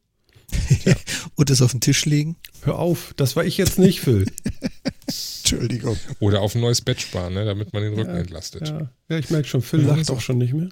[1.34, 2.36] Und das auf den Tisch legen?
[2.62, 4.26] Hör auf, das war ich jetzt nicht, Phil.
[5.06, 5.98] Entschuldigung.
[6.20, 8.68] Oder auf ein neues Bett sparen, ne, damit man den Rücken ja, entlastet.
[8.68, 8.90] Ja.
[9.08, 10.68] ja, ich merke schon, Phil lacht auch schon nicht mehr.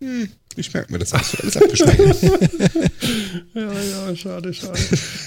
[0.00, 2.22] Hm, ich merke mir das hast alles abgespeichert.
[3.54, 4.78] ja, ja, schade, schade.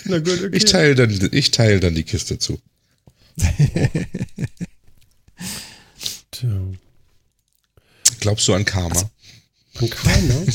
[0.05, 0.49] Na gut, okay.
[0.55, 2.60] Ich teile dann, ich teile dann die Kiste zu.
[6.32, 6.49] Tja.
[8.20, 9.10] Glaubst du an Karma?
[9.76, 10.45] An Karma?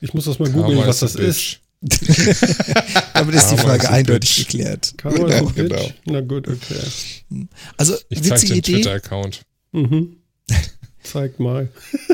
[0.00, 1.59] Ich muss das mal googeln, was das ist.
[3.14, 4.48] Damit ist die Frage eindeutig bitch.
[4.48, 4.94] geklärt.
[4.98, 5.90] Karma genau, genau.
[6.04, 7.46] Na gut, okay.
[7.78, 8.72] Also, ich witzige Idee.
[8.74, 9.42] Twitter-Account.
[9.72, 10.16] Mhm.
[11.02, 11.68] Zeig mal.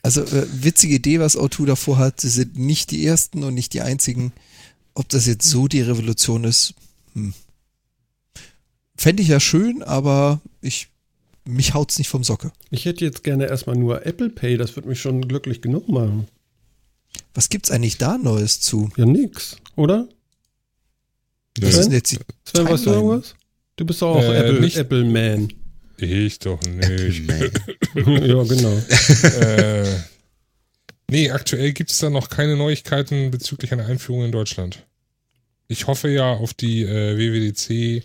[0.00, 2.20] Also, äh, witzige Idee, was O2 davor hat.
[2.20, 4.32] Sie sind nicht die ersten und nicht die einzigen.
[4.94, 6.72] Ob das jetzt so die Revolution ist,
[7.12, 7.34] hm.
[8.96, 10.88] fände ich ja schön, aber ich
[11.44, 12.52] mich haut's nicht vom Socke.
[12.70, 16.28] Ich hätte jetzt gerne erstmal nur Apple Pay, das würde mich schon glücklich genug machen.
[17.38, 18.90] Was gibt's eigentlich da Neues zu?
[18.96, 20.08] Ja, nix, oder?
[21.60, 21.80] Was Sven?
[21.80, 23.36] ist denn jetzt die Sven, weißt du irgendwas?
[23.76, 25.52] Du bist doch auch äh, Apple, nicht, Apple Man.
[25.98, 27.28] Ich doch nicht.
[27.94, 28.76] ja, genau.
[29.40, 29.86] äh,
[31.08, 34.84] nee, aktuell gibt es da noch keine Neuigkeiten bezüglich einer Einführung in Deutschland.
[35.68, 38.04] Ich hoffe ja auf die äh, WWDC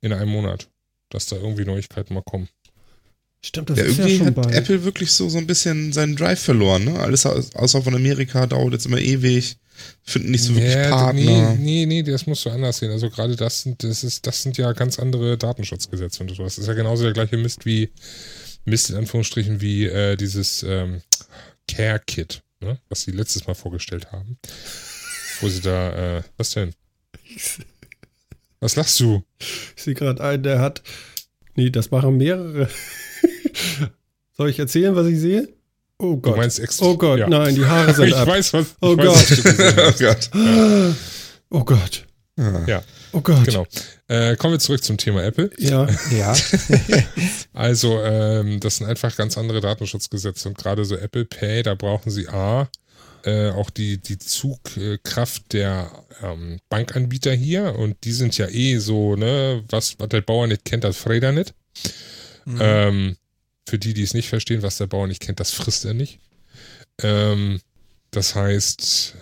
[0.00, 0.68] in einem Monat
[1.10, 2.48] dass da irgendwie Neuigkeiten mal kommen.
[3.42, 4.54] Stimmt, das ja, ist irgendwie ja schon hat bald.
[4.54, 6.98] Apple wirklich so, so ein bisschen seinen Drive verloren, ne?
[7.00, 9.56] Alles außer von Amerika dauert jetzt immer ewig,
[10.02, 11.54] finden nicht so wirklich ja, Partner.
[11.54, 12.90] Nee, nee, nee, das musst du anders sehen.
[12.90, 16.56] Also gerade das sind, das ist, das sind ja ganz andere Datenschutzgesetze und sowas.
[16.56, 17.90] Das ist ja genauso der gleiche Mist wie,
[18.66, 21.00] Mist in Anführungsstrichen, wie äh, dieses ähm,
[21.66, 22.78] Care-Kit, ne?
[22.90, 24.36] was sie letztes Mal vorgestellt haben.
[25.40, 26.74] Wo sie da, äh, was denn?
[28.60, 29.24] Was lachst du?
[29.76, 30.82] Ich sehe gerade einen, der hat.
[31.54, 32.68] Nee, das machen mehrere.
[34.36, 35.48] Soll ich erzählen, was ich sehe?
[35.98, 36.34] Oh Gott.
[36.34, 37.28] Du meinst extra, oh Gott, ja.
[37.28, 38.26] nein, die Haare sind ich ab.
[38.26, 39.06] Weiß, was, oh, Gott.
[39.06, 40.30] Weiß, oh Gott.
[40.34, 40.94] Ja.
[41.50, 42.06] Oh Gott.
[42.66, 42.82] Ja.
[43.12, 43.44] Oh Gott.
[43.44, 43.66] Genau.
[44.08, 45.50] Äh, kommen wir zurück zum Thema Apple.
[45.58, 45.86] Ja.
[46.10, 46.34] ja.
[47.52, 52.10] also, ähm, das sind einfach ganz andere Datenschutzgesetze und gerade so Apple Pay, da brauchen
[52.10, 52.68] sie A,
[53.24, 55.90] äh, auch die, die Zugkraft der
[56.22, 60.64] ähm, Bankanbieter hier und die sind ja eh so, ne, was, was der Bauer nicht
[60.64, 61.52] kennt, das Freder nicht.
[62.46, 62.58] Mhm.
[62.60, 63.16] Ähm,
[63.70, 66.18] für die, die es nicht verstehen, was der Bauer nicht kennt, das frisst er nicht.
[67.02, 67.60] Ähm,
[68.10, 69.14] das heißt,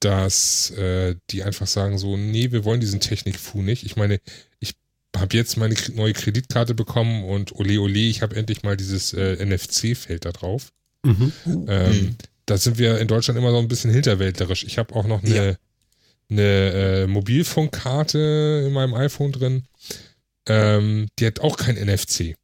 [0.00, 3.84] dass äh, die einfach sagen so, nee, wir wollen diesen Technikfu nicht.
[3.84, 4.20] Ich meine,
[4.58, 4.74] ich
[5.14, 9.44] habe jetzt meine neue Kreditkarte bekommen und ole ole, ich habe endlich mal dieses äh,
[9.44, 10.72] NFC-Feld da drauf.
[11.04, 11.32] Mhm.
[11.46, 12.16] Ähm, mhm.
[12.46, 14.64] Da sind wir in Deutschland immer so ein bisschen hinterwäldlerisch.
[14.64, 15.56] Ich habe auch noch eine, ja.
[16.30, 19.64] eine äh, Mobilfunkkarte in meinem iPhone drin.
[20.46, 22.34] Ähm, die hat auch kein NFC.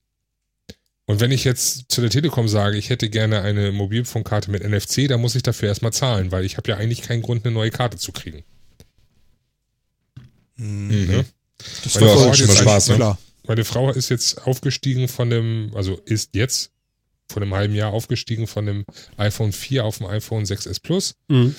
[1.07, 5.07] Und wenn ich jetzt zu der Telekom sage, ich hätte gerne eine Mobilfunkkarte mit NFC,
[5.09, 7.71] dann muss ich dafür erstmal zahlen, weil ich habe ja eigentlich keinen Grund, eine neue
[7.71, 8.43] Karte zu kriegen.
[10.57, 11.11] Mhm.
[11.11, 11.25] Ja?
[11.85, 12.95] Das meine, Frau schon mal Spaß, ne?
[12.97, 13.19] klar.
[13.47, 16.73] meine Frau ist jetzt aufgestiegen von dem, also ist jetzt
[17.29, 18.85] vor einem halben Jahr aufgestiegen von dem
[19.17, 21.15] iPhone 4 auf dem iPhone 6S Plus.
[21.29, 21.55] Mhm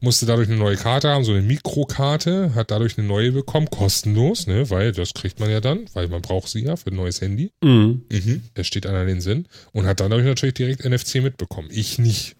[0.00, 4.46] musste dadurch eine neue Karte haben, so eine Mikrokarte, hat dadurch eine neue bekommen, kostenlos,
[4.46, 7.20] ne, weil das kriegt man ja dann, weil man braucht sie ja für ein neues
[7.20, 7.52] Handy.
[7.62, 8.02] Mhm.
[8.10, 8.42] Mhm.
[8.54, 9.46] Das steht einer den Sinn.
[9.72, 11.68] Und hat dadurch natürlich direkt NFC mitbekommen.
[11.70, 12.36] Ich nicht.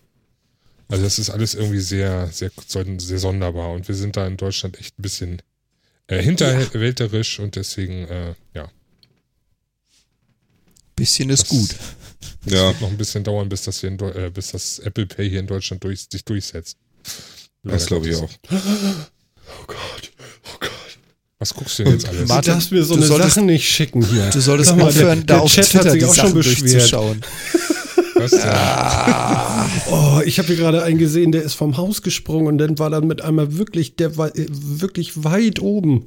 [0.89, 3.70] Also das ist alles irgendwie sehr, sehr, sehr sonderbar.
[3.70, 5.43] Und wir sind da in Deutschland echt ein bisschen
[6.09, 8.70] äh, hinterwälterisch und deswegen, äh, ja.
[10.97, 11.76] Bisschen ist das, gut.
[12.45, 12.68] Ja.
[12.68, 15.41] Wird noch ein bisschen dauern, bis das, hier in, äh, bis das Apple Pay hier
[15.41, 16.76] in Deutschland durch, sich durchsetzt.
[17.62, 18.30] Das glaube ich auch.
[19.61, 20.12] Oh Gott,
[20.44, 20.70] oh Gott.
[21.38, 22.26] Was guckst du denn jetzt alles?
[22.26, 24.30] Martin, darfst mir so eine solltest, Sachen nicht schicken hier.
[24.30, 26.92] Du solltest mal, aufhören, der, da auf Chat Twitter hat sich auch schon beschwert.
[28.14, 28.32] Was?
[28.34, 29.68] Ah.
[29.90, 32.88] Oh, ich habe hier gerade einen gesehen, der ist vom Haus gesprungen und dann war
[32.88, 36.07] dann mit einmal wirklich, der war äh, wirklich weit oben.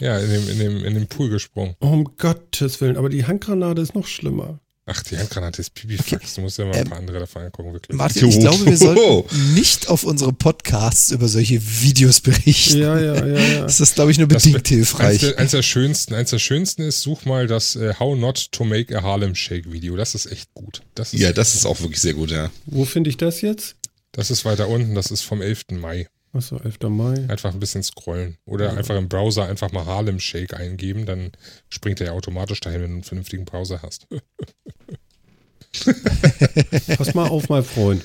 [0.00, 1.74] Ja, in dem, in dem, in dem Pool gesprungen.
[1.80, 4.60] Oh, um Gottes Willen, aber die Handgranate ist noch schlimmer.
[4.90, 6.12] Ach, die Handgranate ist Pipifax.
[6.12, 6.26] Okay.
[6.36, 7.94] Du musst ja mal ein ähm, paar andere davon angucken, wirklich.
[7.94, 12.78] Martin, ich glaube, wir sollten nicht auf unsere Podcasts über solche Videos berichten.
[12.78, 13.38] Ja, ja, ja.
[13.38, 13.60] ja.
[13.62, 15.08] Das ist, glaube ich, nur bedingt das, hilfreich.
[15.08, 18.50] Eins der, eins der, schönsten, eins der schönsten ist, such mal das uh, How Not
[18.52, 19.94] to Make a Harlem Shake Video.
[19.94, 20.80] Das ist echt gut.
[20.94, 22.50] Das ist ja, das ist auch wirklich sehr gut, ja.
[22.64, 23.76] Wo finde ich das jetzt?
[24.12, 25.66] Das ist weiter unten, das ist vom 11.
[25.72, 26.08] Mai.
[26.32, 26.78] Achso, 11.
[26.88, 27.26] Mai.
[27.28, 28.36] Einfach ein bisschen scrollen.
[28.44, 28.72] Oder ja.
[28.74, 31.32] einfach im Browser einfach mal Harlem Shake eingeben, dann
[31.68, 34.06] springt er ja automatisch dahin, wenn du einen vernünftigen Browser hast.
[36.96, 38.04] Pass mal auf, mein Freund.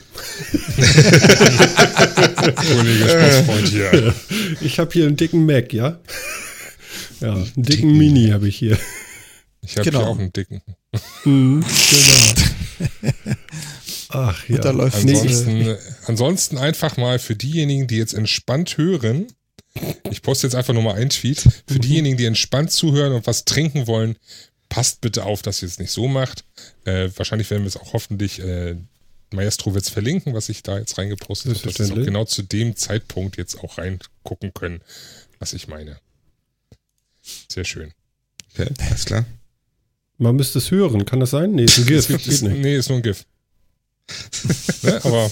[2.56, 4.14] Kollege hier.
[4.62, 6.00] Ich habe hier einen dicken Mac, ja?
[7.22, 7.98] Ja, einen dicken, dicken.
[7.98, 8.78] Mini habe ich hier.
[9.62, 10.00] Ich habe genau.
[10.00, 10.62] hier auch einen dicken.
[11.26, 13.36] Mhm, genau.
[14.10, 14.60] Ach ja.
[14.60, 15.76] Da läuft ansonsten,
[16.06, 19.28] ansonsten einfach mal für diejenigen, die jetzt entspannt hören,
[20.12, 21.40] ich poste jetzt einfach nur mal einen Tweet.
[21.40, 21.82] Für mhm.
[21.82, 24.18] diejenigen, die entspannt zuhören und was trinken wollen,
[24.70, 26.46] passt bitte auf, dass ihr es nicht so macht.
[26.86, 28.76] Äh, wahrscheinlich werden wir es auch hoffentlich, äh,
[29.32, 32.44] Maestro wird es verlinken, was ich da jetzt reingepostet habe, dass wir auch genau zu
[32.44, 34.82] dem Zeitpunkt jetzt auch reingucken können,
[35.40, 35.98] was ich meine.
[37.52, 37.94] Sehr schön.
[38.54, 39.26] Okay, alles klar.
[40.18, 41.52] Man müsste es hören, kann das sein?
[41.52, 42.10] Nee, ist ein GIF.
[42.28, 43.26] ist, nee, ist nur ein GIF.
[44.84, 45.32] ne, aber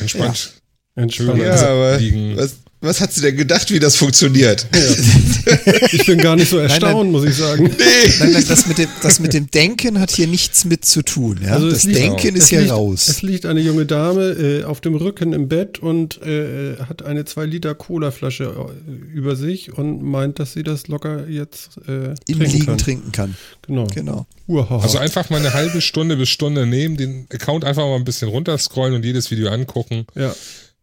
[0.00, 0.54] entspannt.
[0.96, 1.02] Ja.
[1.02, 1.38] Entspannt.
[1.40, 4.66] Ja, aber was, was hat sie denn gedacht, wie das funktioniert?
[4.74, 4.80] Ja.
[5.92, 7.10] Ich bin gar nicht so erstaunt, nein, nein.
[7.12, 7.64] muss ich sagen.
[7.64, 8.12] Nee.
[8.18, 11.40] Nein, nein, das mit, dem, das mit dem Denken hat hier nichts mit zu tun.
[11.42, 11.52] Ja?
[11.52, 12.36] Also das Denken auch.
[12.36, 13.08] ist ja raus.
[13.08, 17.24] Es liegt eine junge Dame äh, auf dem Rücken im Bett und äh, hat eine
[17.24, 22.40] 2 Liter Cola-Flasche äh, über sich und meint, dass sie das locker jetzt äh, im
[22.40, 22.78] Liegen kann.
[22.78, 23.36] trinken kann.
[23.66, 23.86] Genau.
[23.86, 24.26] genau.
[24.48, 28.28] Also einfach mal eine halbe Stunde bis Stunde nehmen, den Account einfach mal ein bisschen
[28.28, 30.06] runterscrollen und jedes Video angucken.
[30.14, 30.34] Ja.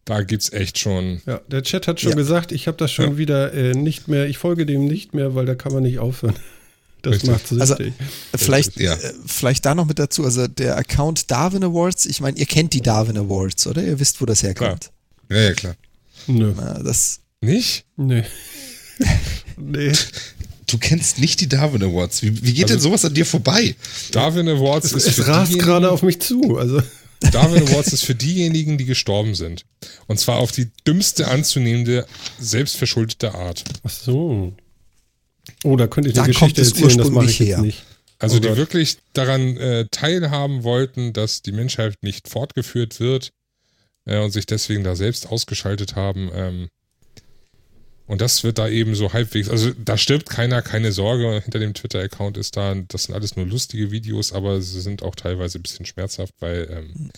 [0.05, 1.21] Da gibt's echt schon.
[1.25, 2.17] Ja, der Chat hat schon ja.
[2.17, 3.17] gesagt, ich habe das schon ja.
[3.17, 6.35] wieder äh, nicht mehr, ich folge dem nicht mehr, weil da kann man nicht aufhören.
[7.01, 7.31] Das Richtig.
[7.31, 7.93] macht also, süchtig.
[8.31, 8.93] Also vielleicht, ja.
[8.93, 12.71] äh, vielleicht da noch mit dazu, also der Account Darwin Awards, ich meine, ihr kennt
[12.71, 13.83] die Darwin Awards, oder?
[13.83, 14.89] Ihr wisst, wo das herkommt.
[15.27, 15.41] Klar.
[15.41, 15.75] Ja, ja, klar.
[16.27, 16.53] Nö.
[16.55, 17.83] Na, das nicht?
[17.97, 18.23] Nee.
[19.57, 19.91] nee.
[20.67, 22.23] Du kennst nicht die Darwin Awards.
[22.23, 23.75] Wie, wie geht also, denn sowas an dir vorbei?
[24.11, 25.19] Darwin Awards es, ist.
[25.19, 26.57] Es rast gerade auf mich zu.
[26.57, 26.81] Also.
[27.31, 29.65] Darwin Awards ist für diejenigen, die gestorben sind.
[30.07, 32.05] Und zwar auf die dümmste anzunehmende,
[32.39, 33.63] selbstverschuldete Art.
[33.83, 34.53] Ach so.
[35.63, 37.47] Oh, da könnte ich eine da Geschichte erzählen, das mache ich her.
[37.47, 37.83] jetzt nicht.
[38.19, 43.31] Also die wirklich daran äh, teilhaben wollten, dass die Menschheit nicht fortgeführt wird
[44.05, 46.31] äh, und sich deswegen da selbst ausgeschaltet haben.
[46.33, 46.69] Ähm,
[48.05, 51.73] und das wird da eben so halbwegs, also da stirbt keiner, keine Sorge, hinter dem
[51.73, 55.63] Twitter-Account ist da, das sind alles nur lustige Videos, aber sie sind auch teilweise ein
[55.63, 57.11] bisschen schmerzhaft, weil ähm,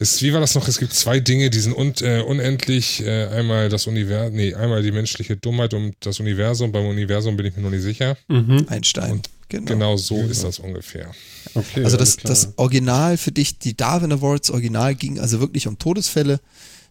[0.00, 0.66] es, wie war das noch?
[0.66, 3.04] Es gibt zwei Dinge, die sind un, äh, unendlich.
[3.04, 6.72] Äh, einmal das Universum, nee, einmal die menschliche Dummheit und das Universum.
[6.72, 8.16] Beim Universum bin ich mir noch nicht sicher.
[8.28, 8.64] Mhm.
[8.68, 9.12] Einstein.
[9.12, 9.66] Und genau.
[9.66, 10.28] genau so genau.
[10.28, 11.10] ist das ungefähr.
[11.52, 15.78] Okay, also das, das Original für dich, die Darwin Awards Original ging also wirklich um
[15.78, 16.40] Todesfälle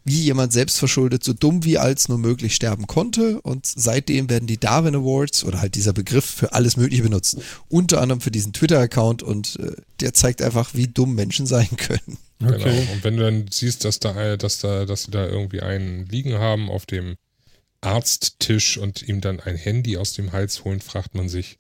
[0.04, 3.42] wie jemand selbstverschuldet so dumm wie als nur möglich sterben konnte.
[3.42, 7.38] Und seitdem werden die Darwin Awards oder halt dieser Begriff für alles Mögliche benutzt.
[7.68, 12.18] Unter anderem für diesen Twitter-Account und äh, der zeigt einfach, wie dumm Menschen sein können.
[12.42, 12.58] Okay.
[12.58, 12.92] Genau.
[12.94, 16.36] Und wenn du dann siehst, dass da, dass da, dass sie da irgendwie einen liegen
[16.36, 17.16] haben auf dem
[17.82, 21.58] Arzttisch und ihm dann ein Handy aus dem Hals holen, fragt man sich,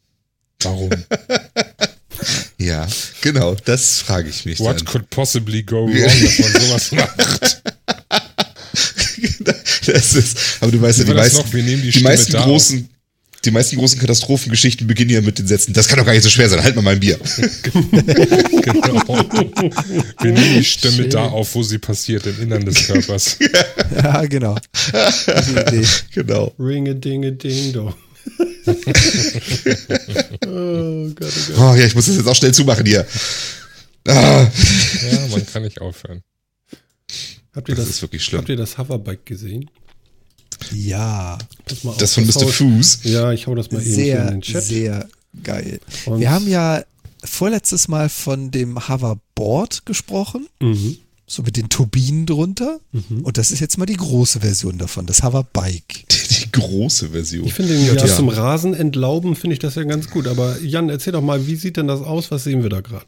[0.61, 0.89] warum?
[2.57, 2.87] ja,
[3.21, 4.59] genau, das frage ich mich.
[4.59, 4.85] What dann.
[4.85, 7.61] could possibly go wrong, dass man sowas macht?
[9.85, 12.89] das ist, aber du weißt ja, die meisten, die, die meisten großen,
[13.45, 16.29] die meisten großen Katastrophengeschichten beginnen ja mit den Sätzen, das kann doch gar nicht so
[16.29, 17.17] schwer sein, halt mal mein Bier.
[17.37, 19.07] genau.
[20.21, 21.09] Wir nehmen die Stimme Schön.
[21.09, 23.37] da auf, wo sie passiert, im Innern des Körpers.
[23.95, 24.57] ja, genau.
[26.13, 26.53] Genau.
[26.59, 27.93] Ring a ding a ding dong.
[28.65, 28.73] oh
[30.45, 31.33] Gott, oh Gott.
[31.57, 33.05] Oh ja, ich muss das jetzt auch schnell zumachen hier.
[34.07, 34.47] Ah.
[35.11, 36.21] Ja, man kann nicht aufhören.
[37.59, 38.39] Habt ihr das, das ist wirklich schlimm.
[38.39, 39.69] Habt ihr das Hoverbike gesehen?
[40.71, 41.37] Ja.
[41.65, 42.47] Das, das von Mr.
[42.47, 42.99] Foos.
[43.03, 44.63] Ja, ich hau das mal sehr, eben in den Chat.
[44.63, 45.09] Sehr
[45.43, 45.81] geil.
[46.05, 46.83] Und Wir haben ja
[47.21, 50.47] vorletztes Mal von dem Hoverboard gesprochen.
[50.61, 50.99] Mhm.
[51.27, 52.79] So mit den Turbinen drunter.
[52.93, 53.23] Mhm.
[53.23, 56.05] Und das ist jetzt mal die große Version davon, das Hoverbike.
[56.29, 57.45] Die große Version.
[57.45, 60.25] Ich finde, ja, ja, zum Rasen entlauben finde ich das ja ganz gut.
[60.25, 62.31] Aber Jan, erzähl doch mal, wie sieht denn das aus?
[62.31, 63.05] Was sehen wir da gerade?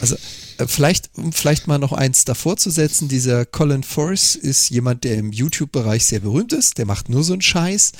[0.00, 0.18] Also äh,
[0.66, 5.16] vielleicht, um vielleicht mal noch eins davor zu setzen, dieser Colin Force ist jemand, der
[5.16, 6.78] im YouTube-Bereich sehr berühmt ist.
[6.78, 7.92] Der macht nur so einen Scheiß.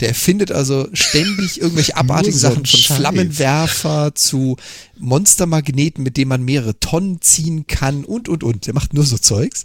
[0.00, 2.96] Der erfindet also ständig irgendwelche abartigen so Sachen von Scheiß.
[2.96, 4.56] Flammenwerfer zu
[4.98, 8.66] Monstermagneten, mit denen man mehrere Tonnen ziehen kann und, und, und.
[8.66, 9.64] Der macht nur so Zeugs.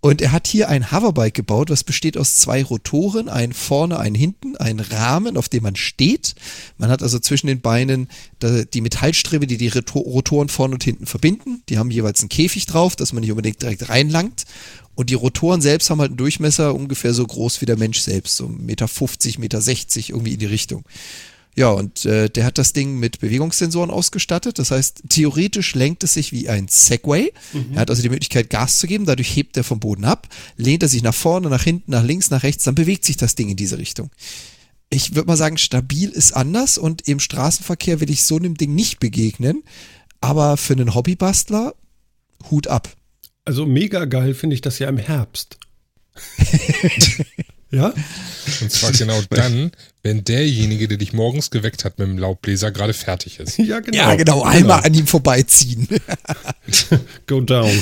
[0.00, 4.14] Und er hat hier ein Hoverbike gebaut, was besteht aus zwei Rotoren, einen vorne, einen
[4.14, 6.36] hinten, einen Rahmen, auf dem man steht.
[6.76, 8.08] Man hat also zwischen den Beinen
[8.40, 11.62] die Metallstrebe, die die Rotoren vorne und hinten verbinden.
[11.68, 14.44] Die haben jeweils einen Käfig drauf, dass man nicht unbedingt direkt reinlangt.
[14.94, 18.36] Und die Rotoren selbst haben halt einen Durchmesser ungefähr so groß wie der Mensch selbst,
[18.36, 19.60] so 1,50 Meter, 1,60 Meter
[20.10, 20.84] irgendwie in die Richtung.
[21.58, 24.60] Ja, und äh, der hat das Ding mit Bewegungssensoren ausgestattet.
[24.60, 27.32] Das heißt, theoretisch lenkt es sich wie ein Segway.
[27.52, 27.72] Mhm.
[27.74, 29.06] Er hat also die Möglichkeit, Gas zu geben.
[29.06, 32.30] Dadurch hebt er vom Boden ab, lehnt er sich nach vorne, nach hinten, nach links,
[32.30, 32.62] nach rechts.
[32.62, 34.12] Dann bewegt sich das Ding in diese Richtung.
[34.88, 38.76] Ich würde mal sagen, stabil ist anders und im Straßenverkehr will ich so einem Ding
[38.76, 39.64] nicht begegnen.
[40.20, 41.74] Aber für einen Hobbybastler,
[42.52, 42.88] Hut ab.
[43.44, 45.58] Also mega geil finde ich das ja im Herbst.
[47.70, 47.92] Ja?
[48.60, 49.70] Und zwar genau dann,
[50.02, 53.58] wenn derjenige, der dich morgens geweckt hat mit dem Laubbläser, gerade fertig ist.
[53.58, 53.96] Ja, genau.
[53.96, 54.42] Ja, genau.
[54.42, 54.86] Einmal genau.
[54.86, 55.88] an ihm vorbeiziehen.
[57.26, 57.70] Go down.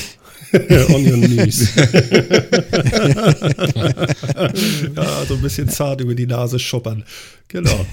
[0.53, 1.75] On your knees.
[4.95, 7.05] ja, so ein bisschen zart über die Nase schuppern.
[7.49, 7.85] Genau.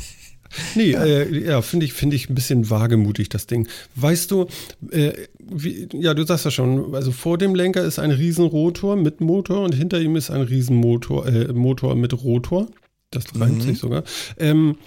[0.76, 3.68] Nee, äh, ja, finde ich, finde ich ein bisschen wagemutig, das Ding.
[3.96, 4.48] Weißt du,
[4.92, 9.22] äh, wie, ja, du sagst ja schon, also vor dem Lenker ist ein Riesenrotor mit
[9.22, 12.68] Motor und hinter ihm ist ein Riesenmotor, äh, Motor mit Rotor.
[13.12, 13.62] Das reimt mhm.
[13.62, 14.04] sich sogar.
[14.38, 14.78] Ähm,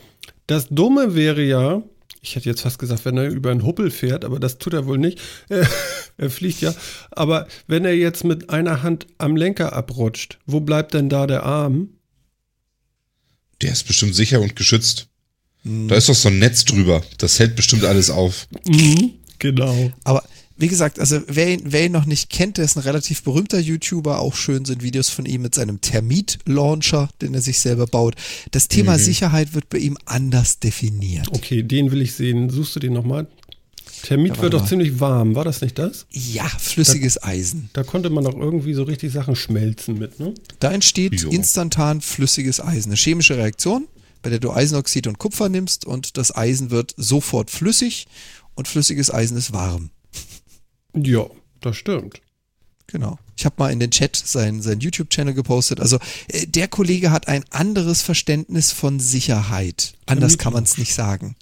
[0.46, 1.82] das Dumme wäre ja,
[2.20, 4.86] ich hätte jetzt fast gesagt, wenn er über einen Huppel fährt, aber das tut er
[4.86, 5.20] wohl nicht.
[6.16, 6.74] er fliegt ja.
[7.10, 11.44] Aber wenn er jetzt mit einer Hand am Lenker abrutscht, wo bleibt denn da der
[11.44, 11.90] Arm?
[13.62, 15.08] Der ist bestimmt sicher und geschützt.
[15.66, 15.88] Mhm.
[15.88, 17.02] Da ist doch so ein Netz drüber.
[17.18, 18.46] Das hält bestimmt alles auf.
[18.66, 19.92] Mhm, genau.
[20.04, 20.22] Aber
[20.56, 23.58] wie gesagt, also wer ihn, wer ihn noch nicht kennt, der ist ein relativ berühmter
[23.58, 24.20] YouTuber.
[24.20, 28.14] Auch schön sind Videos von ihm mit seinem Termit-Launcher, den er sich selber baut.
[28.52, 29.02] Das Thema mhm.
[29.02, 31.28] Sicherheit wird bei ihm anders definiert.
[31.32, 32.48] Okay, den will ich sehen.
[32.48, 33.26] Suchst du den nochmal?
[34.02, 34.68] Termit ja, wird doch mal.
[34.68, 36.06] ziemlich warm, war das nicht das?
[36.12, 37.70] Ja, flüssiges da, Eisen.
[37.72, 40.32] Da konnte man doch irgendwie so richtig Sachen schmelzen mit, ne?
[40.60, 41.30] Da entsteht jo.
[41.30, 42.90] instantan flüssiges Eisen.
[42.90, 43.88] Eine chemische Reaktion
[44.22, 48.06] bei der du Eisenoxid und Kupfer nimmst und das Eisen wird sofort flüssig
[48.54, 49.90] und flüssiges Eisen ist warm.
[50.94, 51.26] Ja,
[51.60, 52.20] das stimmt.
[52.86, 53.18] Genau.
[53.36, 55.80] Ich habe mal in den Chat seinen sein YouTube-Channel gepostet.
[55.80, 55.98] Also
[56.28, 59.94] äh, der Kollege hat ein anderes Verständnis von Sicherheit.
[60.06, 61.36] Anders kann man es nicht sagen.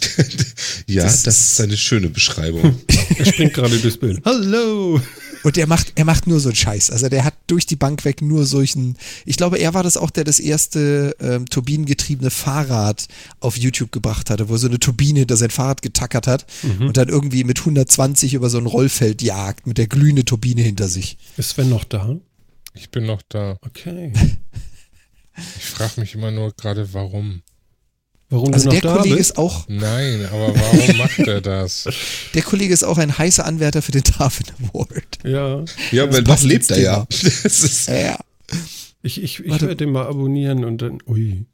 [0.86, 2.78] ja, das, das, ist eine schöne Beschreibung.
[3.18, 4.20] er springt gerade durchs Bild.
[4.24, 5.00] Hallo!
[5.46, 6.90] Und er macht, er macht nur so einen Scheiß.
[6.90, 8.96] Also der hat durch die Bank weg nur solchen.
[9.24, 13.06] Ich glaube, er war das auch, der das erste ähm, turbinengetriebene Fahrrad
[13.38, 16.88] auf YouTube gebracht hatte, wo so eine Turbine hinter sein Fahrrad getackert hat mhm.
[16.88, 20.88] und dann irgendwie mit 120 über so ein Rollfeld jagt, mit der glühende Turbine hinter
[20.88, 21.16] sich.
[21.36, 22.16] Ist Sven noch da?
[22.74, 23.56] Ich bin noch da.
[23.60, 24.12] Okay.
[25.58, 27.42] Ich frage mich immer nur gerade, warum.
[28.28, 29.30] Warum also der Kollege bist?
[29.30, 29.68] ist auch.
[29.68, 31.88] Nein, aber warum macht er das?
[32.34, 35.18] Der Kollege ist auch ein heißer Anwärter für den Darwin Award.
[35.24, 35.64] Ja.
[35.92, 37.06] Ja, weil was lebt er ja.
[37.42, 38.18] Das ist ja.
[39.02, 40.98] Ich, ich, ich werde den mal abonnieren und dann.
[41.06, 41.44] Ui.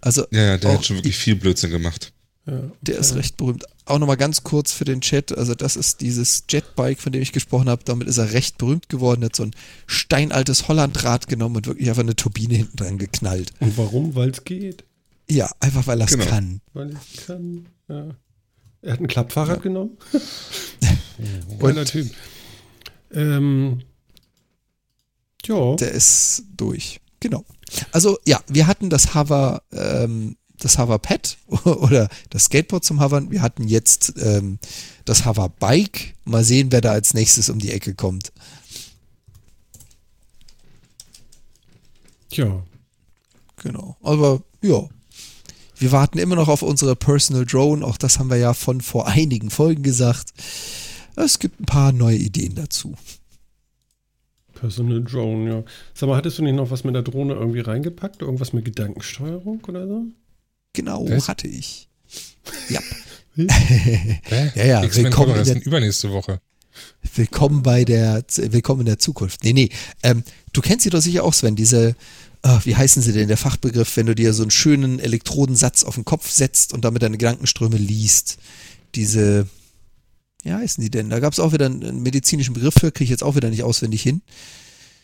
[0.00, 0.26] Also.
[0.30, 2.12] Ja, ja der hat schon wirklich viel Blödsinn gemacht.
[2.46, 2.72] Ja, okay.
[2.80, 3.64] Der ist recht berühmt.
[3.84, 5.36] Auch nochmal ganz kurz für den Chat.
[5.36, 7.82] Also, das ist dieses Jetbike, von dem ich gesprochen habe.
[7.84, 9.22] Damit ist er recht berühmt geworden.
[9.22, 9.54] Er hat so ein
[9.86, 13.52] steinaltes Hollandrad genommen und wirklich einfach eine Turbine hinten dran geknallt.
[13.60, 14.14] Und warum?
[14.14, 14.84] Weil es geht.
[15.32, 16.26] Ja, einfach weil er es genau.
[16.26, 16.60] kann.
[16.74, 18.08] Weil es kann, ja.
[18.82, 19.62] Er hat ein Klappfahrrad ja.
[19.62, 19.96] genommen.
[21.60, 22.10] und, Typ.
[23.12, 23.82] Ähm,
[25.46, 25.76] ja.
[25.76, 27.00] Der ist durch.
[27.20, 27.44] Genau.
[27.92, 33.30] Also ja, wir hatten das Hover, ähm, das Hover Pad oder das Skateboard zum Hovern.
[33.30, 34.58] Wir hatten jetzt ähm,
[35.04, 36.14] das Hover Bike.
[36.24, 38.32] Mal sehen, wer da als nächstes um die Ecke kommt.
[42.28, 42.62] Tja.
[43.56, 43.96] Genau.
[44.02, 44.88] Aber ja.
[45.82, 47.84] Wir warten immer noch auf unsere Personal Drone.
[47.84, 50.32] Auch das haben wir ja von vor einigen Folgen gesagt.
[51.16, 52.94] Es gibt ein paar neue Ideen dazu.
[54.54, 55.64] Personal Drone, ja.
[55.92, 58.22] Sag mal, hattest du nicht noch was mit der Drohne irgendwie reingepackt?
[58.22, 60.04] Irgendwas mit Gedankensteuerung oder so?
[60.72, 61.28] Genau, was?
[61.28, 61.88] hatte ich.
[62.68, 62.80] Ja.
[64.54, 64.94] ja, ja.
[64.94, 66.40] Willkommen in der, übernächste Woche.
[67.16, 69.42] Willkommen bei der, willkommen in der Zukunft.
[69.42, 69.68] Nee, nee.
[70.04, 70.22] Ähm,
[70.52, 71.96] du kennst sie doch sicher auch, Sven, diese,
[72.42, 75.94] oh, wie heißen sie denn, der Fachbegriff, wenn du dir so einen schönen Elektrodensatz auf
[75.94, 78.38] den Kopf setzt und damit deine Gedankenströme liest.
[78.94, 79.46] Diese,
[80.44, 81.10] ja, heißen die denn?
[81.10, 83.62] Da gab es auch wieder einen medizinischen Begriff für, kriege ich jetzt auch wieder nicht
[83.62, 84.22] auswendig hin.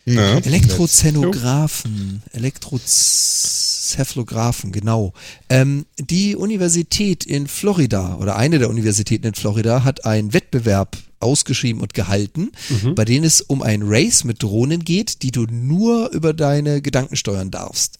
[0.04, 5.12] Ja, Elektrozenographen, Elektrocephalographen, genau.
[5.50, 11.82] Ähm, die Universität in Florida oder eine der Universitäten in Florida hat einen Wettbewerb ausgeschrieben
[11.82, 12.94] und gehalten, mhm.
[12.94, 17.16] bei dem es um ein Race mit Drohnen geht, die du nur über deine Gedanken
[17.16, 17.98] steuern darfst.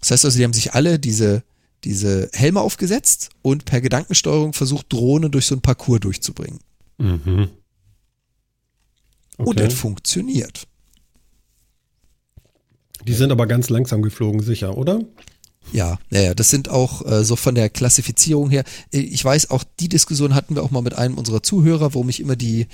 [0.00, 1.42] Das heißt also, die haben sich alle diese
[1.84, 6.60] diese Helme aufgesetzt und per Gedankensteuerung versucht, Drohnen durch so ein Parcours durchzubringen.
[6.98, 7.48] Mhm.
[9.36, 9.48] Okay.
[9.48, 10.66] Und das funktioniert.
[13.06, 15.00] Die sind aber ganz langsam geflogen, sicher, oder?
[15.72, 18.64] Ja, naja, das sind auch äh, so von der Klassifizierung her.
[18.92, 22.04] Äh, ich weiß, auch die Diskussion hatten wir auch mal mit einem unserer Zuhörer, wo
[22.04, 22.66] mich immer die,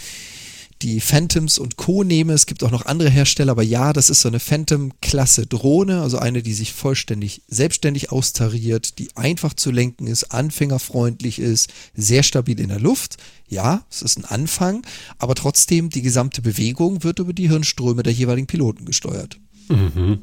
[0.82, 2.04] die Phantoms und Co.
[2.04, 2.32] nehme.
[2.32, 6.18] Es gibt auch noch andere Hersteller, aber ja, das ist so eine Phantom-Klasse Drohne, also
[6.18, 12.58] eine, die sich vollständig selbstständig austariert, die einfach zu lenken ist, anfängerfreundlich ist, sehr stabil
[12.60, 13.16] in der Luft.
[13.48, 14.86] Ja, es ist ein Anfang,
[15.18, 19.38] aber trotzdem die gesamte Bewegung wird über die Hirnströme der jeweiligen Piloten gesteuert.
[19.68, 20.20] Mhm.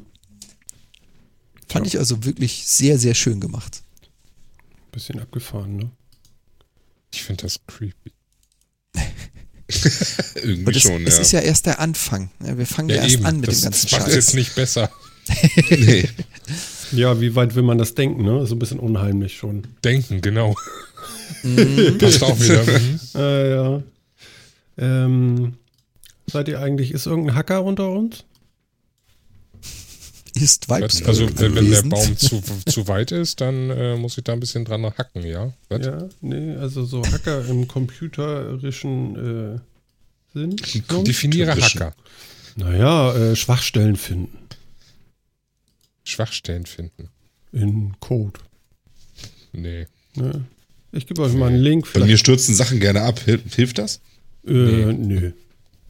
[1.68, 1.90] Fand ja.
[1.90, 3.82] ich also wirklich sehr, sehr schön gemacht.
[4.92, 5.90] Bisschen abgefahren, ne?
[7.12, 8.12] Ich finde das creepy.
[10.34, 11.08] Irgendwie das, schon, ja.
[11.08, 12.30] Es ist ja erst der Anfang.
[12.38, 13.26] Wir fangen ja, ja erst eben.
[13.26, 14.14] an mit das, dem ganzen das macht Scheiß.
[14.14, 14.90] jetzt nicht besser.
[15.70, 16.08] nee.
[16.92, 18.46] Ja, wie weit will man das denken, ne?
[18.46, 19.66] So ein bisschen unheimlich schon.
[19.84, 20.54] Denken, genau.
[21.42, 21.98] Mhm.
[22.00, 22.64] Passt auch wieder.
[22.64, 23.00] Mhm.
[23.14, 23.82] Äh, ja.
[24.78, 25.54] Ähm,
[26.26, 28.24] seid ihr eigentlich, ist irgendein Hacker unter uns?
[30.34, 31.06] Ist weit.
[31.06, 34.40] Also wenn, wenn der Baum zu, zu weit ist, dann äh, muss ich da ein
[34.40, 35.52] bisschen dran hacken, ja?
[35.68, 35.86] Was?
[35.86, 39.60] Ja, nee, also so Hacker im computerischen äh,
[40.34, 40.56] Sinn.
[41.04, 41.94] Definiere Hacker.
[42.56, 44.36] Naja, äh, Schwachstellen finden.
[46.04, 47.10] Schwachstellen finden.
[47.52, 48.40] In Code.
[49.52, 49.86] Nee.
[50.16, 50.44] Ne?
[50.92, 51.92] Ich gebe euch mal einen Link.
[51.92, 53.20] Bei mir stürzen Sachen gerne ab.
[53.20, 54.00] Hilf, hilft das?
[54.46, 54.92] Äh, nee.
[54.94, 55.32] nö.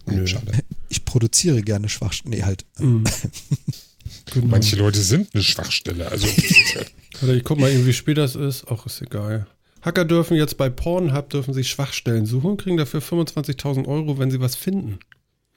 [0.07, 0.27] nö.
[0.27, 0.53] Schade.
[0.89, 2.37] Ich produziere gerne Schwachstellen.
[2.37, 2.65] Nee, halt.
[2.79, 3.05] Mm.
[4.33, 4.47] Genau.
[4.47, 6.11] Manche Leute sind eine Schwachstelle.
[6.11, 6.27] Also,
[7.21, 8.67] Warte, ich guck mal eben, wie spät das ist.
[8.69, 9.47] Auch ist egal.
[9.83, 14.31] Hacker dürfen jetzt bei Pornhub dürfen sich Schwachstellen suchen und kriegen dafür 25.000 Euro, wenn
[14.31, 14.99] sie was finden.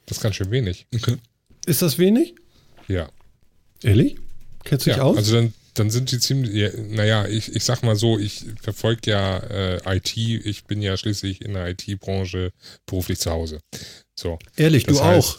[0.06, 0.88] Das ist ganz schön wenig.
[0.94, 1.18] Okay.
[1.66, 2.36] Ist das wenig?
[2.88, 3.10] Ja.
[3.84, 4.18] Ehrlich?
[4.64, 5.18] Kennst du dich aus?
[5.18, 9.12] Also dann, dann sind die ziemlich, ja, naja, ich, ich sag mal so, ich verfolge
[9.12, 12.52] ja äh, IT, ich bin ja schließlich in der IT-Branche
[12.86, 13.60] beruflich zu Hause.
[14.16, 14.38] So.
[14.56, 15.38] Ehrlich, das du heißt, auch.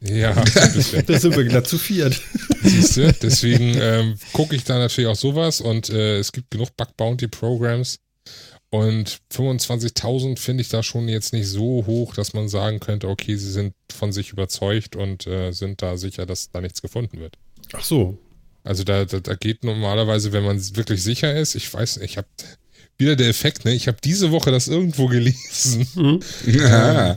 [0.00, 0.32] Ja,
[1.06, 2.20] da sind wir glatt zu viert.
[2.62, 6.76] Siehst du, deswegen ähm, gucke ich da natürlich auch sowas und äh, es gibt genug
[6.76, 7.98] Bug Bounty Programs
[8.70, 13.36] und 25.000 finde ich da schon jetzt nicht so hoch, dass man sagen könnte, okay,
[13.36, 17.36] sie sind von sich überzeugt und äh, sind da sicher, dass da nichts gefunden wird.
[17.72, 18.18] Ach so.
[18.64, 22.28] Also da, da, da geht normalerweise, wenn man wirklich sicher ist, ich weiß, ich habe
[22.98, 23.72] wieder der Effekt, ne?
[23.72, 25.88] Ich habe diese Woche das irgendwo gelesen.
[25.94, 26.20] Mhm.
[26.46, 27.16] Ja.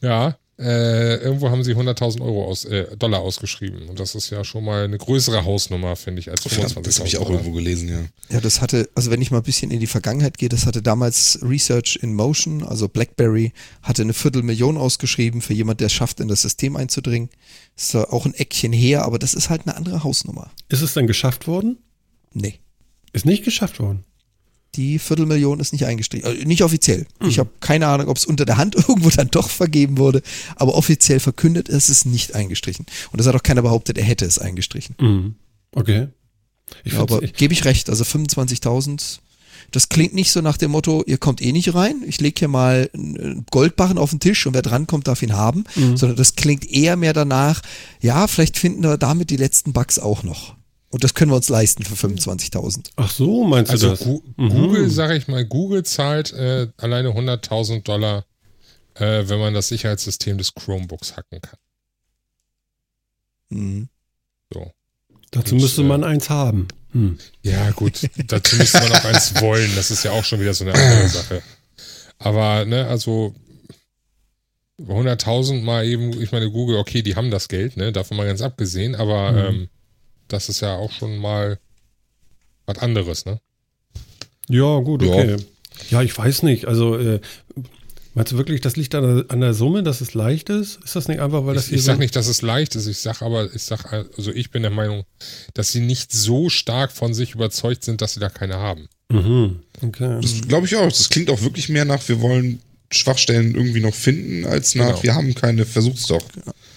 [0.00, 3.88] ja, äh, irgendwo haben sie 100.000 Euro aus, äh, Dollar ausgeschrieben.
[3.88, 6.82] Und das ist ja schon mal eine größere Hausnummer, finde ich, als 25.000.
[6.82, 7.40] Das habe ich auch Dollar.
[7.40, 8.00] irgendwo gelesen, ja.
[8.28, 10.82] Ja, das hatte, also wenn ich mal ein bisschen in die Vergangenheit gehe, das hatte
[10.82, 16.20] damals Research in Motion, also BlackBerry, hatte eine Viertelmillion ausgeschrieben für jemand, der es schafft,
[16.20, 17.30] in das System einzudringen.
[17.74, 20.50] Ist auch ein Eckchen her, aber das ist halt eine andere Hausnummer.
[20.68, 21.78] Ist es dann geschafft worden?
[22.34, 22.60] Nee.
[23.12, 24.04] Ist nicht geschafft worden.
[24.76, 26.26] Die Viertelmillion ist nicht eingestrichen.
[26.26, 27.06] Also nicht offiziell.
[27.20, 27.28] Mhm.
[27.28, 30.22] Ich habe keine Ahnung, ob es unter der Hand irgendwo dann doch vergeben wurde,
[30.56, 32.86] aber offiziell verkündet ist es nicht eingestrichen.
[33.10, 34.94] Und das hat auch keiner behauptet, er hätte es eingestrichen.
[35.00, 35.34] Mhm.
[35.72, 36.08] Okay.
[36.84, 39.18] Ich ja, aber gebe ich recht, also 25.000
[39.72, 42.48] Das klingt nicht so nach dem Motto, ihr kommt eh nicht rein, ich lege hier
[42.48, 45.96] mal einen Goldbarren auf den Tisch und wer drankommt, darf ihn haben, mhm.
[45.96, 47.60] sondern das klingt eher mehr danach,
[48.00, 50.54] ja, vielleicht finden wir damit die letzten Bugs auch noch.
[50.90, 52.90] Und das können wir uns leisten für 25.000.
[52.96, 54.00] Ach so, meinst du also das?
[54.00, 54.48] Gu mhm.
[54.50, 58.24] Google, sage ich mal, Google zahlt äh, alleine 100.000 Dollar,
[58.94, 61.58] äh, wenn man das Sicherheitssystem des Chromebooks hacken kann.
[63.50, 63.88] Mhm.
[64.52, 64.72] So.
[65.30, 66.66] Dazu Und, müsste man äh, eins haben.
[66.92, 67.18] Hm.
[67.42, 69.70] Ja, gut, dazu müsste man auch eins wollen.
[69.76, 71.42] Das ist ja auch schon wieder so eine andere Sache.
[72.18, 73.32] Aber, ne, also
[74.80, 78.42] 100.000 mal eben, ich meine, Google, okay, die haben das Geld, ne, davon mal ganz
[78.42, 79.38] abgesehen, aber mhm.
[79.38, 79.68] ähm,
[80.32, 81.58] das ist ja auch schon mal
[82.66, 83.40] was anderes, ne?
[84.48, 85.36] Ja, gut, okay.
[85.36, 85.36] Ja,
[85.90, 86.66] ja ich weiß nicht.
[86.66, 87.20] Also, äh,
[88.14, 90.80] meinst du wirklich, das liegt an der, an der, Summe, dass es leicht ist?
[90.84, 92.86] Ist das nicht einfach, weil das Ich, ich sag so nicht, dass es leicht ist.
[92.86, 95.04] Ich sag aber, ich sag, also ich bin der Meinung,
[95.54, 98.88] dass sie nicht so stark von sich überzeugt sind, dass sie da keine haben.
[99.10, 99.60] Mhm.
[99.82, 100.18] Okay.
[100.20, 100.88] Das glaube ich auch.
[100.88, 102.60] Das klingt auch wirklich mehr nach, wir wollen
[102.92, 105.02] Schwachstellen irgendwie noch finden, als nach, genau.
[105.02, 106.22] wir haben keine, versuch's doch.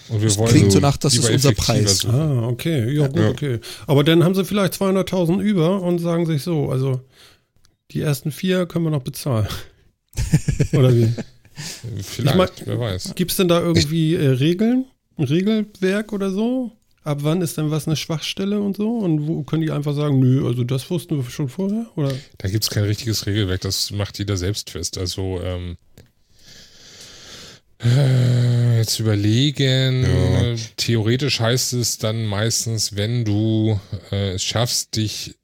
[0.08, 1.98] Und wir das wollen klingt so nach, das ist unser Preis.
[1.98, 2.14] Suchen.
[2.14, 3.28] Ah, okay, ja, gut, ja.
[3.30, 3.58] okay.
[3.86, 7.00] Aber dann haben sie vielleicht 200.000 über und sagen sich so, also
[7.90, 9.48] die ersten vier können wir noch bezahlen.
[10.72, 11.12] Oder wie?
[12.02, 13.14] Vielleicht, ich mein, wer weiß.
[13.14, 14.86] Gibt es denn da irgendwie äh, Regeln?
[15.16, 16.72] Ein Regelwerk oder so?
[17.04, 18.96] Ab wann ist denn was eine Schwachstelle und so?
[18.96, 21.86] Und wo können die einfach sagen, nö, also das wussten wir schon vorher?
[21.94, 22.12] Oder?
[22.38, 24.98] Da gibt es kein richtiges Regelwerk, das macht jeder selbst fest.
[24.98, 25.93] Also ähm, äh,
[28.78, 30.02] jetzt überlegen.
[30.04, 30.54] Ja.
[30.76, 33.80] Theoretisch heißt es dann meistens, wenn du
[34.10, 35.36] äh, es schaffst, dich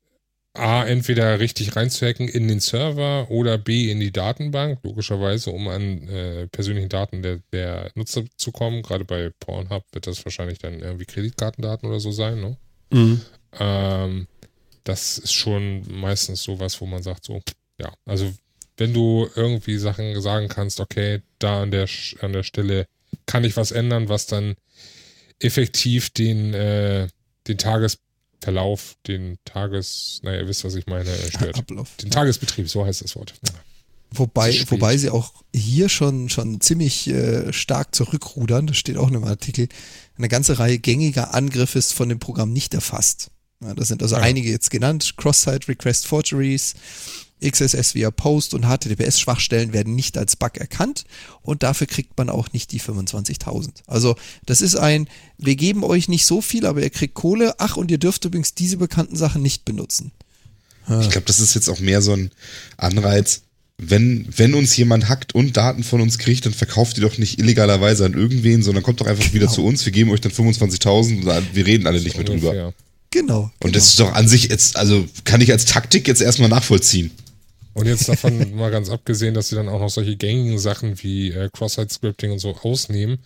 [0.52, 6.08] A, entweder richtig reinzuhacken in den Server oder B, in die Datenbank, logischerweise, um an
[6.08, 8.82] äh, persönlichen Daten der, der Nutzer zu kommen.
[8.82, 12.56] Gerade bei Pornhub wird das wahrscheinlich dann irgendwie Kreditkartendaten oder so sein, ne?
[12.92, 13.20] Mhm.
[13.60, 14.26] Ähm,
[14.82, 17.40] das ist schon meistens sowas, wo man sagt, so,
[17.80, 18.32] ja, also
[18.80, 21.86] wenn du irgendwie Sachen sagen kannst, okay, da an der,
[22.22, 22.86] an der Stelle
[23.26, 24.56] kann ich was ändern, was dann
[25.38, 27.08] effektiv den, äh,
[27.46, 31.58] den Tagesverlauf, den Tages, naja, ihr wisst, was ich meine, stört.
[31.58, 31.90] Ablauf.
[31.96, 33.34] Den Tagesbetrieb, so heißt das Wort.
[33.46, 33.52] Ja.
[34.12, 39.16] Wobei, wobei sie auch hier schon, schon ziemlich äh, stark zurückrudern, das steht auch in
[39.16, 39.68] einem Artikel,
[40.16, 43.30] eine ganze Reihe gängiger Angriffe ist von dem Programm nicht erfasst.
[43.62, 44.22] Ja, das sind also ja.
[44.22, 46.74] einige jetzt genannt, Cross-Site Request Forgeries,
[47.40, 51.04] XSS via Post und HTTPS-Schwachstellen werden nicht als Bug erkannt
[51.42, 53.70] und dafür kriegt man auch nicht die 25.000.
[53.86, 55.08] Also das ist ein,
[55.38, 57.54] wir geben euch nicht so viel, aber ihr kriegt Kohle.
[57.58, 60.12] Ach, und ihr dürft übrigens diese bekannten Sachen nicht benutzen.
[61.00, 62.30] Ich glaube, das ist jetzt auch mehr so ein
[62.76, 63.42] Anreiz.
[63.78, 67.38] Wenn, wenn uns jemand hackt und Daten von uns kriegt, dann verkauft ihr doch nicht
[67.38, 69.34] illegalerweise an irgendwen, sondern kommt doch einfach genau.
[69.34, 69.84] wieder zu uns.
[69.84, 72.74] Wir geben euch dann 25.000 und wir reden alle nicht mehr drüber.
[73.10, 73.50] Genau.
[73.60, 77.10] Und das ist doch an sich jetzt, also kann ich als Taktik jetzt erstmal nachvollziehen.
[77.72, 81.30] Und jetzt davon mal ganz abgesehen, dass sie dann auch noch solche gängigen Sachen wie
[81.30, 83.18] äh, Cross-Site-Scripting und so ausnehmen,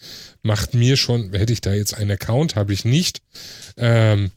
[0.42, 3.22] macht mir schon, hätte ich da jetzt einen Account, habe ich nicht,
[3.76, 4.30] ähm,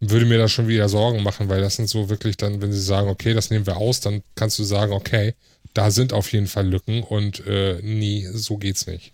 [0.00, 2.80] würde mir da schon wieder Sorgen machen, weil das sind so wirklich dann, wenn sie
[2.80, 5.34] sagen, okay, das nehmen wir aus, dann kannst du sagen, okay,
[5.74, 9.12] da sind auf jeden Fall Lücken und äh, nee, so geht's nicht.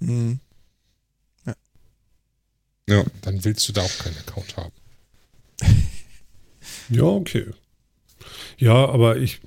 [0.00, 0.40] Mhm.
[1.46, 1.54] Ja.
[2.88, 3.04] ja.
[3.22, 4.72] Dann willst du da auch keinen Account haben.
[6.90, 7.46] ja, okay.
[8.58, 9.40] Ja, aber ich,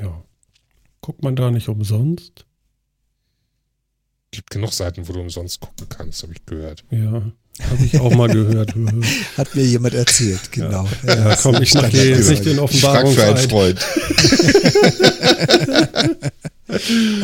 [0.00, 0.22] ja.
[1.00, 2.44] Guckt man da nicht umsonst?
[4.30, 6.84] Gibt genug Seiten, wo du umsonst gucken kannst, habe ich gehört.
[6.90, 7.32] Ja,
[7.70, 8.74] habe ich auch mal gehört.
[9.36, 10.86] Hat mir jemand erzählt, genau.
[11.06, 13.16] Ja, ja komm, ich mache dir jetzt nicht den Offenbarungseid.
[13.16, 13.80] für einen Freund.
[16.68, 16.74] oh,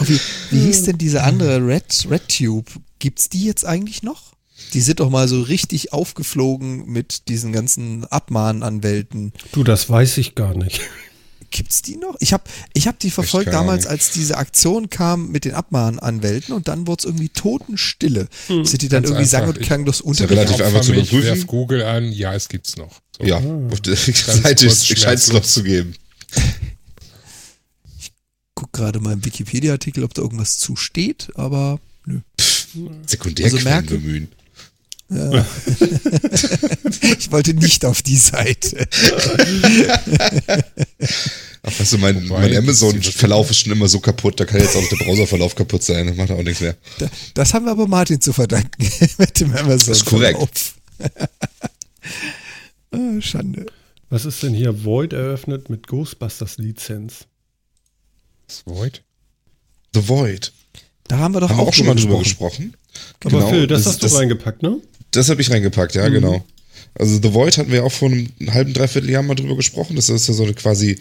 [0.07, 0.21] wie,
[0.51, 2.71] wie hieß denn diese andere Red, RedTube?
[2.99, 4.33] Gibt's die jetzt eigentlich noch?
[4.73, 9.35] Die sind doch mal so richtig aufgeflogen mit diesen ganzen Abmahnanwälten.
[9.53, 10.81] Du, das weiß ich gar nicht.
[11.51, 12.17] Gibt's die noch?
[12.21, 16.69] Ich habe ich hab die verfolgt damals, als diese Aktion kam mit den Abmahnanwälten und
[16.69, 18.29] dann wurde es irgendwie Totenstille.
[18.47, 18.65] Hm.
[18.65, 20.29] Sind die dann Ganz irgendwie sang- und klanglos unter?
[20.29, 21.19] relativ einfach zu überprüfen.
[21.19, 23.01] Ich werf Google an, ja, es gibt's noch.
[23.19, 23.25] So.
[23.25, 23.73] Ja, ah.
[23.73, 25.95] auf der Seite scheint es noch zu geben.
[27.99, 28.13] Ich
[28.55, 32.21] guck gerade mal im Wikipedia-Artikel, ob da irgendwas zu steht, aber nö.
[33.07, 34.29] Sekundärquellen also bemühen.
[35.11, 35.47] Ja.
[37.19, 38.89] ich wollte nicht auf die Seite.
[41.63, 44.89] Ach, weißt du, mein, mein Amazon-Verlauf ist schon immer so kaputt, da kann jetzt auch
[44.89, 46.77] der Browserverlauf kaputt sein, das macht auch nichts mehr.
[47.35, 49.89] Das haben wir aber Martin zu verdanken mit dem Amazon.
[49.89, 50.39] Das ist korrekt.
[52.93, 53.67] oh, Schande.
[54.11, 54.85] Was ist denn hier?
[54.85, 57.27] Void eröffnet mit Ghostbusters-Lizenz.
[58.65, 59.03] Void?
[59.95, 60.53] The Void.
[61.09, 62.77] Da haben wir doch haben auch, auch schon mal drüber gesprochen.
[63.25, 64.81] Aber genau, Phil, das, das hast du das, reingepackt, ne?
[65.17, 66.13] Das habe ich reingepackt, ja, mhm.
[66.15, 66.45] genau.
[66.97, 69.97] Also The Void hatten wir auch vor einem halben, dreiviertel Jahr mal drüber gesprochen.
[69.97, 70.99] Das ist ja so eine quasi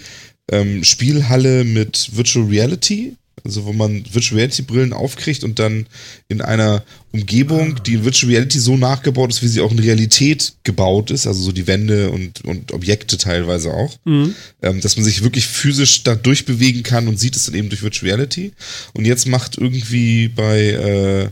[0.52, 3.16] ähm, Spielhalle mit Virtual Reality.
[3.46, 5.86] Also wo man Virtual Reality Brillen aufkriegt und dann
[6.30, 10.54] in einer Umgebung, die in Virtual Reality so nachgebaut ist, wie sie auch in Realität
[10.64, 14.34] gebaut ist, also so die Wände und, und Objekte teilweise auch, mhm.
[14.62, 17.84] ähm, dass man sich wirklich physisch da durchbewegen kann und sieht es dann eben durch
[17.84, 18.54] Virtual Reality.
[18.94, 21.30] Und jetzt macht irgendwie bei äh,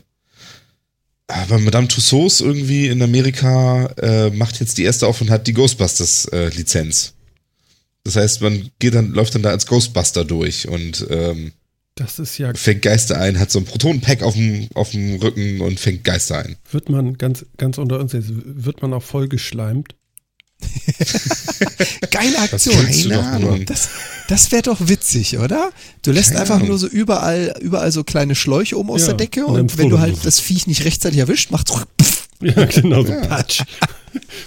[1.50, 5.54] bei Madame Tussauds irgendwie in Amerika äh, macht jetzt die erste auf und hat die
[5.54, 7.14] Ghostbusters äh, Lizenz.
[8.04, 11.54] Das heißt, man geht dann, läuft dann da als Ghostbuster durch und ähm,
[11.96, 12.54] das ist ja.
[12.54, 16.40] Fängt Geister ein, hat so ein Protonenpack auf dem, auf dem Rücken und fängt Geister
[16.40, 16.56] ein.
[16.72, 19.96] Wird man, ganz, ganz unter uns jetzt, wird man auch voll geschleimt?
[22.12, 22.86] Geile Aktion.
[22.86, 23.66] Keine Ahnung.
[23.66, 23.90] Das,
[24.28, 25.72] das wäre doch witzig, oder?
[26.02, 26.70] Du lässt Keine einfach Ahnung.
[26.70, 29.90] nur so überall, überall so kleine Schläuche um aus ja, der Decke und, und wenn
[29.90, 31.72] du halt das Viech nicht rechtzeitig erwischt, macht's
[32.42, 33.26] Ja, genau, so ja.
[33.26, 33.64] Patsch.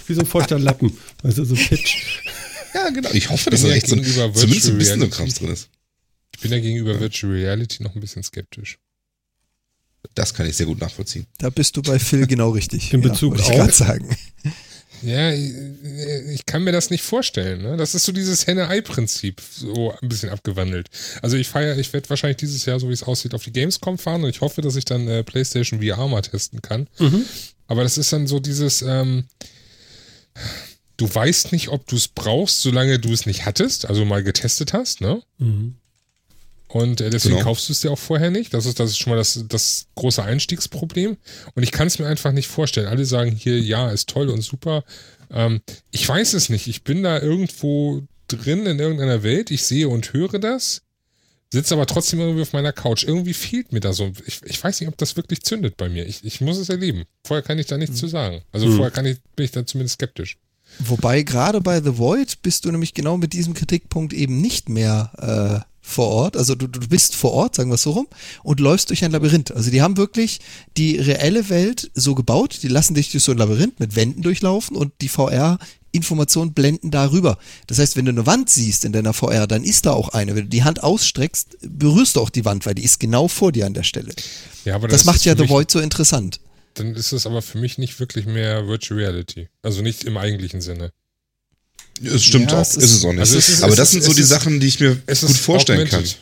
[0.07, 0.97] Wie so ein feuchter Lappen.
[1.23, 2.21] Also so Pitch.
[2.73, 3.09] Ja, genau.
[3.13, 5.69] Ich hoffe, dass da echt so, zumindest ein bisschen so Kraft drin ist.
[6.35, 8.77] Ich bin ja gegenüber Virtual Reality noch ein bisschen skeptisch.
[10.13, 11.25] Das kann ich sehr gut nachvollziehen.
[11.37, 12.93] Da bist du bei Phil genau richtig.
[12.93, 13.73] In Bezug ja, auf.
[13.73, 14.15] sagen.
[15.05, 17.61] Ja, ich kann mir das nicht vorstellen.
[17.61, 17.77] Ne?
[17.77, 20.89] Das ist so dieses Henne-Ei-Prinzip, so ein bisschen abgewandelt.
[21.21, 23.99] Also ich feiere, ich werde wahrscheinlich dieses Jahr, so wie es aussieht, auf die Gamescom
[23.99, 26.87] fahren und ich hoffe, dass ich dann äh, PlayStation VR mal testen kann.
[26.97, 27.23] Mhm.
[27.67, 29.25] Aber das ist dann so dieses, ähm,
[30.97, 34.73] du weißt nicht, ob du es brauchst, solange du es nicht hattest, also mal getestet
[34.73, 35.21] hast, ne?
[35.37, 35.75] Mhm.
[36.67, 37.47] Und äh, deswegen genau.
[37.47, 38.53] kaufst du es dir auch vorher nicht.
[38.53, 41.17] Das ist, das ist schon mal das, das große Einstiegsproblem.
[41.53, 42.87] Und ich kann es mir einfach nicht vorstellen.
[42.87, 44.83] Alle sagen hier, ja, ist toll und super.
[45.31, 45.61] Ähm,
[45.91, 46.67] ich weiß es nicht.
[46.67, 49.51] Ich bin da irgendwo drin in irgendeiner Welt.
[49.51, 50.81] Ich sehe und höre das.
[51.53, 53.03] Sitze aber trotzdem irgendwie auf meiner Couch.
[53.03, 54.11] Irgendwie fehlt mir da so.
[54.25, 56.05] Ich, ich weiß nicht, ob das wirklich zündet bei mir.
[56.05, 57.03] Ich, ich muss es erleben.
[57.23, 57.99] Vorher kann ich da nichts mhm.
[57.99, 58.41] zu sagen.
[58.51, 58.75] Also mhm.
[58.75, 60.37] vorher kann ich, bin ich da zumindest skeptisch.
[60.79, 65.63] Wobei gerade bei The Void bist du nämlich genau mit diesem Kritikpunkt eben nicht mehr
[65.63, 68.07] äh, vor Ort, also du, du bist vor Ort, sagen wir es so rum,
[68.43, 69.51] und läufst durch ein Labyrinth.
[69.51, 70.39] Also die haben wirklich
[70.77, 74.75] die reelle Welt so gebaut, die lassen dich durch so ein Labyrinth mit Wänden durchlaufen
[74.75, 75.59] und die VR
[75.91, 77.37] Informationen blenden darüber.
[77.67, 80.35] Das heißt, wenn du eine Wand siehst in deiner VR, dann ist da auch eine.
[80.35, 83.51] Wenn du die Hand ausstreckst, berührst du auch die Wand, weil die ist genau vor
[83.51, 84.13] dir an der Stelle.
[84.65, 86.41] Ja, aber das, das macht ja The Void so interessant.
[86.73, 89.47] Dann ist es aber für mich nicht wirklich mehr Virtual Reality.
[89.61, 90.91] Also nicht im eigentlichen Sinne.
[92.03, 93.19] Es stimmt ja, auch, es ist, ist, es auch nicht.
[93.21, 96.11] Also ist, Aber das sind so die Sachen, die ich mir gut vorstellen augmented.
[96.11, 96.21] kann.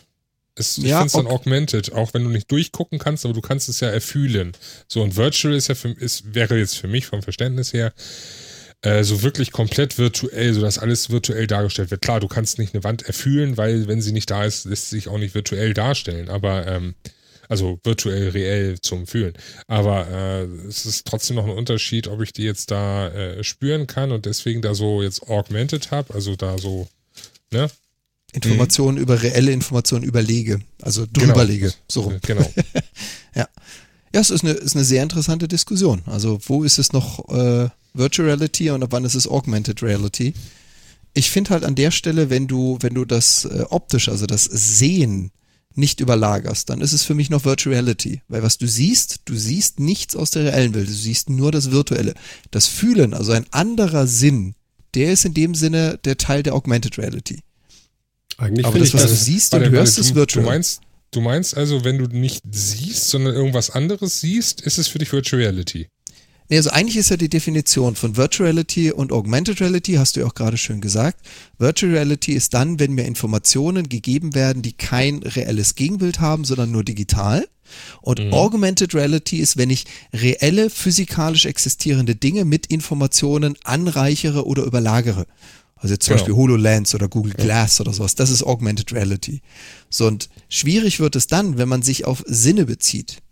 [0.56, 3.42] Es, ich ja, finde es dann augmented, auch wenn du nicht durchgucken kannst, aber du
[3.42, 4.52] kannst es ja erfühlen.
[4.88, 7.92] So ein Virtual ist ja für, ist, wäre jetzt für mich vom Verständnis her
[8.84, 12.02] äh, so wirklich komplett virtuell, so dass alles virtuell dargestellt wird.
[12.02, 14.98] Klar, du kannst nicht eine Wand erfühlen, weil wenn sie nicht da ist, lässt sie
[14.98, 16.30] sich auch nicht virtuell darstellen.
[16.30, 16.94] Aber ähm,
[17.50, 19.34] also virtuell, reell zum Fühlen.
[19.68, 23.88] Aber äh, es ist trotzdem noch ein Unterschied, ob ich die jetzt da äh, spüren
[23.88, 26.88] kann und deswegen da so jetzt augmented habe, also da so,
[27.52, 27.70] ne?
[28.34, 29.04] Informationen mhm.
[29.04, 31.76] über reelle Informationen überlege, also drüberlege, genau.
[31.88, 32.18] so rum.
[32.22, 32.52] Genau.
[33.36, 33.48] ja.
[34.16, 36.04] Ja, es ist eine, ist eine sehr interessante Diskussion.
[36.06, 40.34] Also, wo ist es noch äh, Virtual Reality und ab wann ist es Augmented Reality?
[41.16, 44.44] Ich finde halt an der Stelle, wenn du, wenn du das äh, optisch, also das
[44.46, 45.32] Sehen
[45.78, 48.22] nicht überlagerst, dann ist es für mich noch Virtual Reality.
[48.28, 51.72] Weil was du siehst, du siehst nichts aus der reellen Welt, du siehst nur das
[51.72, 52.14] Virtuelle.
[52.52, 54.56] Das Fühlen, also ein anderer Sinn,
[54.94, 57.40] der ist in dem Sinne der Teil der Augmented Reality.
[58.38, 60.44] Eigentlich Aber das, was du siehst und hörst, ist virtual.
[60.44, 60.82] Du meinst,
[61.12, 65.12] du meinst also, wenn du nicht siehst, sondern irgendwas anderes siehst, ist es für dich
[65.12, 65.88] Virtual Reality?
[66.50, 70.22] Nee, also eigentlich ist ja die Definition von Virtual Reality und Augmented Reality, hast du
[70.22, 71.20] ja auch gerade schön gesagt.
[71.58, 76.72] Virtual Reality ist dann, wenn mir Informationen gegeben werden, die kein reelles Gegenbild haben, sondern
[76.72, 77.48] nur digital.
[78.02, 78.34] Und mhm.
[78.34, 85.26] Augmented Reality ist, wenn ich reelle, physikalisch existierende Dinge mit Informationen anreichere oder überlagere.
[85.76, 86.22] Also jetzt zum genau.
[86.22, 88.16] Beispiel HoloLens oder Google Glass oder sowas.
[88.16, 89.42] Das ist Augmented Reality.
[89.90, 93.23] So, und schwierig wird es dann, wenn man sich auf Sinne bezieht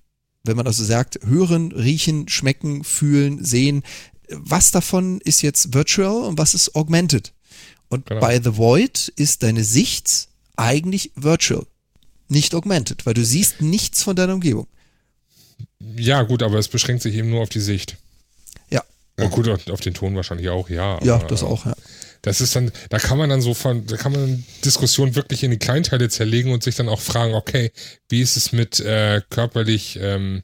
[0.43, 3.84] wenn man also sagt, hören, riechen, schmecken, fühlen, sehen,
[4.30, 7.34] was davon ist jetzt virtual und was ist augmented?
[7.89, 8.22] Und genau.
[8.22, 11.65] bei The Void ist deine Sicht eigentlich virtual,
[12.30, 14.68] nicht augmented, weil du siehst nichts von deiner Umgebung.
[15.97, 17.97] Ja, gut, aber es beschränkt sich eben nur auf die Sicht.
[18.69, 18.84] Ja.
[19.18, 21.03] Und gut, auf den Ton wahrscheinlich auch, ja.
[21.03, 21.76] Ja, das auch, ja.
[22.22, 25.52] Das ist dann, da kann man dann so von, da kann man Diskussionen wirklich in
[25.52, 27.72] die Kleinteile zerlegen und sich dann auch fragen, okay,
[28.10, 30.43] wie ist es mit äh, körperlich, ähm,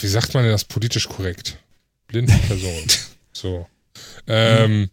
[0.00, 1.58] wie sagt man denn das politisch korrekt?
[2.08, 2.84] Blinde Person.
[3.32, 3.66] so.
[4.26, 4.90] Ähm,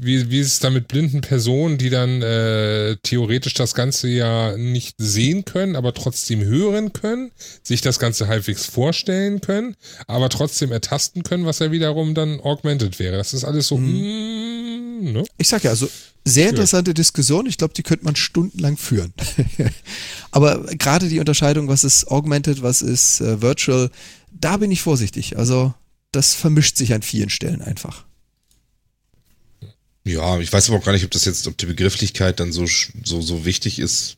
[0.00, 4.56] wie, wie ist es da mit blinden Personen, die dann äh, theoretisch das Ganze ja
[4.56, 7.32] nicht sehen können, aber trotzdem hören können,
[7.62, 9.74] sich das Ganze halbwegs vorstellen können,
[10.06, 13.16] aber trotzdem ertasten können, was ja wiederum dann augmented wäre.
[13.16, 13.78] Das ist alles so.
[13.78, 14.67] Mhm.
[15.00, 15.24] Ne?
[15.36, 15.88] Ich sag ja, also
[16.24, 17.46] sehr interessante Diskussion.
[17.46, 19.12] Ich glaube, die könnte man stundenlang führen.
[20.30, 23.90] aber gerade die Unterscheidung, was ist augmented, was ist äh, virtual,
[24.32, 25.38] da bin ich vorsichtig.
[25.38, 25.74] Also
[26.12, 28.04] das vermischt sich an vielen Stellen einfach.
[30.04, 32.66] Ja, ich weiß aber auch gar nicht, ob das jetzt, ob die Begrifflichkeit dann so,
[33.04, 34.16] so, so wichtig ist,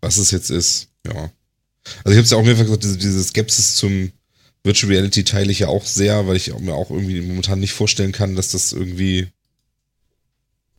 [0.00, 0.88] was es jetzt ist.
[1.06, 1.32] Ja.
[2.04, 4.12] Also ich habe es ja auch mehrfach gesagt, diese, diese Skepsis zum
[4.62, 8.12] Virtual Reality teile ich ja auch sehr, weil ich mir auch irgendwie momentan nicht vorstellen
[8.12, 9.28] kann, dass das irgendwie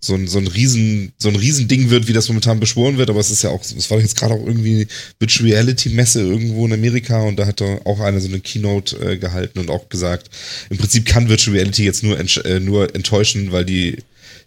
[0.03, 3.19] so ein, so ein riesen, so ein Riesending wird, wie das momentan beschworen wird, aber
[3.19, 4.87] es ist ja auch, es war jetzt gerade auch irgendwie
[5.19, 8.97] Virtual Reality Messe irgendwo in Amerika und da hat er auch eine so eine Keynote
[8.97, 10.31] äh, gehalten und auch gesagt,
[10.71, 13.97] im Prinzip kann Virtual Reality jetzt nur, äh, nur enttäuschen, weil die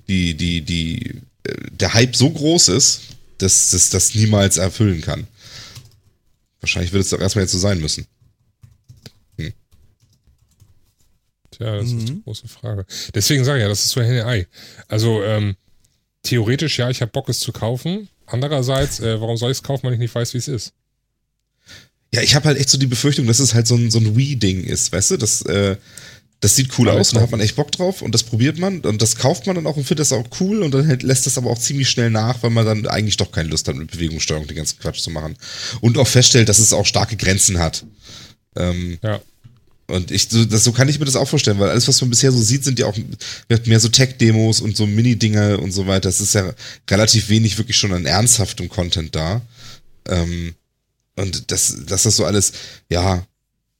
[0.08, 3.02] die, die, die, äh, der Hype so groß ist,
[3.38, 5.26] dass es das niemals erfüllen kann.
[6.60, 8.06] Wahrscheinlich wird es doch erstmal jetzt so sein müssen.
[9.38, 9.52] Hm.
[11.56, 11.98] Tja, das mhm.
[11.98, 12.86] ist die große Frage.
[13.14, 14.46] Deswegen sage ich ja, das ist so Henne Ei.
[14.88, 15.56] Also, ähm,
[16.22, 18.08] theoretisch, ja, ich habe Bock, es zu kaufen.
[18.26, 20.72] Andererseits, äh, warum soll ich es kaufen, wenn ich nicht weiß, wie es ist?
[22.12, 24.16] Ja, ich habe halt echt so die Befürchtung, dass es halt so ein, so ein
[24.16, 25.16] Wii-Ding ist, weißt du?
[25.16, 25.76] Das, äh,
[26.40, 28.80] das sieht cool aus und da hat man echt Bock drauf und das probiert man
[28.80, 31.38] und das kauft man dann auch und findet das auch cool und dann lässt das
[31.38, 34.46] aber auch ziemlich schnell nach, weil man dann eigentlich doch keine Lust hat, mit Bewegungssteuerung
[34.46, 35.36] den ganzen Quatsch zu machen.
[35.80, 37.86] Und auch feststellt, dass es auch starke Grenzen hat.
[38.56, 39.20] Ähm, ja.
[39.86, 42.10] Und ich, so, das, so kann ich mir das auch vorstellen, weil alles, was man
[42.10, 42.96] bisher so sieht, sind ja auch
[43.66, 46.08] mehr so Tech-Demos und so Mini-Dinge und so weiter.
[46.08, 46.54] Es ist ja
[46.90, 49.42] relativ wenig wirklich schon an ernsthaftem Content da.
[50.08, 50.54] Ähm,
[51.16, 52.52] und das, dass das so alles,
[52.88, 53.26] ja,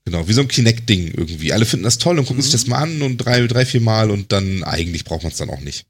[0.07, 1.53] Genau, wie so ein Kinect-Ding irgendwie.
[1.53, 2.43] Alle finden das toll und gucken mhm.
[2.43, 5.39] sich das mal an und drei, drei, vier Mal und dann eigentlich braucht man es
[5.39, 5.87] dann auch nicht.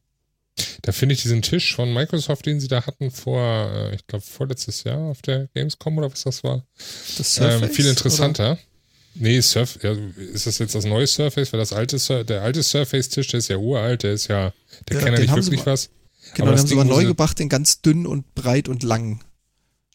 [0.82, 3.42] Da finde ich diesen Tisch von Microsoft, den sie da hatten vor,
[3.74, 6.64] äh, ich glaube, vorletztes Jahr auf der Gamescom oder was das war,
[7.18, 8.52] das ähm, viel interessanter.
[8.52, 8.58] Oder?
[9.14, 9.92] Nee, Surf, ja,
[10.32, 11.52] ist das jetzt das neue Surface?
[11.52, 14.52] Weil das alte, der alte Surface-Tisch, der ist ja uralt, der ist ja,
[14.88, 15.90] der ja, kennt ja nicht wirklich mal, was.
[16.34, 19.22] Genau, aber den haben sie aber neu gebracht, den ganz dünn und breit und lang.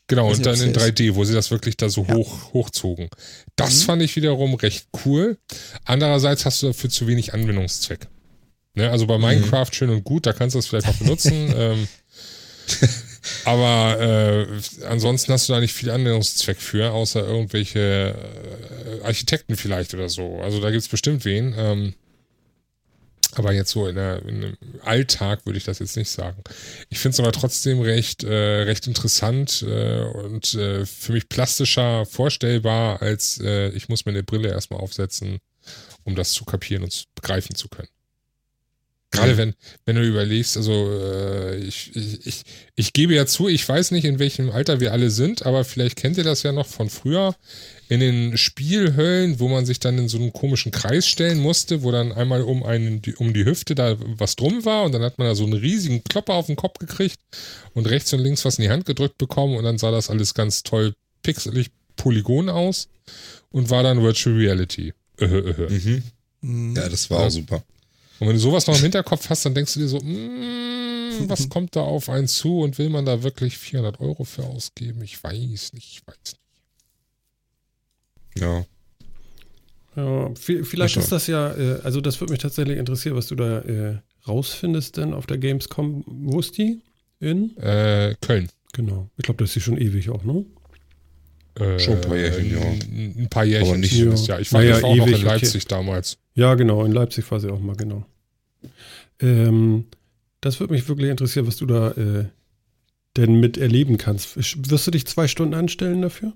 [0.08, 2.16] Genau, und dann in 3D, wo sie das wirklich da so ja.
[2.16, 3.10] hoch, hochzogen.
[3.56, 3.86] Das mhm.
[3.86, 5.38] fand ich wiederum recht cool.
[5.86, 8.08] Andererseits hast du dafür zu wenig Anwendungszweck.
[8.74, 9.26] Ne, also bei mhm.
[9.26, 11.34] Minecraft schön und gut, da kannst du das vielleicht noch benutzen.
[11.56, 11.88] ähm,
[13.46, 18.16] aber äh, ansonsten hast du da nicht viel Anwendungszweck für, außer irgendwelche
[19.02, 20.40] äh, Architekten vielleicht oder so.
[20.42, 21.54] Also da gibt es bestimmt wen.
[21.58, 21.94] Ähm,
[23.36, 26.42] aber jetzt so in, der, in einem Alltag würde ich das jetzt nicht sagen.
[26.90, 32.06] Ich finde es aber trotzdem recht, äh, recht interessant äh, und äh, für mich plastischer
[32.06, 35.40] vorstellbar, als äh, ich muss mir eine Brille erstmal aufsetzen,
[36.04, 37.90] um das zu kapieren und begreifen zu können.
[39.12, 39.56] Gerade wenn,
[39.86, 42.44] wenn du überlegst, also äh, ich, ich, ich,
[42.76, 45.96] ich gebe ja zu, ich weiß nicht, in welchem Alter wir alle sind, aber vielleicht
[45.96, 47.36] kennt ihr das ja noch von früher
[47.88, 51.92] in den Spielhöllen, wo man sich dann in so einen komischen Kreis stellen musste, wo
[51.92, 55.28] dann einmal um einen, um die Hüfte da was drum war und dann hat man
[55.28, 57.20] da so einen riesigen Klopper auf den Kopf gekriegt
[57.74, 60.36] und rechts und links was in die Hand gedrückt bekommen und dann sah das alles
[60.36, 62.90] ganz toll pixelig Polygon aus
[63.50, 64.94] und war dann Virtual Reality.
[65.20, 66.04] Äh, äh, äh.
[66.42, 66.76] Mhm.
[66.76, 67.26] Ja, das war ja.
[67.26, 67.64] auch super.
[68.20, 71.50] Und wenn du sowas noch im Hinterkopf hast, dann denkst du dir so, mm, was
[71.50, 75.02] kommt da auf einen zu und will man da wirklich 400 Euro für ausgeben?
[75.04, 76.40] Ich weiß nicht, ich weiß nicht.
[78.42, 78.66] Ja.
[79.96, 83.60] Ja, vielleicht ist das ja, äh, also das würde mich tatsächlich interessieren, was du da
[83.60, 86.04] äh, rausfindest denn auf der Gamescom.
[86.06, 86.82] Wo ist die?
[87.20, 87.58] In?
[87.58, 88.50] Äh, Köln.
[88.74, 89.10] Genau.
[89.18, 90.46] Ich glaube, das ist die schon ewig auch, ne?
[91.56, 92.62] Äh, schon ein paar Jährchen, ja.
[92.62, 94.14] Ein paar Jährchen Aber nicht, ja.
[94.14, 94.40] ja.
[94.40, 95.76] Ich war, ja, auch ewig, noch in Leipzig okay.
[95.76, 96.18] damals.
[96.36, 98.06] Ja, genau, in Leipzig war sie auch mal, genau.
[99.20, 99.86] Ähm,
[100.42, 102.26] das würde mich wirklich interessieren, was du da äh,
[103.18, 104.38] denn miterleben kannst.
[104.38, 106.34] Wirst du dich zwei Stunden anstellen dafür?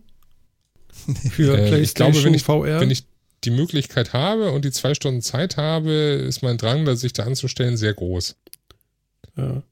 [1.32, 2.82] Für äh, PlayStation ich glaube, wenn ich, VR?
[2.82, 3.06] Wenn ich
[3.44, 7.24] die Möglichkeit habe und die zwei Stunden Zeit habe, ist mein Drang, da sich da
[7.24, 8.36] anzustellen, sehr groß.
[9.38, 9.64] Ja.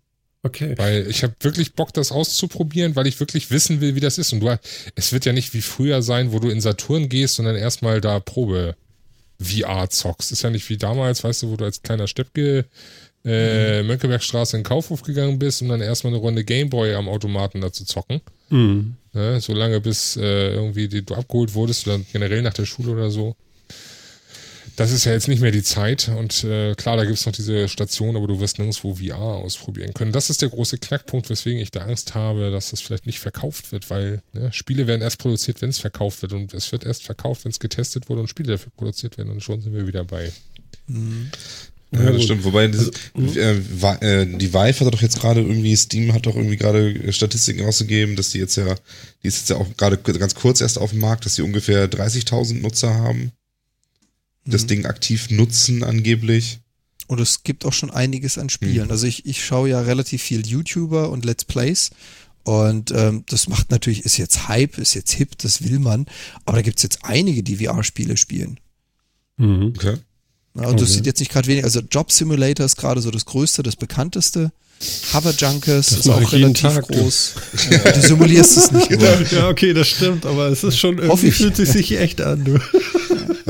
[0.43, 0.73] Okay.
[0.77, 4.33] Weil ich habe wirklich Bock, das auszuprobieren, weil ich wirklich wissen will, wie das ist.
[4.33, 4.59] Und du,
[4.95, 8.19] es wird ja nicht wie früher sein, wo du in Saturn gehst, sondern erstmal da
[8.19, 8.75] Probe
[9.39, 10.31] VR zockst.
[10.31, 12.65] Ist ja nicht wie damals, weißt du, wo du als kleiner Steppke
[13.23, 13.87] äh, mhm.
[13.87, 17.71] Mönckebergstraße in den Kaufhof gegangen bist, um dann erstmal eine Runde Gameboy am Automaten da
[17.71, 18.21] zu zocken.
[18.49, 18.95] Mhm.
[19.13, 22.93] Ne, so lange bis äh, irgendwie die, du abgeholt wurdest oder generell nach der Schule
[22.93, 23.35] oder so
[24.81, 27.33] das ist ja jetzt nicht mehr die Zeit und äh, klar, da gibt es noch
[27.33, 30.11] diese Station, aber du wirst nirgendwo VR ausprobieren können.
[30.11, 33.71] Das ist der große Knackpunkt, weswegen ich da Angst habe, dass das vielleicht nicht verkauft
[33.71, 37.03] wird, weil ne, Spiele werden erst produziert, wenn es verkauft wird und es wird erst
[37.03, 40.03] verkauft, wenn es getestet wurde und Spiele dafür produziert werden und schon sind wir wieder
[40.03, 40.31] bei.
[40.87, 41.29] Mhm.
[41.91, 42.43] Ja, das stimmt.
[42.43, 46.57] Wobei also, äh, äh, die Vive hat doch jetzt gerade irgendwie, Steam hat doch irgendwie
[46.57, 48.75] gerade Statistiken ausgegeben, dass die jetzt ja,
[49.21, 51.91] die ist jetzt ja auch gerade ganz kurz erst auf dem Markt, dass die ungefähr
[51.91, 53.33] 30.000 Nutzer haben.
[54.45, 54.67] Das mhm.
[54.67, 56.59] Ding aktiv nutzen angeblich.
[57.07, 58.85] Und es gibt auch schon einiges an Spielen.
[58.85, 58.91] Mhm.
[58.91, 61.91] Also ich, ich schaue ja relativ viel YouTuber und Let's Plays.
[62.43, 66.05] Und ähm, das macht natürlich, ist jetzt Hype, ist jetzt hip, das will man.
[66.45, 68.59] Aber da gibt es jetzt einige, die VR-Spiele spielen.
[69.37, 69.73] Mhm.
[69.75, 69.97] Okay.
[70.55, 70.75] Ja, und okay.
[70.77, 71.63] das sieht jetzt nicht gerade wenig.
[71.63, 74.51] Also Job Simulator ist gerade so das größte, das bekannteste.
[75.13, 77.35] Hover Junkers das ist auch relativ Tag, groß.
[77.51, 77.71] Du.
[77.75, 78.89] Ja, du simulierst es nicht.
[78.89, 79.31] Nur.
[79.31, 82.43] Ja, okay, das stimmt, aber es ist schon irgendwie fühlt sich sich echt an.
[82.43, 82.59] Du.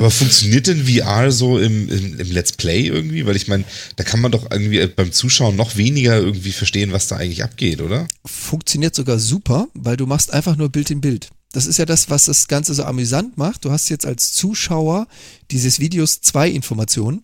[0.02, 3.28] Aber funktioniert denn VR so im, im, im Let's Play irgendwie?
[3.28, 3.66] Weil ich meine,
[3.98, 7.82] da kann man doch irgendwie beim Zuschauen noch weniger irgendwie verstehen, was da eigentlich abgeht,
[7.82, 8.08] oder?
[8.26, 11.30] Funktioniert sogar super, weil du machst einfach nur Bild in Bild.
[11.52, 13.64] Das ist ja das, was das Ganze so amüsant macht.
[13.64, 15.06] Du hast jetzt als Zuschauer
[15.52, 17.22] dieses Videos zwei Informationen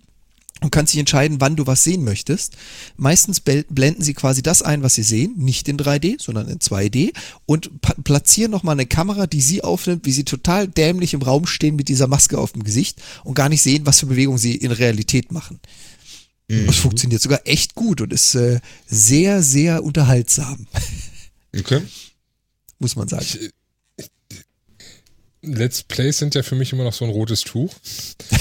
[0.62, 2.58] und kannst dich entscheiden, wann du was sehen möchtest.
[2.96, 7.14] Meistens blenden sie quasi das ein, was sie sehen, nicht in 3D, sondern in 2D
[7.46, 7.70] und
[8.04, 11.90] platzieren nochmal eine Kamera, die sie aufnimmt, wie sie total dämlich im Raum stehen mit
[11.90, 15.32] dieser Maske auf dem Gesicht und gar nicht sehen, was für Bewegungen sie in Realität
[15.32, 15.60] machen.
[16.48, 16.68] Mhm.
[16.68, 20.68] Das funktioniert sogar echt gut und ist äh, sehr, sehr unterhaltsam.
[21.56, 21.82] Okay.
[22.80, 23.26] Muss man sagen.
[23.26, 23.52] Ich,
[25.48, 27.74] Let's Plays sind ja für mich immer noch so ein rotes Tuch.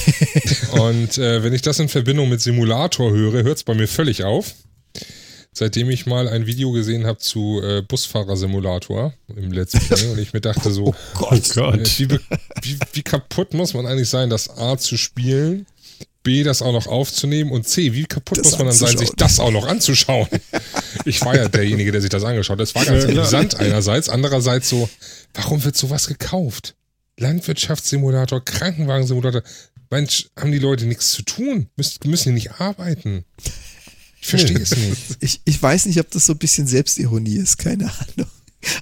[0.73, 4.25] und äh, wenn ich das in Verbindung mit Simulator höre, hört es bei mir völlig
[4.25, 4.55] auf.
[5.53, 10.35] Seitdem ich mal ein Video gesehen habe zu äh, Busfahrer-Simulator im Let's Play und ich
[10.35, 11.81] mir dachte so, oh Gott, Gott.
[11.81, 12.19] Äh, wie,
[12.63, 15.65] wie, wie kaputt muss man eigentlich sein, das A zu spielen,
[16.23, 19.13] B, das auch noch aufzunehmen und C, wie kaputt das muss man dann sein, sich
[19.17, 20.29] das auch noch anzuschauen?
[21.05, 22.61] Ich war ja derjenige, der sich das angeschaut hat.
[22.61, 24.09] Das war ganz ja, interessant einerseits.
[24.09, 24.91] Andererseits so,
[25.35, 26.75] warum wird sowas gekauft?
[27.19, 29.43] Landwirtschaftssimulator, Krankenwagensimulator.
[29.91, 31.69] Mensch, haben die Leute nichts zu tun?
[31.77, 33.25] Müssen, müssen die nicht arbeiten?
[34.21, 35.17] Ich verstehe es nicht.
[35.21, 38.31] Ich, ich weiß nicht, ob das so ein bisschen Selbstironie ist, keine Ahnung.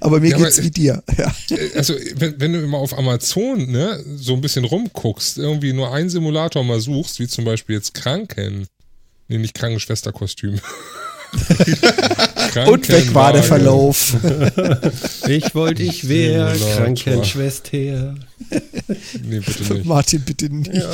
[0.01, 1.03] Aber mir ja, geht's aber, wie dir.
[1.19, 1.35] Ja.
[1.51, 5.93] Äh, also, wenn, wenn du immer auf Amazon ne, so ein bisschen rumguckst, irgendwie nur
[5.93, 8.67] einen Simulator mal suchst, wie zum Beispiel jetzt Kranken,
[9.29, 10.61] nee, nicht Krankenschwesterkostüm.
[12.67, 14.15] Und weg war der Verlauf.
[15.29, 18.15] ich wollte, ich wäre Krankenschwester.
[19.23, 19.85] Nee, bitte nicht.
[19.85, 20.73] Martin, bitte nicht.
[20.73, 20.91] Ja.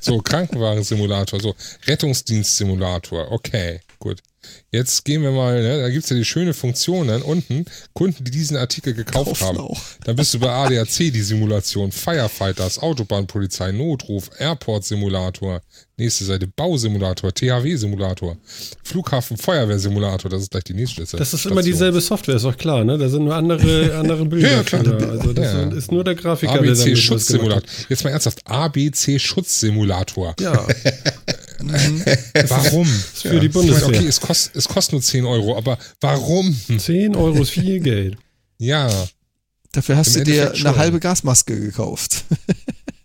[0.00, 1.54] So, Krankenwagen-Simulator, so
[1.86, 4.22] Rettungsdienst-Simulator, okay, gut.
[4.70, 7.64] Jetzt gehen wir mal, ne, da gibt's ja die schöne Funktion dann unten,
[7.94, 9.58] Kunden, die diesen Artikel gekauft Kaufen haben.
[9.58, 9.80] Auch.
[10.04, 15.62] Dann bist du bei ADAC die Simulation, Firefighters, Autobahnpolizei, Notruf, Airport-Simulator.
[15.98, 18.36] Nächste Seite, Bausimulator, THW-Simulator,
[18.84, 21.16] Flughafen, Feuerwehrsimulator, das ist gleich die nächste Seite.
[21.16, 21.52] Das ist Station.
[21.52, 22.98] immer dieselbe Software, ist doch klar, ne?
[22.98, 24.56] Da sind nur andere, andere Bilder.
[24.56, 24.84] ja, klar.
[24.84, 25.68] Also das ja.
[25.68, 27.62] ist nur der Grafiker, ABC Schutzsimulator.
[27.88, 30.34] Jetzt mal ernsthaft, ABC Schutzsimulator.
[30.38, 30.66] Ja.
[31.62, 32.04] Mhm.
[32.48, 32.86] Warum?
[32.86, 33.40] für ja.
[33.40, 33.88] die Bundeswehr.
[33.88, 36.56] okay, es kostet, es kostet nur 10 Euro, aber warum?
[36.78, 38.16] 10 Euro ist viel Geld.
[38.58, 38.88] Ja.
[39.72, 42.24] Dafür hast Im du dir eine halbe Gasmaske gekauft.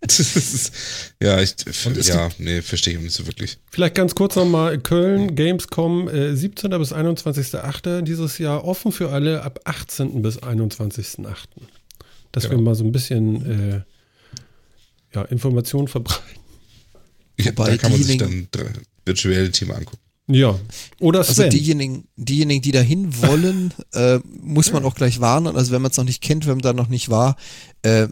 [1.22, 1.56] ja, ich,
[2.04, 3.58] ja, nee, verstehe ich nicht so wirklich.
[3.70, 6.72] Vielleicht ganz kurz nochmal, Köln, Gamescom, äh, 17.
[6.72, 8.02] bis 21.8.
[8.02, 10.22] dieses Jahr offen für alle ab 18.
[10.22, 11.26] bis 21.8.
[12.32, 12.56] Dass genau.
[12.56, 13.82] wir mal so ein bisschen äh,
[15.14, 16.41] ja, Informationen verbreiten.
[17.46, 18.48] Ja, da kann man sich dann
[19.06, 20.00] virtuelle Thema angucken.
[20.28, 20.60] Ja.
[21.00, 21.46] Oder Sven.
[21.46, 25.56] Also diejenigen, diejenigen, die dahin wollen, äh, muss man auch gleich warnen.
[25.56, 27.36] Also wenn man es noch nicht kennt, wenn man da noch nicht war,
[27.82, 28.08] äh,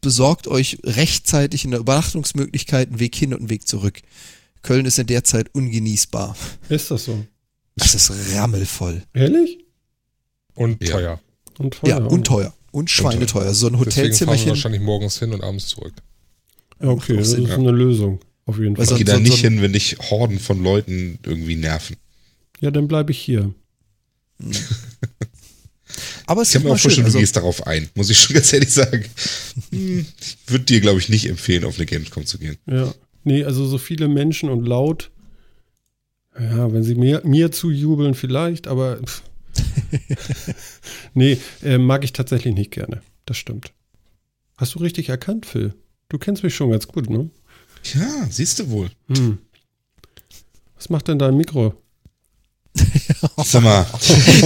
[0.00, 4.00] besorgt euch rechtzeitig in der Übernachtungsmöglichkeit einen Weg hin und einen Weg zurück.
[4.62, 6.36] Köln ist in der Zeit ungenießbar.
[6.68, 7.24] Ist das so?
[7.76, 9.02] Das ist rammelvoll.
[9.12, 9.58] Ehrlich?
[10.54, 10.92] Und ja.
[10.92, 11.20] teuer.
[11.58, 11.88] Und teuer.
[11.88, 12.54] Ja, und teuer.
[12.70, 13.54] Und schweineteuer.
[13.54, 14.48] So ein Hotelzimmerchen.
[14.48, 15.92] wahrscheinlich morgens hin und abends zurück.
[16.80, 18.20] Okay, das ist eine Lösung.
[18.46, 18.84] Auf jeden Fall.
[18.84, 21.96] Ich gehe da nicht hin, wenn dich Horden von Leuten irgendwie nerven.
[22.60, 23.54] Ja, dann bleibe ich hier.
[26.26, 28.34] Aber es ich habe mir auch vorgestellt, also, du gehst darauf ein, muss ich schon
[28.34, 29.04] ganz ehrlich sagen.
[29.70, 32.56] Hm, ich würde dir, glaube ich, nicht empfehlen, auf eine Gamescom zu gehen.
[32.66, 32.94] Ja.
[33.24, 35.10] Nee, also so viele Menschen und laut.
[36.38, 38.98] Ja, wenn sie mir, mir zujubeln, vielleicht, aber.
[41.14, 43.02] nee, äh, mag ich tatsächlich nicht gerne.
[43.24, 43.72] Das stimmt.
[44.56, 45.74] Hast du richtig erkannt, Phil?
[46.08, 47.30] Du kennst mich schon ganz gut, ne?
[47.92, 48.90] Ja, siehst du wohl.
[49.08, 49.38] Hm.
[50.76, 51.74] Was macht denn dein Mikro?
[53.44, 53.86] Sag mal.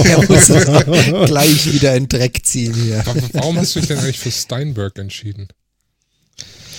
[0.03, 0.47] er muss
[1.27, 3.03] gleich wieder in Dreck ziehen hier.
[3.33, 5.47] Warum hast du dich denn eigentlich für Steinberg entschieden?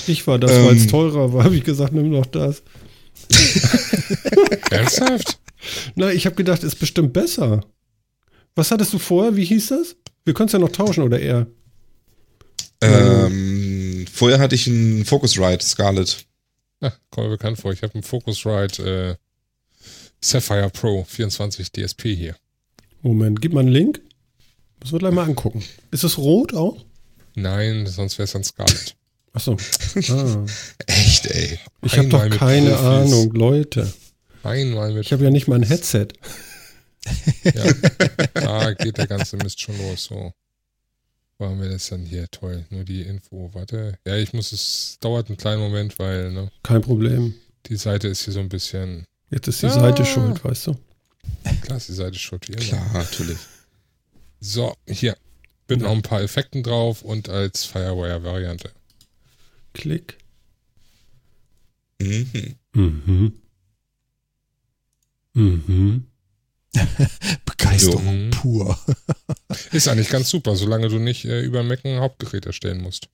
[0.07, 2.63] Ich war das, ähm, weil es teurer war, habe ich gesagt, nimm doch das.
[4.71, 5.39] Ernsthaft?
[5.95, 7.65] Na, ich habe gedacht, ist bestimmt besser.
[8.55, 9.37] Was hattest du vorher?
[9.37, 9.97] Wie hieß das?
[10.25, 11.47] Wir können es ja noch tauschen, oder eher?
[12.83, 16.25] Ähm, vorher hatte ich einen Focusrite Scarlett.
[16.81, 17.73] Ah, kommt mir bekannt vor.
[17.73, 19.85] Ich habe einen Focusrite äh,
[20.21, 22.37] Sapphire Pro 24 DSP hier.
[23.03, 24.01] Moment, gib mal einen Link.
[24.81, 25.63] Müssen wir gleich mal angucken.
[25.91, 26.85] Ist es rot auch?
[27.35, 28.97] Nein, sonst wäre es dann Scarlet.
[29.33, 29.57] Achso.
[30.11, 30.47] Ah.
[30.87, 31.59] Echt, ey.
[31.83, 32.85] Ich habe doch keine Profis.
[32.85, 33.93] Ahnung, Leute.
[34.43, 35.05] Einmal mit.
[35.07, 36.09] Ich habe ja nicht mal ein Headset.
[37.45, 37.73] ja.
[38.35, 40.05] Da geht der ganze Mist schon los.
[40.05, 40.33] So.
[41.41, 42.31] Wo haben wir das dann hier?
[42.31, 42.67] Toll.
[42.69, 43.49] Nur die Info.
[43.55, 43.99] Warte.
[44.07, 44.99] Ja, ich muss es.
[45.01, 46.31] Dauert einen kleinen Moment, weil.
[46.33, 47.35] Ne, Kein Problem.
[47.65, 49.07] Die Seite ist hier so ein bisschen.
[49.31, 49.73] Jetzt ist die ja.
[49.73, 50.77] Seite schuld, weißt du?
[51.63, 52.47] Klar ist die Seite schuld.
[52.47, 53.39] Wie Klar, natürlich.
[54.39, 55.17] So, hier.
[55.67, 55.89] Mit ja.
[55.89, 58.71] noch ein paar Effekten drauf und als Firewire-Variante.
[59.73, 60.19] Klick.
[62.03, 62.57] Mhm.
[62.75, 63.33] Mhm.
[65.33, 66.07] Mhm.
[67.45, 68.31] Begeisterung mhm.
[68.31, 68.79] pur.
[69.73, 73.09] ist eigentlich ganz super, solange du nicht äh, über Mac ein Hauptgerät erstellen musst.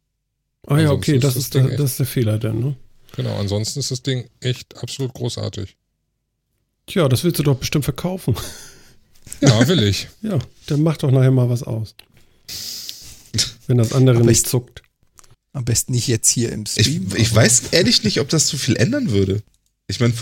[0.66, 2.76] Ah ja, okay, das, ist, das, der, das ist der Fehler dann, ne?
[3.14, 5.76] Genau, ansonsten ist das Ding echt absolut großartig.
[6.86, 8.36] Tja, das willst du doch bestimmt verkaufen.
[9.40, 10.06] Ja, will ich.
[10.22, 10.38] ja,
[10.68, 11.96] dann mach doch nachher mal was aus.
[13.66, 14.82] Wenn das andere Aber nicht zuckt.
[15.52, 17.08] Am besten nicht jetzt hier im Stream.
[17.08, 19.42] Ich, ich weiß ehrlich nicht, ob das zu viel ändern würde.
[19.88, 20.12] Ich meine,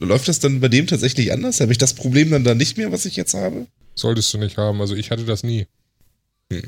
[0.00, 1.60] läuft das dann bei dem tatsächlich anders?
[1.60, 3.66] Habe ich das Problem dann da nicht mehr, was ich jetzt habe?
[3.94, 4.80] Solltest du nicht haben.
[4.80, 5.66] Also ich hatte das nie.
[6.52, 6.62] Hm.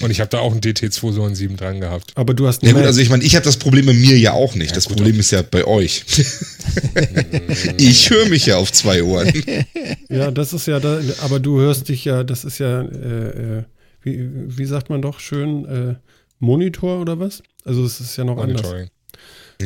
[0.00, 2.12] Und ich habe da auch einen DT297 dran gehabt.
[2.14, 4.32] Aber du hast ja, gut, also ich meine, ich habe das Problem bei mir ja
[4.32, 4.70] auch nicht.
[4.70, 6.04] Ja, das gut, Problem ist ja bei euch.
[7.78, 9.32] ich höre mich ja auf zwei Ohren.
[10.08, 13.62] ja, das ist ja da, aber du hörst dich ja, das ist ja, äh, äh
[14.02, 15.94] wie, wie sagt man doch schön, äh,
[16.38, 17.42] Monitor oder was?
[17.64, 18.82] Also es ist ja noch Monitoring.
[18.82, 18.90] anders.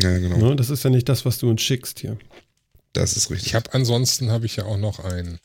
[0.02, 0.36] Ja, genau.
[0.36, 0.56] Ne?
[0.56, 2.16] Das ist ja nicht das, was du uns schickst hier.
[2.93, 3.48] Das ist richtig.
[3.48, 5.39] Ich habe ansonsten habe ich ja auch noch einen.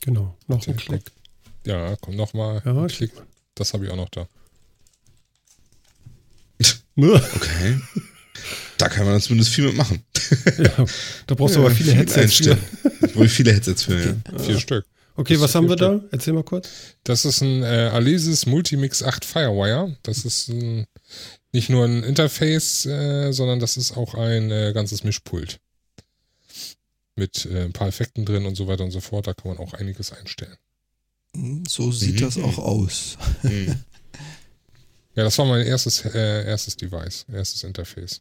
[0.00, 1.12] Genau, noch einen Klick.
[1.64, 2.62] Ja, komm noch mal.
[2.64, 3.12] Ja, Klick.
[3.54, 4.26] Das habe ich auch noch da.
[6.96, 7.80] okay.
[8.78, 10.02] Da kann man zumindest viel mitmachen.
[10.58, 10.84] ja,
[11.26, 12.56] da brauchst du ja, aber viele Headsets für.
[13.00, 14.38] Da viele Headsets für, ja.
[14.38, 14.86] Vier Stück.
[15.16, 16.00] Okay, was haben wir da?
[16.10, 16.68] Erzähl mal kurz.
[17.04, 19.96] Das ist ein äh, Alesis Multimix 8 Firewire.
[20.02, 20.86] Das ist ein,
[21.54, 25.60] nicht nur ein Interface, äh, sondern das ist auch ein äh, ganzes Mischpult.
[27.16, 29.28] Mit äh, ein paar Effekten drin und so weiter und so fort.
[29.28, 30.56] Da kann man auch einiges einstellen.
[31.34, 32.20] Hm, so sieht mhm.
[32.20, 33.16] das auch aus.
[33.44, 33.68] Mhm.
[35.14, 38.20] ja, das war mein erstes, äh, erstes Device, erstes Interface.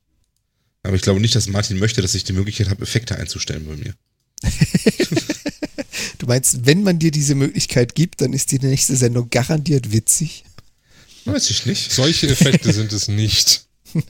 [0.84, 3.76] Aber ich glaube nicht, dass Martin möchte, dass ich die Möglichkeit habe, Effekte einzustellen bei
[3.76, 3.96] mir.
[6.20, 10.46] Du meinst, wenn man dir diese Möglichkeit gibt, dann ist die nächste Sendung garantiert witzig?
[11.26, 11.92] Weiß ich nicht.
[11.92, 13.66] Solche Effekte sind es nicht.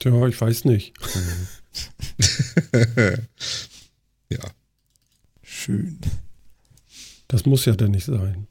[0.00, 0.92] Tja, ich weiß nicht.
[4.30, 4.38] ja.
[5.42, 5.98] Schön.
[7.28, 8.46] Das muss ja dann nicht sein.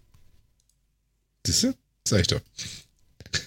[1.45, 1.67] Siehst
[2.05, 2.41] Sag ich doch.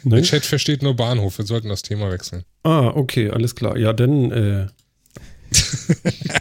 [0.03, 0.17] Ne?
[0.17, 1.39] Der Chat versteht nur Bahnhof.
[1.39, 2.45] Wir sollten das Thema wechseln.
[2.63, 3.77] Ah, okay, alles klar.
[3.77, 4.31] Ja, dann.
[4.31, 4.67] Äh,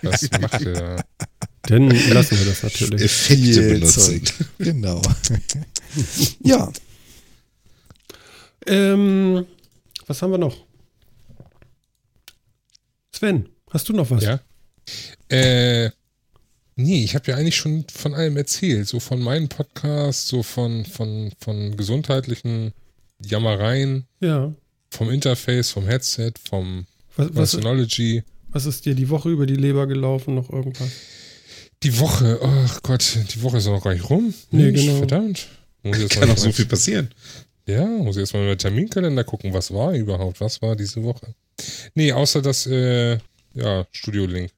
[0.02, 1.03] Was macht ihr da?
[1.64, 3.02] Dann lassen wir das natürlich.
[3.02, 4.22] Effekte benutzen.
[4.60, 5.02] Genau.
[6.44, 6.72] ja.
[8.68, 9.46] Ähm,
[10.08, 10.58] was haben wir noch?
[13.12, 14.24] Sven, hast du noch was?
[14.24, 14.40] Ja.
[15.30, 15.90] Äh,
[16.76, 18.88] nee, ich habe ja eigentlich schon von allem erzählt.
[18.88, 22.74] So von meinem Podcast, so von, von, von gesundheitlichen
[23.24, 24.06] Jammereien.
[24.20, 24.54] Ja.
[24.90, 26.86] Vom Interface, vom Headset, vom
[27.16, 28.24] was, was, Synology.
[28.50, 30.36] Was ist dir die Woche über die Leber gelaufen?
[30.36, 30.90] Noch irgendwas?
[31.84, 34.34] Die Woche, ach Gott, die Woche ist noch gar nicht rum.
[34.52, 34.98] Nee, Mensch, genau.
[34.98, 35.48] Verdammt.
[35.91, 37.10] Kann noch so viel passieren.
[37.68, 41.34] Ja, muss ich erstmal in den Terminkalender gucken, was war überhaupt, was war diese Woche.
[41.94, 43.18] Nee, außer das, äh,
[43.53, 44.52] ja, Studio Link.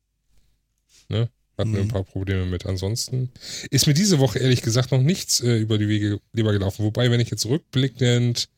[1.09, 1.29] Ne?
[1.57, 1.73] Hatten mhm.
[1.73, 1.91] wir ein mhm.
[1.91, 2.65] paar Probleme mit.
[2.65, 3.31] Ansonsten
[3.69, 6.83] ist mir diese Woche ehrlich gesagt noch nichts äh, über die Wege lieber gelaufen.
[6.83, 8.49] Wobei, wenn ich jetzt rückblickend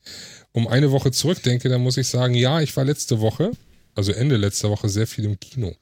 [0.52, 3.52] um eine Woche zurückdenke, dann muss ich sagen, ja, ich war letzte Woche,
[3.94, 5.74] also Ende letzter Woche, sehr viel im Kino.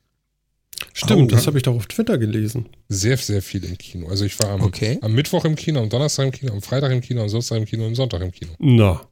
[0.93, 2.69] Stimmt, oh, das habe ich doch auf Twitter gelesen.
[2.89, 4.09] Sehr, sehr viel im Kino.
[4.09, 4.99] Also ich war am, okay.
[5.01, 7.65] am Mittwoch im Kino, am Donnerstag im Kino, am Freitag im Kino, am Samstag im
[7.67, 8.53] Kino, am Sonntag im Kino.
[8.59, 9.09] Na.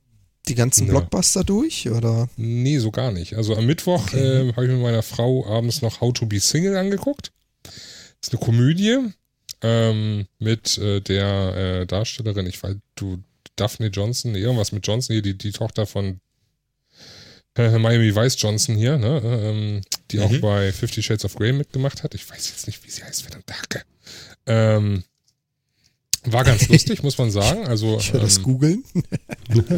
[0.49, 0.93] Die ganzen Na.
[0.93, 2.29] Blockbuster durch, oder?
[2.37, 3.35] Nee, so gar nicht.
[3.35, 4.49] Also am Mittwoch okay.
[4.49, 7.33] äh, habe ich mit meiner Frau abends noch How to be Single angeguckt.
[7.63, 7.73] Das
[8.23, 8.99] ist eine Komödie
[9.63, 13.19] ähm, mit äh, der äh, Darstellerin, ich weiß, du,
[13.57, 16.21] Daphne Johnson, irgendwas mit Johnson, hier, die, die Tochter von
[17.57, 19.81] äh, Miami Vice Johnson hier, ne, ähm,
[20.11, 20.23] die mhm.
[20.23, 22.15] auch bei Fifty Shades of Grey mitgemacht hat.
[22.15, 23.83] Ich weiß jetzt nicht, wie sie heißt, verdammt, danke.
[24.47, 25.05] Ähm,
[26.25, 27.67] war ganz lustig, muss man sagen.
[27.67, 28.85] Also, ich ähm, das googeln.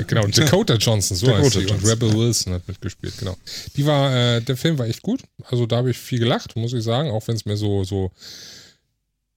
[0.06, 1.60] genau, Dakota Johnson, so Dakota heißt sie.
[1.60, 1.76] Johnson.
[1.78, 3.36] Und Rebel Wilson hat mitgespielt, genau.
[3.76, 5.22] Die war, äh, der Film war echt gut.
[5.44, 8.10] Also da habe ich viel gelacht, muss ich sagen, auch wenn es mir so, so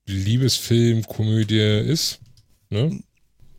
[0.06, 2.18] Liebesfilm, Komödie ist.
[2.70, 3.02] Ne?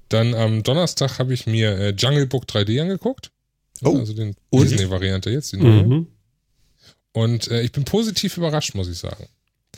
[0.10, 3.31] Dann am Donnerstag habe ich mir äh, Jungle Book 3D angeguckt.
[3.84, 3.97] Oh.
[3.97, 5.84] Also den Disney-Variante jetzt, die neue.
[5.84, 6.07] Mhm.
[7.14, 9.27] Und äh, ich bin positiv überrascht, muss ich sagen.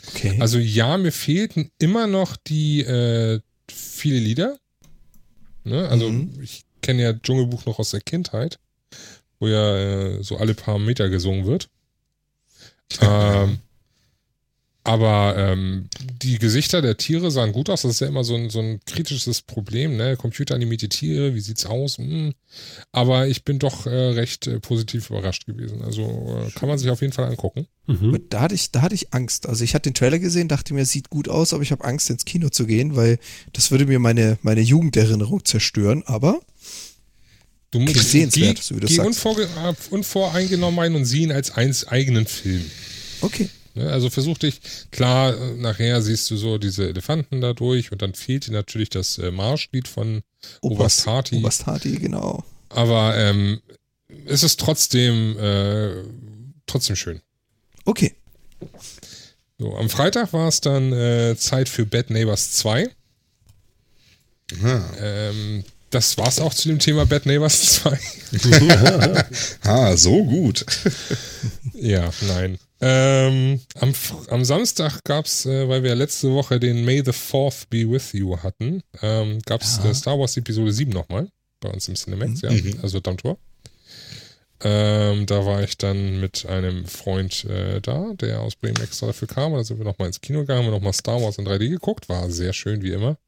[0.08, 0.36] Okay.
[0.40, 3.40] Also ja, mir fehlten immer noch die äh,
[3.70, 4.58] viele Lieder.
[5.64, 5.88] Ne?
[5.88, 6.38] Also mhm.
[6.42, 8.58] ich kenne ja Dschungelbuch noch aus der Kindheit,
[9.38, 11.68] wo ja äh, so alle paar Meter gesungen wird.
[13.00, 13.58] ähm,
[14.86, 15.88] aber ähm,
[16.22, 17.82] die Gesichter der Tiere sahen gut aus.
[17.82, 20.16] Das ist ja immer so ein, so ein kritisches Problem, ne?
[20.16, 21.98] Computeranimierte Tiere, wie sieht's aus?
[21.98, 22.34] Hm.
[22.92, 25.82] Aber ich bin doch äh, recht äh, positiv überrascht gewesen.
[25.82, 27.66] Also äh, kann man sich auf jeden Fall angucken.
[27.88, 28.26] Mhm.
[28.30, 29.48] Da, hatte ich, da hatte ich Angst.
[29.48, 31.84] Also ich hatte den Trailer gesehen, dachte mir, es sieht gut aus, aber ich habe
[31.84, 33.18] Angst, ins Kino zu gehen, weil
[33.54, 36.04] das würde mir meine, meine Jugenderinnerung zerstören.
[36.06, 36.40] Aber
[37.72, 39.26] du musst sehenswert, so wie du geh sagst.
[39.26, 39.36] Unvor,
[39.90, 42.64] unvoreingenommen ein und sieh ihn als eins eigenen Film.
[43.20, 43.48] Okay.
[43.76, 43.92] Ne?
[43.92, 48.46] Also versuch dich, klar, nachher siehst du so diese Elefanten da durch und dann fehlt
[48.46, 50.22] dir natürlich das äh, Marschlied von
[50.62, 51.36] Oberst Hati.
[51.36, 52.42] Oberst Hati, genau.
[52.70, 53.60] Aber ähm,
[54.26, 56.02] es ist trotzdem, äh,
[56.66, 57.20] trotzdem schön.
[57.84, 58.14] Okay.
[59.58, 62.90] So, am Freitag war es dann äh, Zeit für Bad Neighbors 2.
[65.00, 67.98] Ähm, das war's auch zu dem Thema Bad Neighbors 2.
[69.62, 70.64] ah, so gut.
[71.74, 72.58] ja, nein.
[72.80, 73.94] Ähm, am,
[74.28, 78.36] am, Samstag gab's, äh, weil wir letzte Woche den May the 4th be with you
[78.36, 79.90] hatten, ähm, gab's ja.
[79.90, 81.28] äh, Star Wars Episode 7 nochmal
[81.60, 82.48] bei uns im Cinemax, mhm.
[82.50, 83.38] ja, also am Tor.
[84.60, 89.28] Ähm, da war ich dann mit einem Freund äh, da, der aus Bremen extra dafür
[89.28, 89.52] kam.
[89.52, 92.08] Da sind wir nochmal ins Kino gegangen, haben wir nochmal Star Wars in 3D geguckt.
[92.08, 93.18] War sehr schön, wie immer.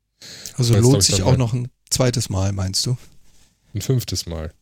[0.57, 2.97] Also lohnt sich auch noch ein zweites Mal, meinst du?
[3.75, 4.53] Ein fünftes Mal.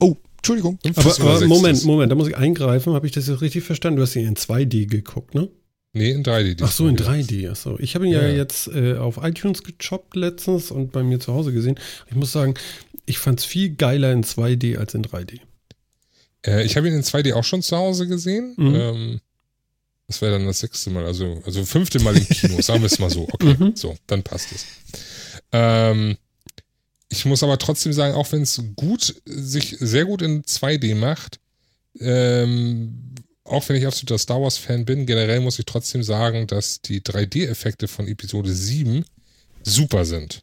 [0.00, 0.16] Oh,
[0.48, 0.78] Entschuldigung.
[0.96, 2.94] Aber, aber Moment, Moment, da muss ich eingreifen.
[2.94, 3.96] Habe ich das jetzt richtig verstanden?
[3.96, 5.48] Du hast ihn in 2D geguckt, ne?
[5.92, 6.60] Nee, in 3D.
[6.62, 7.48] Ach so, in 3D.
[7.50, 7.78] Ach so.
[7.78, 11.32] Ich habe ihn ja, ja jetzt äh, auf iTunes gechoppt letztens und bei mir zu
[11.32, 11.80] Hause gesehen.
[12.08, 12.54] Ich muss sagen,
[13.06, 15.40] ich fand es viel geiler in 2D als in 3D.
[16.46, 18.54] Äh, ich habe ihn in 2D auch schon zu Hause gesehen.
[18.56, 18.74] Mhm.
[18.74, 19.20] Ähm,
[20.06, 22.98] das wäre dann das sechste Mal, also, also fünfte Mal im Kino, sagen wir es
[22.98, 23.26] mal so.
[23.32, 23.74] Okay, mhm.
[23.74, 24.66] so, dann passt es.
[25.50, 26.16] Ähm,
[27.08, 31.38] ich muss aber trotzdem sagen, auch wenn es gut, sich sehr gut in 2D macht,
[31.98, 33.14] ähm,
[33.44, 37.86] auch wenn ich absoluter Star Wars-Fan bin, generell muss ich trotzdem sagen, dass die 3D-Effekte
[37.86, 39.04] von Episode 7
[39.62, 40.42] super sind.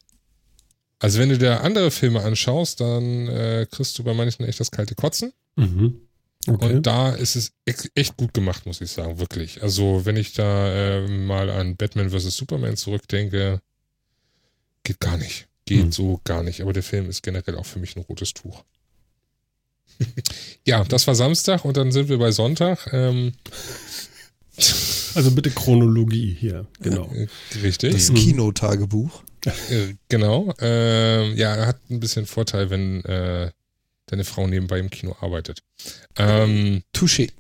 [0.99, 4.71] Also wenn du dir andere Filme anschaust, dann äh, kriegst du bei manchen echt das
[4.71, 5.33] kalte Kotzen.
[5.57, 5.99] Mhm.
[6.47, 6.75] Okay.
[6.75, 9.61] Und da ist es echt gut gemacht, muss ich sagen, wirklich.
[9.61, 12.35] Also wenn ich da äh, mal an Batman vs.
[12.35, 13.61] Superman zurückdenke,
[14.83, 15.47] geht gar nicht.
[15.65, 15.91] Geht hm.
[15.91, 16.61] so gar nicht.
[16.61, 18.63] Aber der Film ist generell auch für mich ein rotes Tuch.
[20.65, 22.89] ja, das war Samstag und dann sind wir bei Sonntag.
[22.91, 23.33] Ähm,
[25.15, 27.09] also bitte Chronologie hier, genau.
[27.13, 27.27] Äh,
[27.61, 27.93] richtig.
[27.93, 29.23] Das Kinotagebuch.
[29.45, 30.53] Äh, genau.
[30.59, 33.51] Ähm, ja, hat ein bisschen Vorteil, wenn äh,
[34.05, 35.63] deine Frau nebenbei im Kino arbeitet.
[36.17, 37.31] Ähm, Touché.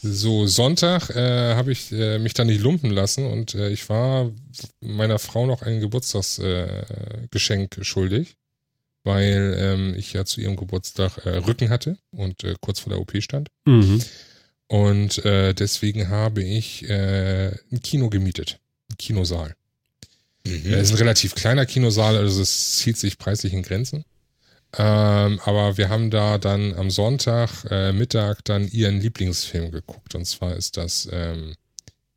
[0.00, 4.30] So, Sonntag äh, habe ich äh, mich dann nicht lumpen lassen und äh, ich war
[4.80, 8.36] meiner Frau noch ein Geburtstagsgeschenk schuldig,
[9.02, 13.00] weil ähm, ich ja zu ihrem Geburtstag äh, Rücken hatte und äh, kurz vor der
[13.00, 13.48] OP stand.
[13.64, 14.00] Mhm.
[14.68, 18.60] Und äh, deswegen habe ich äh, ein Kino gemietet,
[18.92, 19.56] ein Kinosaal.
[20.46, 20.74] Mhm.
[20.74, 24.04] Es ist ein relativ kleiner Kinosaal, also es zieht sich preislich in Grenzen.
[24.76, 30.14] Ähm, aber wir haben da dann am Sonntag äh, Mittag dann ihren Lieblingsfilm geguckt.
[30.14, 31.54] Und zwar ist das ähm,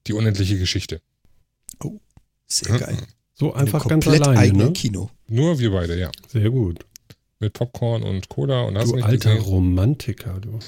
[0.08, 1.02] Die unendliche Geschichte.
[1.84, 2.00] Oh,
[2.48, 2.98] sehr geil.
[3.34, 4.72] So einfach ganz alleine, ne?
[4.74, 5.10] Kino.
[5.28, 6.12] Nur wir beide, ja.
[6.28, 6.86] Sehr gut.
[7.40, 9.50] Mit Popcorn und Cola und hast Du alter gesehen?
[9.50, 10.60] Romantiker, du.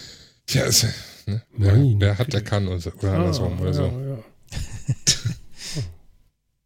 [0.49, 0.87] Ja, ist,
[1.27, 1.43] ne?
[1.55, 3.83] wer, wer, hat, der kann oder ah, andersrum oder so.
[3.83, 4.23] Ja, ja.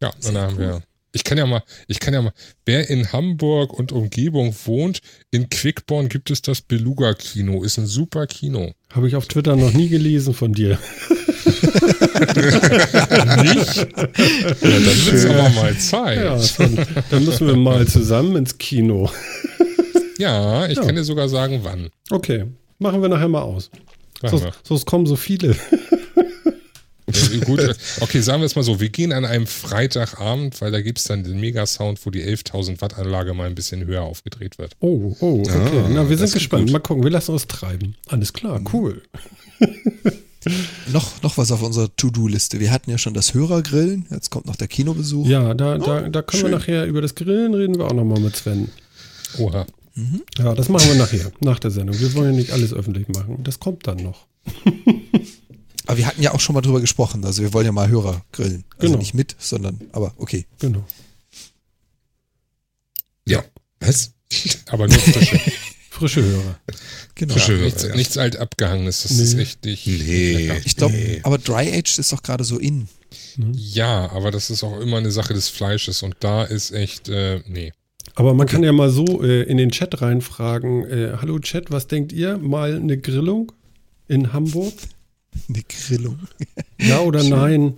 [0.02, 0.60] ja und dann haben cool.
[0.60, 0.82] wir
[1.12, 2.32] ich kann ja mal, ich kann ja mal,
[2.66, 7.62] wer in Hamburg und Umgebung wohnt, in Quickborn gibt es das Beluga-Kino.
[7.62, 8.72] Ist ein super Kino.
[8.92, 10.78] Habe ich auf Twitter noch nie gelesen von dir.
[13.42, 13.86] Nicht?
[14.60, 16.18] Ja, dann wird es aber mal Zeit.
[16.18, 19.10] Ja, dann, dann, müssen wir mal zusammen ins Kino.
[20.18, 20.84] Ja, ich ja.
[20.84, 21.90] kann dir sogar sagen, wann.
[22.10, 22.46] Okay,
[22.80, 23.70] machen wir nachher mal aus.
[24.20, 25.54] Sonst, sonst kommen so viele.
[27.44, 30.98] Gut, okay, sagen wir es mal so, wir gehen an einem Freitagabend, weil da gibt
[30.98, 34.76] es dann den Megasound, wo die 11.000 Watt Anlage mal ein bisschen höher aufgedreht wird.
[34.80, 35.82] Oh, oh, okay.
[35.84, 36.70] Ah, Na, wir sind gespannt.
[36.70, 37.96] Mal gucken, wir lassen uns treiben.
[38.08, 39.02] Alles klar, cool.
[40.92, 42.60] noch, noch was auf unserer To-Do-Liste.
[42.60, 45.26] Wir hatten ja schon das Hörergrillen, jetzt kommt noch der Kinobesuch.
[45.26, 46.50] Ja, da, oh, da, da können schön.
[46.50, 48.68] wir nachher über das Grillen reden wir auch nochmal mit Sven.
[49.38, 49.66] Oha.
[49.94, 50.22] Mhm.
[50.38, 51.98] Ja, das machen wir nachher, nach der Sendung.
[51.98, 53.38] Wir wollen ja nicht alles öffentlich machen.
[53.42, 54.26] Das kommt dann noch.
[55.88, 57.24] Aber wir hatten ja auch schon mal drüber gesprochen.
[57.24, 58.62] Also wir wollen ja mal Hörer grillen.
[58.76, 58.98] Also genau.
[58.98, 60.44] nicht mit, sondern, aber okay.
[60.60, 60.84] Genau.
[63.26, 63.42] Ja.
[63.80, 64.12] Was?
[64.66, 65.40] aber nur frische.
[65.88, 66.60] Frische Hörer.
[67.14, 67.32] Genau.
[67.32, 67.96] Frische Hörer, nichts, ja.
[67.96, 69.22] nichts alt abgehangenes, das nee.
[69.22, 69.86] ist echt nicht.
[69.86, 70.52] Nee.
[70.66, 71.20] Ich glaube, nee.
[71.22, 72.88] aber Dry Aged ist doch gerade so in.
[73.36, 73.54] Mhm.
[73.54, 77.40] Ja, aber das ist auch immer eine Sache des Fleisches und da ist echt, äh,
[77.46, 77.72] nee.
[78.14, 78.56] Aber man okay.
[78.56, 82.36] kann ja mal so äh, in den Chat reinfragen, äh, hallo Chat, was denkt ihr?
[82.36, 83.52] Mal eine Grillung
[84.06, 84.74] in Hamburg?
[85.48, 86.18] Eine Grillung.
[86.78, 87.30] ja oder Schön.
[87.30, 87.74] nein?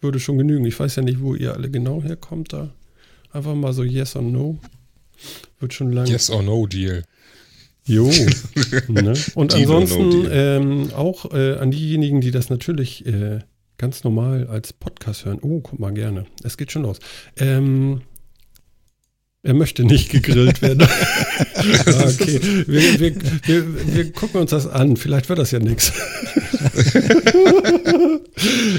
[0.00, 0.64] Würde schon genügen.
[0.66, 2.74] Ich weiß ja nicht, wo ihr alle genau herkommt da.
[3.32, 4.58] Einfach mal so Yes or No.
[5.60, 6.10] Wird schon lange.
[6.10, 7.04] Yes or No Deal.
[7.86, 8.10] Jo.
[8.88, 9.14] ne?
[9.34, 13.40] Und ansonsten ähm, auch äh, an diejenigen, die das natürlich äh,
[13.78, 15.38] ganz normal als Podcast hören.
[15.42, 16.26] Oh, guck mal gerne.
[16.42, 16.98] Es geht schon los.
[17.36, 18.02] Ähm,
[19.44, 20.88] er möchte nicht gegrillt werden.
[21.86, 23.14] Ah, okay, wir, wir,
[23.46, 24.98] wir, wir, gucken uns das an.
[24.98, 25.92] Vielleicht wird das ja nichts.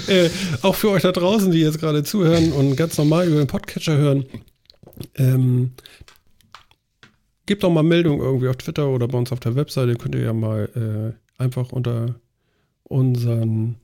[0.08, 0.30] äh,
[0.62, 3.98] auch für euch da draußen, die jetzt gerade zuhören und ganz normal über den Podcatcher
[3.98, 4.26] hören,
[5.16, 5.72] ähm,
[7.48, 9.96] gebt doch mal Meldung irgendwie auf Twitter oder bei uns auf der Webseite.
[9.96, 12.16] Könnt ihr ja mal äh, einfach unter
[12.84, 13.78] unseren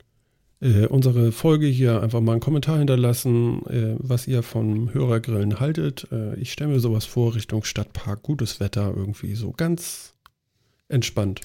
[0.61, 6.07] äh, unsere Folge hier einfach mal einen Kommentar hinterlassen, äh, was ihr von Hörergrillen haltet.
[6.11, 10.13] Äh, ich stelle mir sowas vor, Richtung Stadtpark, gutes Wetter, irgendwie so ganz
[10.88, 11.41] entspannt.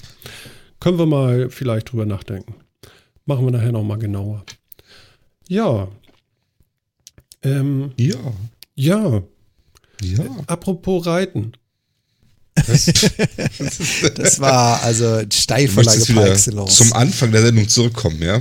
[0.81, 2.57] Können wir mal vielleicht drüber nachdenken.
[3.25, 4.45] Machen wir nachher nochmal genauer.
[5.49, 5.89] Ja.
[7.43, 8.19] Ähm, ja.
[8.75, 9.23] Ja.
[10.03, 10.25] Ja.
[10.47, 11.53] apropos Reiten.
[12.55, 12.85] Das,
[14.15, 15.05] das war also
[16.15, 16.77] par excellence.
[16.77, 18.41] Zum Anfang der Sendung zurückkommen, ja?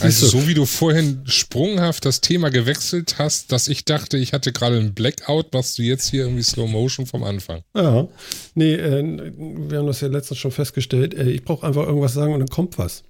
[0.00, 4.52] Also so wie du vorhin sprunghaft das Thema gewechselt hast, dass ich dachte, ich hatte
[4.52, 7.62] gerade einen Blackout, machst du jetzt hier irgendwie Slow Motion vom Anfang.
[7.74, 8.08] Ja,
[8.54, 11.14] nee, äh, wir haben das ja letztens schon festgestellt.
[11.14, 13.04] Äh, ich brauche einfach irgendwas sagen und dann kommt was.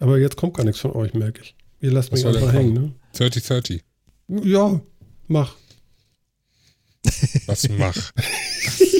[0.00, 1.54] Aber jetzt kommt gar nichts von euch, merke ich.
[1.80, 2.92] Ihr lasst was mich einfach hängen, ne?
[3.16, 3.80] 30-30.
[4.42, 4.80] Ja,
[5.28, 5.54] mach.
[7.46, 8.12] Was mach?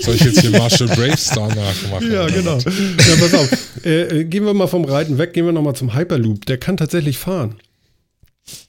[0.02, 2.12] Soll ich jetzt hier Marshall Bravestar nachmachen?
[2.12, 2.58] Ja, genau.
[2.58, 3.50] Ja, pass auf.
[3.84, 6.44] Äh, äh, gehen wir mal vom Reiten weg, gehen wir nochmal zum Hyperloop.
[6.46, 7.56] Der kann tatsächlich fahren.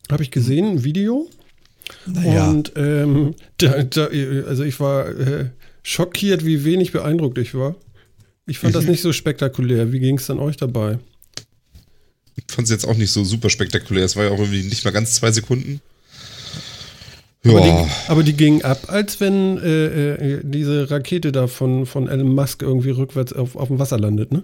[0.09, 1.29] Habe ich gesehen, ein Video.
[2.05, 2.49] Naja.
[2.49, 4.07] Und ähm, da, da,
[4.47, 5.49] also ich war äh,
[5.83, 7.75] schockiert, wie wenig beeindruckt ich war.
[8.47, 9.91] Ich fand das nicht so spektakulär.
[9.91, 10.99] Wie ging es dann euch dabei?
[12.35, 14.05] Ich fand es jetzt auch nicht so super spektakulär.
[14.05, 15.81] Es war ja auch irgendwie nicht mal ganz zwei Sekunden.
[17.45, 17.51] Ja.
[17.51, 22.07] Aber, die, aber die gingen ab, als wenn äh, äh, diese Rakete da von, von
[22.07, 24.43] Elon Musk irgendwie rückwärts auf, auf dem Wasser landet, ne?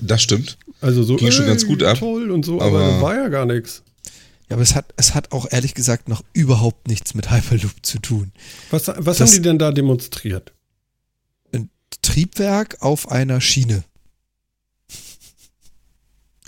[0.00, 0.56] Das stimmt.
[0.80, 1.98] Also so ging ey, schon ganz gut ab.
[1.98, 3.82] Toll und so, aber, aber war ja gar nichts.
[4.48, 7.98] Ja, aber es hat, es hat auch ehrlich gesagt noch überhaupt nichts mit Hyperloop zu
[7.98, 8.32] tun.
[8.70, 10.52] Was, was haben die denn da demonstriert?
[11.52, 11.68] Ein
[12.00, 13.84] Triebwerk auf einer Schiene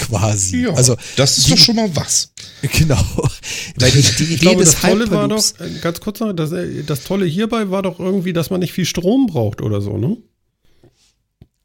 [0.06, 0.62] quasi.
[0.62, 2.32] Ja, also das ist die, doch schon mal was.
[2.62, 2.96] Genau.
[3.76, 6.52] Weil die, die Idee glaube, des das Tolle war doch, äh, ganz kurz noch, das,
[6.52, 9.96] äh, das Tolle hierbei war doch irgendwie, dass man nicht viel Strom braucht oder so,
[9.96, 10.16] ne?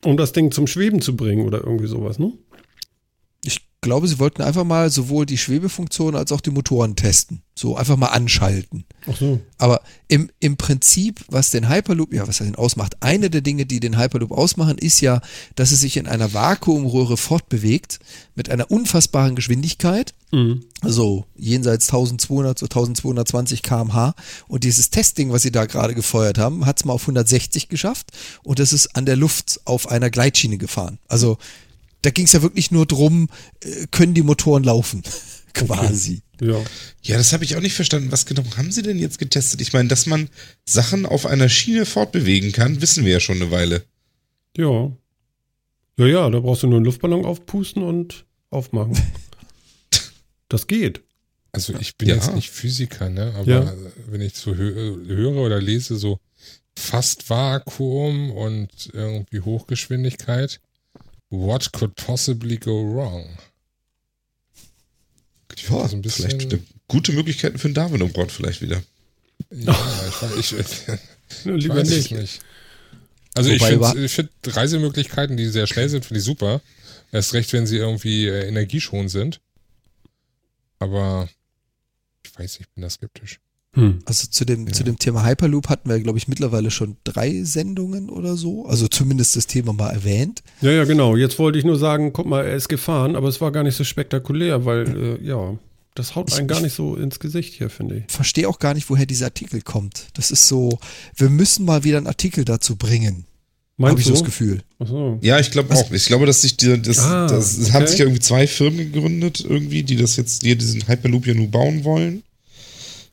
[0.06, 2.34] Um das Ding zum Schweben zu bringen oder irgendwie sowas, ne?
[3.82, 7.42] Glaube, sie wollten einfach mal sowohl die Schwebefunktion als auch die Motoren testen.
[7.56, 8.86] So einfach mal anschalten.
[9.10, 9.40] Ach so.
[9.58, 13.66] Aber im, im Prinzip, was den Hyperloop, ja, was er den ausmacht, eine der Dinge,
[13.66, 15.22] die den Hyperloop ausmachen, ist ja,
[15.56, 18.00] dass es sich in einer Vakuumröhre fortbewegt
[18.36, 20.14] mit einer unfassbaren Geschwindigkeit.
[20.32, 20.66] Mhm.
[20.82, 24.14] Also jenseits 1200 zu 1220 kmh.
[24.48, 28.12] Und dieses Testing, was sie da gerade gefeuert haben, hat es mal auf 160 geschafft.
[28.44, 31.00] Und das ist an der Luft auf einer Gleitschiene gefahren.
[31.08, 31.38] Also
[32.02, 33.30] da ging es ja wirklich nur drum,
[33.62, 35.04] äh, können die Motoren laufen,
[35.54, 36.22] quasi.
[36.36, 36.52] Okay.
[36.52, 36.62] Ja.
[37.02, 38.12] ja, das habe ich auch nicht verstanden.
[38.12, 39.60] Was genau haben sie denn jetzt getestet?
[39.62, 40.30] Ich meine, dass man
[40.66, 43.84] Sachen auf einer Schiene fortbewegen kann, wissen wir ja schon eine Weile.
[44.56, 44.92] Ja.
[45.98, 48.98] Ja, ja, da brauchst du nur einen Luftballon aufpusten und aufmachen.
[50.48, 51.02] das geht.
[51.52, 52.16] Also ich bin ja.
[52.16, 53.34] jetzt nicht Physiker, ne?
[53.36, 53.74] Aber ja.
[54.08, 56.20] wenn ich so höre oder lese, so
[56.78, 60.62] fast Vakuum und irgendwie Hochgeschwindigkeit,
[61.30, 63.38] What could possibly go wrong?
[65.56, 66.58] Ich ja, so ein bisschen vielleicht
[66.88, 68.82] gute Möglichkeiten für einen Darwin um Bord vielleicht wieder.
[69.52, 69.76] Ja,
[70.38, 72.12] ich, ich, ich weiß nicht.
[72.12, 72.40] nicht.
[73.36, 76.62] Also Wobei ich finde find Reisemöglichkeiten, die sehr schnell sind, finde ich super.
[77.12, 79.40] Erst recht, wenn sie irgendwie äh, energieschonend sind.
[80.80, 81.30] Aber
[82.26, 83.40] ich weiß, ich bin da skeptisch.
[83.76, 84.00] Hm.
[84.06, 84.74] Also zu dem, ja.
[84.74, 88.66] zu dem Thema Hyperloop hatten wir, glaube ich, mittlerweile schon drei Sendungen oder so.
[88.66, 90.42] Also zumindest das Thema mal erwähnt.
[90.62, 91.16] Ja, ja, genau.
[91.16, 93.76] Jetzt wollte ich nur sagen, guck mal, er ist gefahren, aber es war gar nicht
[93.76, 95.56] so spektakulär, weil, äh, ja,
[95.94, 98.04] das haut einen ich, gar nicht so ins Gesicht hier, finde ich.
[98.08, 100.08] Verstehe auch gar nicht, woher dieser Artikel kommt.
[100.14, 100.80] Das ist so,
[101.16, 103.26] wir müssen mal wieder einen Artikel dazu bringen.
[103.82, 104.62] Habe ich so das Gefühl.
[104.80, 105.20] So.
[105.22, 105.92] Ja, ich glaube auch.
[105.92, 107.74] Ich glaube, dass sich die, das, ah, das, das okay.
[107.74, 111.34] haben sich ja irgendwie zwei Firmen gegründet, irgendwie, die das jetzt, die diesen Hyperloop ja
[111.34, 112.24] nur bauen wollen.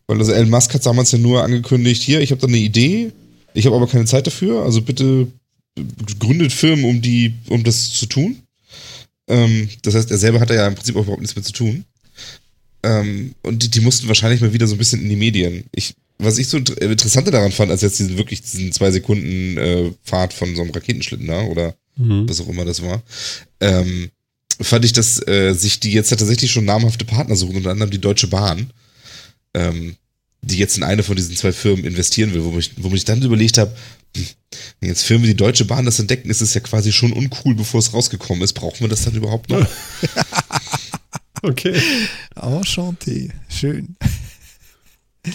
[0.06, 3.12] Weil also Elon Musk hat damals ja nur angekündigt, hier, ich habe da eine Idee,
[3.54, 5.28] Ich habe aber keine Zeit dafür, also bitte
[6.18, 8.42] gründet Firmen, um die, um das zu tun.
[9.28, 11.84] Ähm, das heißt, er selber hat ja im Prinzip auch überhaupt nichts mehr zu tun.
[12.82, 15.64] Ähm, und die, die mussten wahrscheinlich mal wieder so ein bisschen in die Medien.
[15.74, 19.92] Ich, was ich so interessanter daran fand, als jetzt diesen wirklich diesen zwei Sekunden äh,
[20.02, 22.28] Fahrt von so einem Raketenschlitten da oder mhm.
[22.28, 23.02] was auch immer das war,
[23.60, 24.10] ähm,
[24.60, 28.00] fand ich, dass äh, sich die jetzt tatsächlich schon namhafte Partner suchen, unter anderem die
[28.00, 28.70] Deutsche Bahn,
[29.56, 29.96] ähm,
[30.42, 33.22] die jetzt in eine von diesen zwei Firmen investieren will, wo ich, wo ich dann
[33.22, 33.74] überlegt habe,
[34.16, 34.26] hm,
[34.80, 37.54] wenn jetzt Firmen wie die Deutsche Bahn das entdecken, ist es ja quasi schon uncool,
[37.54, 38.52] bevor es rausgekommen ist.
[38.52, 39.66] Brauchen wir das dann überhaupt noch?
[41.42, 41.80] okay.
[42.36, 43.30] Enchanté.
[43.48, 43.96] Schön.
[45.24, 45.34] Also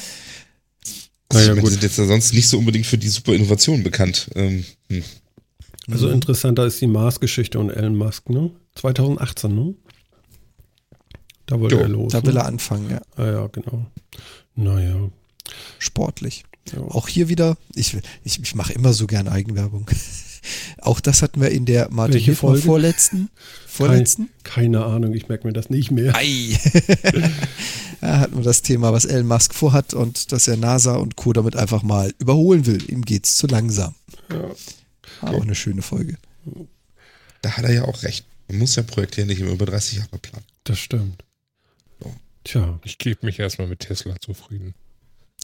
[1.34, 1.72] naja, meine, gut.
[1.72, 4.30] sind jetzt sonst nicht so unbedingt für die super Innovationen bekannt.
[4.36, 5.04] Ähm, hm.
[5.90, 8.52] Also interessanter ist die Mars-Geschichte und Elon Musk, ne?
[8.76, 9.74] 2018, ne?
[11.46, 12.12] Da wollte jo, er los.
[12.12, 12.40] Da will ne?
[12.40, 13.02] er anfangen, ja.
[13.16, 13.86] Ah, ja, genau.
[14.56, 15.10] Naja.
[15.80, 16.44] Sportlich.
[16.74, 16.82] Ja.
[16.82, 19.90] Auch hier wieder, ich, ich, ich mache immer so gern Eigenwerbung.
[20.80, 22.62] Auch das hatten wir in der Martin Welche Folge?
[22.62, 23.30] vorletzten.
[23.68, 24.30] vorletzten?
[24.44, 26.16] Kein, keine Ahnung, ich merke mir das nicht mehr.
[26.16, 26.58] Ei.
[28.02, 31.34] da hatten wir das Thema, was Elon Musk vorhat und dass er NASA und Co.
[31.34, 32.90] damit einfach mal überholen will.
[32.90, 33.94] Ihm geht es zu langsam.
[34.32, 35.30] Ja.
[35.30, 36.18] Auch eine schöne Folge.
[37.42, 38.26] Da hat er ja auch recht.
[38.48, 40.46] Man muss ja Projekte nicht immer über 30 Jahre planen.
[40.64, 41.24] Das stimmt.
[42.44, 42.80] Tja.
[42.84, 44.74] Ich gebe mich erstmal mit Tesla zufrieden.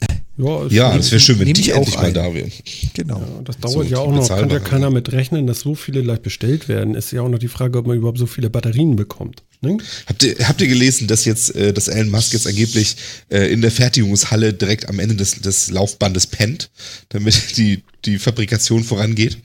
[0.38, 2.52] Ja, ja das wäre schön, wenn die endlich mal da wären.
[2.94, 3.18] Genau.
[3.18, 4.28] Ja, das dauert so, ja auch noch.
[4.28, 6.94] Kann ja keiner mit rechnen, dass so viele leicht bestellt werden.
[6.94, 9.42] Ist ja auch noch die Frage, ob man überhaupt so viele Batterien bekommt.
[9.62, 9.78] Ne?
[10.06, 12.96] Habt, ihr, habt ihr gelesen, dass jetzt, äh, dass Elon Musk jetzt angeblich
[13.28, 16.70] äh, in der Fertigungshalle direkt am Ende des, des Laufbandes pennt,
[17.08, 19.38] damit die, die Fabrikation vorangeht?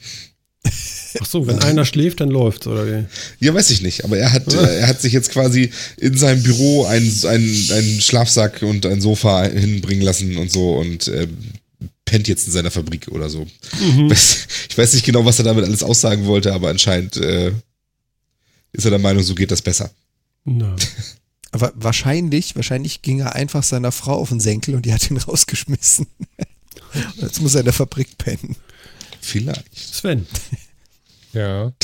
[1.20, 3.06] Ach so, wenn einer schläft, dann läuft's, oder wie?
[3.40, 4.04] Ja, weiß ich nicht.
[4.04, 8.02] Aber er hat, äh, er hat sich jetzt quasi in seinem Büro einen, einen, einen
[8.02, 11.28] Schlafsack und ein Sofa hinbringen lassen und so und äh,
[12.06, 13.48] pennt jetzt in seiner Fabrik oder so.
[13.80, 14.12] Mhm.
[14.12, 17.52] Ich weiß nicht genau, was er damit alles aussagen wollte, aber anscheinend äh,
[18.72, 19.92] ist er der Meinung, so geht das besser.
[20.46, 20.76] Na.
[21.52, 25.18] Aber wahrscheinlich, wahrscheinlich ging er einfach seiner Frau auf den Senkel und die hat ihn
[25.28, 26.08] rausgeschmissen.
[27.18, 28.56] Jetzt muss er in der Fabrik pennen.
[29.22, 29.78] Vielleicht.
[29.78, 30.26] Sven.
[31.34, 31.74] Ja.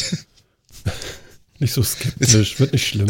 [1.59, 3.09] Nicht so skeptisch, wird nicht schlimm.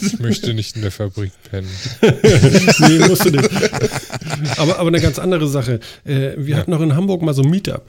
[0.00, 1.68] Ich möchte nicht in der Fabrik pennen.
[2.00, 3.50] nee, musst du nicht.
[4.60, 5.80] Aber, aber eine ganz andere Sache.
[6.04, 6.56] Äh, wir ja.
[6.58, 7.84] hatten noch in Hamburg mal so ein Meetup.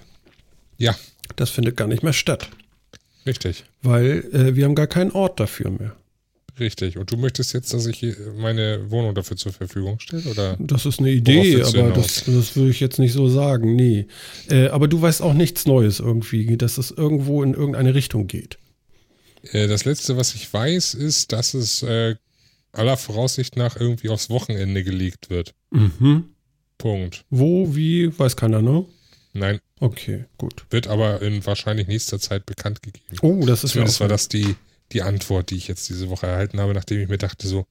[0.78, 0.96] Ja.
[1.36, 2.50] Das findet gar nicht mehr statt.
[3.28, 3.66] Richtig.
[3.84, 5.96] Weil äh, wir haben gar keinen Ort dafür mehr.
[6.60, 6.98] Richtig.
[6.98, 8.06] Und du möchtest jetzt, dass ich
[8.36, 10.24] meine Wohnung dafür zur Verfügung stelle?
[10.30, 13.76] Oder das ist eine Idee, aber das, das würde ich jetzt nicht so sagen.
[13.76, 14.08] Nee.
[14.50, 18.58] Äh, aber du weißt auch nichts Neues irgendwie, dass es irgendwo in irgendeine Richtung geht.
[19.52, 22.16] Äh, das letzte, was ich weiß, ist, dass es äh,
[22.72, 25.54] aller Voraussicht nach irgendwie aufs Wochenende gelegt wird.
[25.72, 26.26] Mhm.
[26.78, 27.26] Punkt.
[27.30, 28.86] Wo, wie, weiß keiner, ne?
[29.34, 29.60] Nein.
[29.80, 30.66] Okay, gut.
[30.72, 33.18] Wird aber in wahrscheinlich nächster Zeit bekannt gegeben.
[33.22, 34.56] Oh, das ist Zumindest ja war das die
[34.94, 37.66] die Antwort, die ich jetzt diese Woche erhalten habe, nachdem ich mir dachte, so,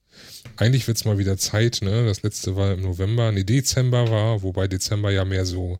[0.55, 2.05] eigentlich wird es mal wieder Zeit, ne?
[2.05, 5.79] Das letzte war im November, nee, Dezember war, wobei Dezember ja mehr so,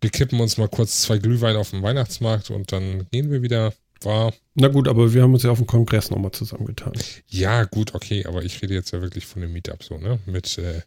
[0.00, 3.72] wir kippen uns mal kurz zwei Glühwein auf dem Weihnachtsmarkt und dann gehen wir wieder.
[4.02, 4.32] War.
[4.54, 6.94] Na gut, aber wir haben uns ja auf dem Kongress nochmal zusammengetan.
[7.28, 10.18] Ja, gut, okay, aber ich rede jetzt ja wirklich von dem Meetup so, ne?
[10.24, 10.80] Mit, äh,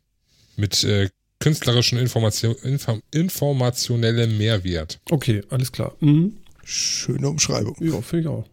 [0.55, 1.09] mit äh,
[1.39, 4.99] künstlerischen Information, Inform, informationellem Mehrwert.
[5.11, 5.95] Okay, alles klar.
[5.99, 6.37] Mhm.
[6.63, 7.75] Schöne Umschreibung.
[7.81, 8.45] Ja, finde ich auch.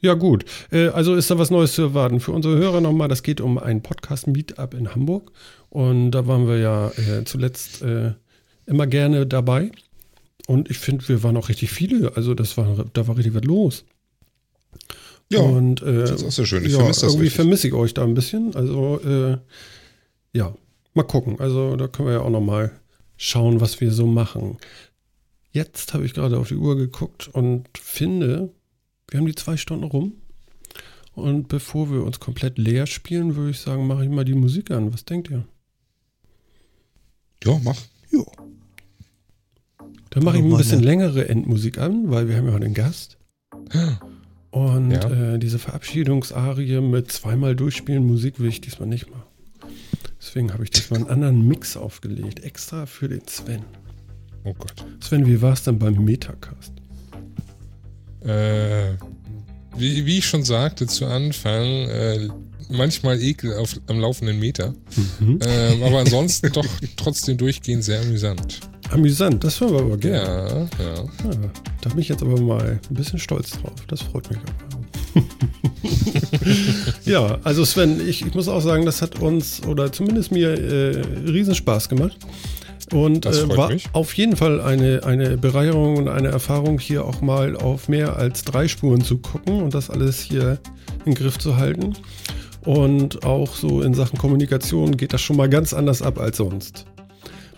[0.00, 0.44] Ja, gut.
[0.70, 2.20] Äh, also ist da was Neues zu erwarten.
[2.20, 5.32] Für unsere Hörer nochmal, das geht um ein Podcast-Meetup in Hamburg.
[5.70, 8.12] Und da waren wir ja äh, zuletzt äh,
[8.66, 9.70] immer gerne dabei.
[10.46, 12.16] Und ich finde, wir waren auch richtig viele.
[12.16, 13.84] Also das war, da war richtig was los.
[15.30, 16.64] Ja, und, äh, das ist auch sehr schön.
[16.64, 18.54] Ich ja, vermisse das Irgendwie vermisse ich euch da ein bisschen.
[18.54, 19.38] Also,
[20.32, 20.54] ja,
[20.94, 21.40] mal gucken.
[21.40, 22.70] Also da können wir ja auch nochmal
[23.16, 24.58] schauen, was wir so machen.
[25.50, 28.50] Jetzt habe ich gerade auf die Uhr geguckt und finde,
[29.08, 30.14] wir haben die zwei Stunden rum.
[31.12, 34.70] Und bevor wir uns komplett leer spielen, würde ich sagen, mache ich mal die Musik
[34.70, 34.92] an.
[34.92, 35.44] Was denkt ihr?
[37.42, 37.80] Ja, mach.
[38.10, 38.22] Ja.
[40.10, 43.18] Dann mache ich ein bisschen längere Endmusik an, weil wir haben ja heute einen Gast.
[44.50, 45.34] Und ja.
[45.34, 49.24] äh, diese Verabschiedungsarie mit zweimal durchspielen Musik will ich diesmal nicht machen.
[50.18, 53.64] Deswegen habe ich diesmal einen anderen Mix aufgelegt, extra für den Sven.
[54.44, 54.84] Oh Gott.
[55.00, 56.72] Sven, wie war es denn beim Metacast?
[58.26, 58.94] Äh,
[59.76, 62.28] wie, wie, ich schon sagte zu Anfang, äh,
[62.68, 64.74] manchmal Ekel auf, am laufenden Meter.
[65.20, 65.38] Mhm.
[65.42, 66.66] Ähm, aber ansonsten doch
[66.96, 68.60] trotzdem durchgehend sehr amüsant.
[68.90, 70.68] Amüsant, das hören wir aber gerne.
[70.78, 70.94] Ja, ja.
[70.94, 71.50] ja.
[71.80, 73.74] Da bin ich jetzt aber mal ein bisschen stolz drauf.
[73.88, 74.76] Das freut mich aber.
[77.04, 81.00] ja, also Sven, ich, ich, muss auch sagen, das hat uns oder zumindest mir äh,
[81.28, 82.18] Riesenspaß gemacht.
[82.92, 83.88] Und äh, war mich.
[83.92, 88.44] auf jeden Fall eine, eine Bereicherung und eine Erfahrung, hier auch mal auf mehr als
[88.44, 90.58] drei Spuren zu gucken und das alles hier
[91.04, 91.94] in Griff zu halten.
[92.64, 96.84] Und auch so in Sachen Kommunikation geht das schon mal ganz anders ab als sonst.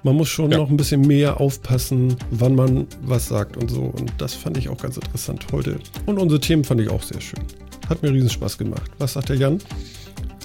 [0.03, 0.59] Man muss schon ja.
[0.59, 3.83] noch ein bisschen mehr aufpassen, wann man was sagt und so.
[3.83, 5.79] Und das fand ich auch ganz interessant heute.
[6.07, 7.43] Und unsere Themen fand ich auch sehr schön.
[7.89, 8.91] Hat mir riesen Spaß gemacht.
[8.99, 9.59] Was sagt der Jan?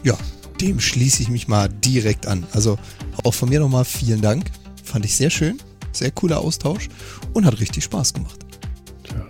[0.04, 0.18] Ja,
[0.60, 2.46] dem schließe ich mich mal direkt an.
[2.54, 2.78] Also
[3.24, 4.46] auch von mir nochmal vielen Dank.
[4.94, 5.58] Fand ich sehr schön.
[5.92, 6.88] Sehr cooler Austausch
[7.34, 8.46] und hat richtig Spaß gemacht.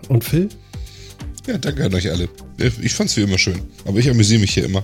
[0.09, 0.49] Und Phil?
[1.47, 2.27] Ja, danke an euch alle.
[2.81, 3.61] Ich fand es wie immer schön.
[3.85, 4.83] Aber ich amüsiere mich hier immer.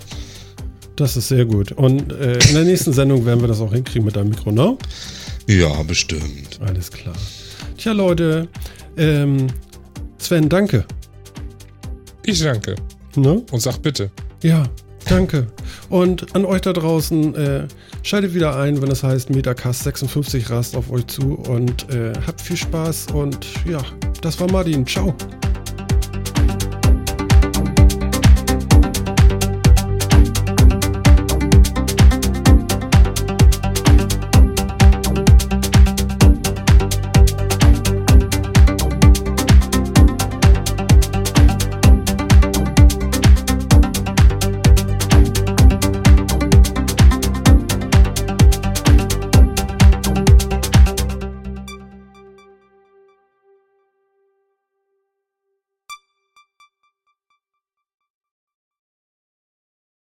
[0.95, 1.73] Das ist sehr gut.
[1.73, 4.77] Und äh, in der nächsten Sendung werden wir das auch hinkriegen mit deinem Mikro, ne?
[5.47, 6.61] Ja, bestimmt.
[6.65, 7.15] Alles klar.
[7.77, 8.47] Tja, Leute,
[8.95, 9.47] ähm,
[10.17, 10.85] Sven, danke.
[12.23, 12.75] Ich danke.
[13.17, 13.43] Ne?
[13.51, 14.11] Und sag bitte.
[14.43, 14.63] Ja,
[15.09, 15.47] danke.
[15.89, 17.67] Und an euch da draußen, äh,
[18.03, 22.41] schaltet wieder ein, wenn es heißt Metacast 56 rast auf euch zu und äh, habt
[22.41, 23.81] viel Spaß und ja,
[24.21, 24.85] das war Martin.
[24.85, 25.15] Ciao.